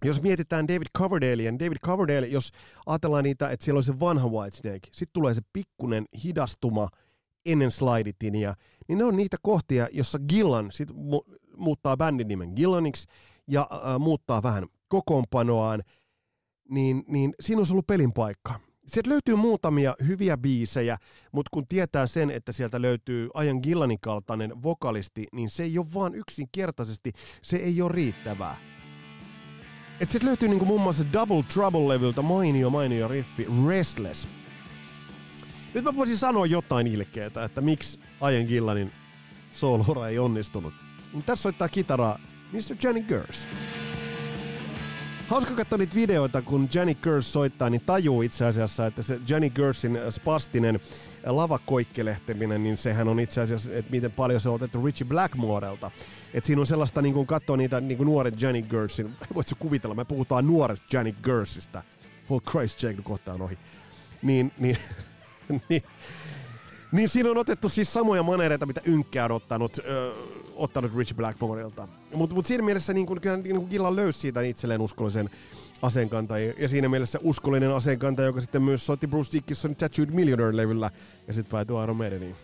jos 0.04 0.22
mietitään 0.22 0.68
David 0.68 0.86
Coverdalea, 0.98 1.52
niin 1.52 1.58
David 1.58 1.76
Coverdale, 1.84 2.26
jos 2.26 2.50
ajatellaan 2.86 3.24
niitä, 3.24 3.50
että 3.50 3.64
siellä 3.64 3.78
on 3.78 3.84
se 3.84 4.00
vanha 4.00 4.28
Whitesnake, 4.28 4.88
sitten 4.92 5.12
tulee 5.12 5.34
se 5.34 5.40
pikkunen 5.52 6.04
hidastuma 6.24 6.88
ennen 7.46 7.70
slidetinia, 7.70 8.54
niin 8.88 8.98
ne 8.98 9.04
on 9.04 9.16
niitä 9.16 9.36
kohtia, 9.42 9.88
jossa 9.92 10.18
Gillan 10.18 10.72
sit 10.72 10.90
mu- 10.90 11.38
muuttaa 11.56 11.96
bändin 11.96 12.28
nimen 12.28 12.52
Gillaniksi 12.56 13.08
ja 13.46 13.68
äh, 13.72 13.98
muuttaa 13.98 14.42
vähän 14.42 14.66
kokoonpanoaan, 14.88 15.82
niin, 16.70 17.04
niin 17.08 17.34
siinä 17.40 17.60
olisi 17.60 17.72
ollut 17.72 17.86
pelin 17.86 18.12
paikka. 18.12 18.60
Sieltä 18.88 19.10
löytyy 19.10 19.36
muutamia 19.36 19.94
hyviä 20.06 20.36
biisejä, 20.36 20.98
mutta 21.32 21.48
kun 21.52 21.66
tietää 21.66 22.06
sen, 22.06 22.30
että 22.30 22.52
sieltä 22.52 22.82
löytyy 22.82 23.28
Ajan 23.34 23.60
Gillanin 23.62 24.00
kaltainen 24.00 24.62
vokalisti, 24.62 25.26
niin 25.32 25.50
se 25.50 25.62
ei 25.62 25.78
ole 25.78 25.86
vaan 25.94 26.14
yksinkertaisesti, 26.14 27.12
se 27.42 27.56
ei 27.56 27.82
ole 27.82 27.92
riittävää. 27.92 28.56
Et 30.00 30.10
sieltä 30.10 30.26
löytyy 30.26 30.48
niinku 30.48 30.64
muun 30.64 30.80
muassa 30.80 31.04
Double 31.12 31.44
Trouble-levyltä 31.54 32.22
mainio 32.22 32.70
mainio 32.70 33.08
riffi 33.08 33.46
Restless. 33.68 34.28
Nyt 35.74 35.84
mä 35.84 35.96
voisin 35.96 36.18
sanoa 36.18 36.46
jotain 36.46 36.86
ilkeää, 36.86 37.44
että 37.44 37.60
miksi 37.60 38.00
Ajan 38.20 38.44
Gillanin 38.44 38.92
soolora 39.52 40.08
ei 40.08 40.18
onnistunut. 40.18 40.74
Mutta 41.12 41.26
tässä 41.26 41.42
soittaa 41.42 41.68
kitaraa 41.68 42.18
Mr. 42.52 42.76
Johnny 42.82 43.02
Gers. 43.02 43.46
Hauska 45.28 45.54
katsoa 45.54 45.78
niitä 45.78 45.94
videoita, 45.94 46.42
kun 46.42 46.68
Jenny 46.74 46.94
Gers 46.94 47.32
soittaa, 47.32 47.70
niin 47.70 47.82
tajuu 47.86 48.22
itse 48.22 48.44
asiassa, 48.44 48.86
että 48.86 49.02
se 49.02 49.20
Jenny 49.28 49.50
Gersin 49.50 49.98
spastinen 50.10 50.80
lavakoikkelehteminen, 51.26 52.62
niin 52.62 52.76
sehän 52.76 53.08
on 53.08 53.20
itse 53.20 53.40
asiassa, 53.40 53.70
että 53.72 53.90
miten 53.90 54.12
paljon 54.12 54.40
se 54.40 54.48
on 54.48 54.54
otettu 54.54 54.84
Richie 54.84 55.06
Blackmorelta. 55.08 55.90
Että 56.34 56.46
siinä 56.46 56.60
on 56.60 56.66
sellaista, 56.66 57.02
niin 57.02 57.14
kun 57.14 57.26
katsoo 57.26 57.56
niitä 57.56 57.80
niin 57.80 57.98
nuoret 57.98 58.42
Jenny 58.42 58.62
Gersin, 58.62 59.16
voitko 59.34 59.54
kuvitella, 59.58 59.94
me 59.94 60.04
puhutaan 60.04 60.46
nuoresta 60.46 60.86
Jenny 60.92 61.14
Gersista. 61.22 61.82
For 62.28 62.42
Christ 62.42 62.82
Jake, 62.82 63.02
kohta 63.02 63.32
on 63.32 63.42
ohi. 63.42 63.58
Niin, 64.22 64.52
niin, 64.58 64.78
niin, 65.68 65.82
niin 66.92 67.08
siinä 67.08 67.30
on 67.30 67.38
otettu 67.38 67.68
siis 67.68 67.92
samoja 67.92 68.22
manereita, 68.22 68.66
mitä 68.66 68.80
Ynkkää 68.86 69.24
on 69.24 69.32
ottanut, 69.32 69.78
ö, 69.78 70.14
ottanut 70.58 70.96
Rich 70.96 71.14
Blackmorelta. 71.14 71.88
Mutta 72.14 72.34
mut 72.34 72.46
siinä 72.46 72.64
mielessä 72.64 72.92
niin 72.92 73.06
kun, 73.06 73.20
kyllä 73.20 73.36
niin 73.36 73.56
kun 73.56 73.68
Gilla 73.70 73.96
löysi 73.96 74.18
siitä 74.18 74.40
itselleen 74.40 74.80
uskollisen 74.80 75.30
aseenkantaja. 75.82 76.54
Ja 76.58 76.68
siinä 76.68 76.88
mielessä 76.88 77.18
uskollinen 77.22 77.74
aseenkantaja, 77.74 78.26
joka 78.26 78.40
sitten 78.40 78.62
myös 78.62 78.86
soitti 78.86 79.06
Bruce 79.06 79.32
Dickinson 79.32 79.76
Tattooed 79.76 80.10
Millionaire-levyllä 80.10 80.90
ja 81.26 81.32
sitten 81.32 81.50
päätyi 81.50 81.82
Iron 81.82 81.96
Maideniin. 81.96 82.36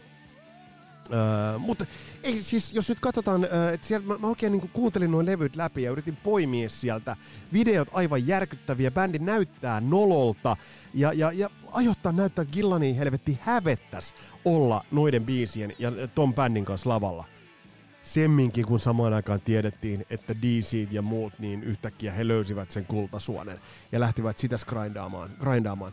Uh, 1.04 1.60
mutta 1.60 1.86
ei, 2.22 2.42
siis, 2.42 2.72
jos 2.72 2.88
nyt 2.88 3.00
katsotaan, 3.00 3.40
uh, 3.40 3.74
että 3.74 3.86
siellä 3.86 4.06
mä, 4.06 4.18
mä 4.18 4.26
oikein 4.26 4.52
niin 4.52 4.70
kuuntelin 4.72 5.10
noin 5.10 5.26
levyt 5.26 5.56
läpi 5.56 5.82
ja 5.82 5.90
yritin 5.90 6.16
poimia 6.16 6.68
sieltä 6.68 7.16
videot 7.52 7.88
aivan 7.92 8.26
järkyttäviä, 8.26 8.90
bändi 8.90 9.18
näyttää 9.18 9.80
nololta 9.80 10.56
ja, 10.94 11.12
ja, 11.12 11.32
ja 11.32 11.50
ajoittaa 11.72 12.12
näyttää, 12.12 12.42
että 12.42 12.54
Gillani 12.54 12.98
helvetti 12.98 13.38
hävettäs 13.40 14.14
olla 14.44 14.84
noiden 14.90 15.24
biisien 15.24 15.72
ja 15.78 15.92
ton 16.14 16.34
bändin 16.34 16.64
kanssa 16.64 16.88
lavalla. 16.88 17.24
Semminkin 18.04 18.66
kun 18.66 18.80
samaan 18.80 19.14
aikaan 19.14 19.40
tiedettiin, 19.40 20.06
että 20.10 20.34
DC 20.42 20.88
ja 20.90 21.02
muut, 21.02 21.32
niin 21.38 21.62
yhtäkkiä 21.62 22.12
he 22.12 22.28
löysivät 22.28 22.70
sen 22.70 22.84
kultasuonen 22.84 23.60
ja 23.92 24.00
lähtivät 24.00 24.38
sitä 24.38 24.56
grindaamaan. 24.66 25.30
grindaamaan. 25.40 25.92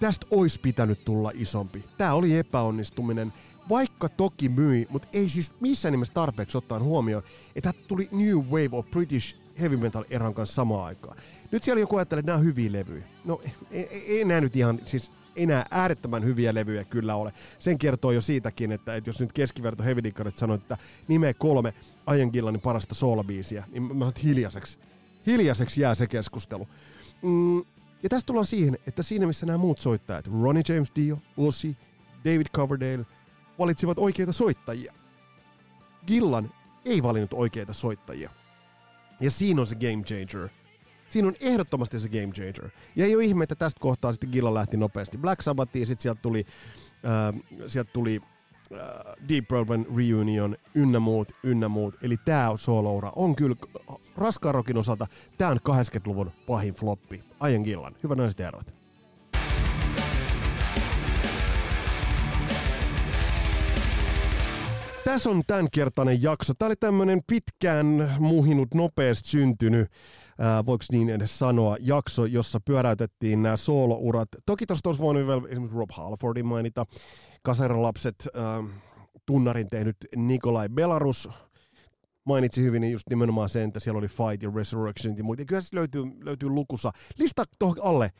tästä 0.00 0.26
olisi 0.30 0.60
pitänyt 0.60 1.04
tulla 1.04 1.32
isompi. 1.34 1.84
Tämä 1.98 2.14
oli 2.14 2.36
epäonnistuminen, 2.36 3.32
vaikka 3.68 4.08
toki 4.08 4.48
myi, 4.48 4.86
mutta 4.90 5.08
ei 5.12 5.28
siis 5.28 5.54
missään 5.60 5.92
nimessä 5.92 6.14
tarpeeksi 6.14 6.58
ottaen 6.58 6.82
huomioon, 6.82 7.22
että 7.56 7.72
tuli 7.88 8.08
New 8.12 8.36
Wave 8.36 8.70
of 8.72 8.90
British 8.90 9.36
Heavy 9.60 9.76
Metal 9.76 10.04
eran 10.10 10.34
kanssa 10.34 10.54
samaan 10.54 10.86
aikaan. 10.86 11.16
Nyt 11.50 11.62
siellä 11.62 11.80
joku 11.80 11.96
ajattelee, 11.96 12.20
että 12.20 12.32
nämä 12.32 12.38
on 12.38 12.44
hyviä 12.44 12.72
levyjä. 12.72 13.04
No 13.24 13.40
ei, 13.70 13.88
ei, 13.90 14.18
ei 14.18 14.24
nämä 14.24 14.40
nyt 14.40 14.56
ihan, 14.56 14.80
siis 14.84 15.10
enää 15.38 15.66
äärettömän 15.70 16.24
hyviä 16.24 16.54
levyjä 16.54 16.84
kyllä 16.84 17.14
ole. 17.14 17.32
Sen 17.58 17.78
kertoo 17.78 18.12
jo 18.12 18.20
siitäkin, 18.20 18.72
että, 18.72 18.96
että 18.96 19.10
jos 19.10 19.20
nyt 19.20 19.32
keskiverto 19.32 19.82
Heavy 19.82 20.02
Dickarit 20.02 20.36
sanoo, 20.36 20.56
että 20.56 20.76
nimeä 21.08 21.34
kolme 21.34 21.74
Ian 22.16 22.30
Gillanin 22.32 22.60
parasta 22.60 22.94
soul-biisiä, 22.94 23.64
niin 23.70 23.82
mä 23.82 24.04
sanon, 24.04 24.12
hiljaiseksi. 24.24 24.78
Hiljaiseksi 25.26 25.80
jää 25.80 25.94
se 25.94 26.06
keskustelu. 26.06 26.68
Mm, 27.22 27.58
ja 28.02 28.08
tästä 28.08 28.26
tullaan 28.26 28.46
siihen, 28.46 28.78
että 28.86 29.02
siinä 29.02 29.26
missä 29.26 29.46
nämä 29.46 29.58
muut 29.58 29.80
soittajat, 29.80 30.26
Ronnie 30.42 30.62
James 30.68 30.92
Dio, 30.96 31.18
Ozzy, 31.36 31.76
David 32.24 32.46
Coverdale, 32.54 33.06
valitsivat 33.58 33.98
oikeita 33.98 34.32
soittajia. 34.32 34.94
Gillan 36.06 36.52
ei 36.84 37.02
valinnut 37.02 37.32
oikeita 37.32 37.72
soittajia. 37.72 38.30
Ja 39.20 39.30
siinä 39.30 39.60
on 39.60 39.66
se 39.66 39.74
game 39.74 40.02
changer. 40.02 40.48
Siinä 41.08 41.28
on 41.28 41.34
ehdottomasti 41.40 42.00
se 42.00 42.08
game 42.08 42.32
changer. 42.32 42.70
Ja 42.96 43.04
ei 43.04 43.14
ole 43.14 43.24
ihme, 43.24 43.44
että 43.44 43.54
tästä 43.54 43.80
kohtaa 43.80 44.12
sitten 44.12 44.30
Gilla 44.30 44.54
lähti 44.54 44.76
nopeasti 44.76 45.18
Black 45.18 45.42
Sabbathiin, 45.42 45.86
sitten 45.86 46.02
sieltä 46.02 46.22
tuli, 46.22 46.46
äh, 47.04 47.42
sieltä 47.68 47.90
tuli 47.92 48.20
äh, 48.72 48.78
Deep 49.28 49.48
Purple 49.48 49.78
Reunion, 49.96 50.56
ynnä 50.74 51.00
muut, 51.00 51.32
ynnä 51.42 51.68
muut. 51.68 51.94
Eli 52.02 52.16
tää 52.24 52.56
soloura 52.56 53.12
on 53.16 53.36
kyllä 53.36 53.56
raskaan 54.16 54.54
rockin 54.54 54.76
osalta, 54.76 55.06
tää 55.38 55.48
on 55.48 55.58
80-luvun 55.68 56.30
pahin 56.46 56.74
floppi. 56.74 57.22
Ajan 57.40 57.62
Gillan. 57.62 57.96
Hyvä 58.02 58.14
naiset 58.14 58.40
ja. 58.40 58.52
Tässä 65.04 65.30
on 65.30 65.42
tämänkertainen 65.46 66.22
jakso. 66.22 66.54
Tämä 66.54 66.66
oli 66.66 66.76
tämmöinen 66.76 67.22
pitkään 67.26 68.16
muhinut, 68.18 68.74
nopeasti 68.74 69.28
syntynyt 69.28 69.88
ää, 70.38 70.66
voiko 70.66 70.84
niin 70.92 71.10
edes 71.10 71.38
sanoa, 71.38 71.76
jakso, 71.80 72.24
jossa 72.24 72.60
pyöräytettiin 72.64 73.42
nämä 73.42 73.56
soolourat. 73.56 74.28
Toki 74.46 74.66
tuossa 74.66 74.88
olisi 74.88 75.02
voinut 75.02 75.26
vielä 75.26 75.42
esimerkiksi 75.48 75.78
Rob 75.78 75.90
Halfordin 75.92 76.46
mainita, 76.46 76.84
kaseralapset, 77.42 78.28
ää, 78.34 78.64
tunnarin 79.26 79.68
tehnyt 79.68 79.96
Nikolai 80.16 80.68
Belarus, 80.68 81.28
mainitsi 82.24 82.62
hyvin 82.62 82.80
niin 82.80 82.92
just 82.92 83.08
nimenomaan 83.10 83.48
sen, 83.48 83.68
että 83.68 83.80
siellä 83.80 83.98
oli 83.98 84.08
Fight 84.08 84.42
ja 84.42 84.52
Resurrection 84.54 85.16
ja 85.16 85.24
muita. 85.24 85.44
Kyllä 85.44 85.62
löytyy, 85.72 86.04
löytyy 86.24 86.48
lukussa. 86.48 86.92
Listaa 87.18 87.44
tuohon 87.58 87.76
alle, 87.82 88.10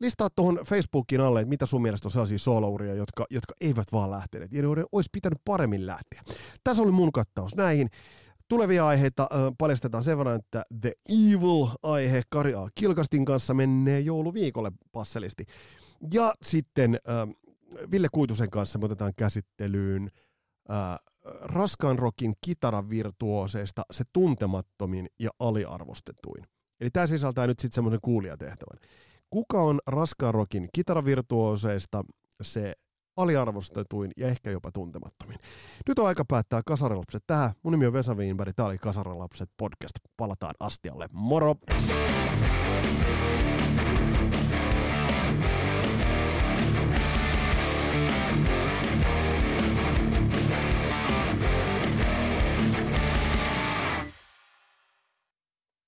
listaa 0.00 0.28
tuohon 0.30 0.60
Facebookin 0.66 1.20
alle, 1.20 1.40
että 1.40 1.48
mitä 1.48 1.66
sun 1.66 1.82
mielestä 1.82 2.08
on 2.08 2.12
sellaisia 2.12 2.38
soolouria, 2.38 2.94
jotka, 2.94 3.26
jotka 3.30 3.54
eivät 3.60 3.92
vaan 3.92 4.10
lähteneet. 4.10 4.52
Ja 4.52 4.62
ne 4.62 4.68
olisi 4.92 5.08
pitänyt 5.12 5.38
paremmin 5.44 5.86
lähteä. 5.86 6.22
Tässä 6.64 6.82
oli 6.82 6.92
mun 6.92 7.12
kattaus 7.12 7.56
näihin. 7.56 7.88
Tulevia 8.48 8.86
aiheita 8.86 9.22
äh, 9.22 9.28
paljastetaan 9.58 10.04
sen 10.04 10.18
verran, 10.18 10.36
että 10.36 10.64
The 10.80 10.92
Evil-aihe 11.08 12.22
Kari 12.28 12.54
A. 12.54 12.68
Kilkastin 12.74 13.24
kanssa 13.24 13.54
menee 13.54 14.00
jouluviikolle 14.00 14.72
passelisti. 14.92 15.44
Ja 16.12 16.34
sitten 16.42 16.94
äh, 16.94 17.28
Ville 17.90 18.08
Kuitusen 18.12 18.50
kanssa 18.50 18.78
me 18.78 18.84
otetaan 18.84 19.12
käsittelyyn 19.16 20.10
äh, 20.70 20.98
raskaan 21.40 21.98
rockin 21.98 22.34
kitaravirtuoseista 22.40 23.82
se 23.90 24.04
tuntemattomin 24.12 25.06
ja 25.18 25.30
aliarvostetuin. 25.38 26.44
Eli 26.80 26.90
tämä 26.90 27.06
sisältää 27.06 27.46
nyt 27.46 27.58
sitten 27.58 27.74
semmoisen 27.74 28.00
kuulijatehtävän. 28.02 28.78
Kuka 29.30 29.62
on 29.62 29.80
raskaan 29.86 30.34
rockin 30.34 30.68
kitaravirtuoseista 30.72 32.04
se 32.42 32.74
aliarvostetuin 33.18 34.10
ja 34.16 34.28
ehkä 34.28 34.50
jopa 34.50 34.70
tuntemattomin. 34.72 35.36
Nyt 35.88 35.98
on 35.98 36.06
aika 36.06 36.24
päättää 36.24 36.60
Kasarilapset 36.66 37.24
tähän. 37.26 37.50
Mun 37.62 37.72
nimi 37.72 37.86
on 37.86 37.92
Vesa 37.92 38.14
Wienberg, 38.14 38.52
tää 38.56 38.66
oli 38.66 38.78
Kasarilapset 38.78 39.50
podcast. 39.56 39.94
Palataan 40.16 40.54
astialle. 40.60 41.06
Moro! 41.12 41.54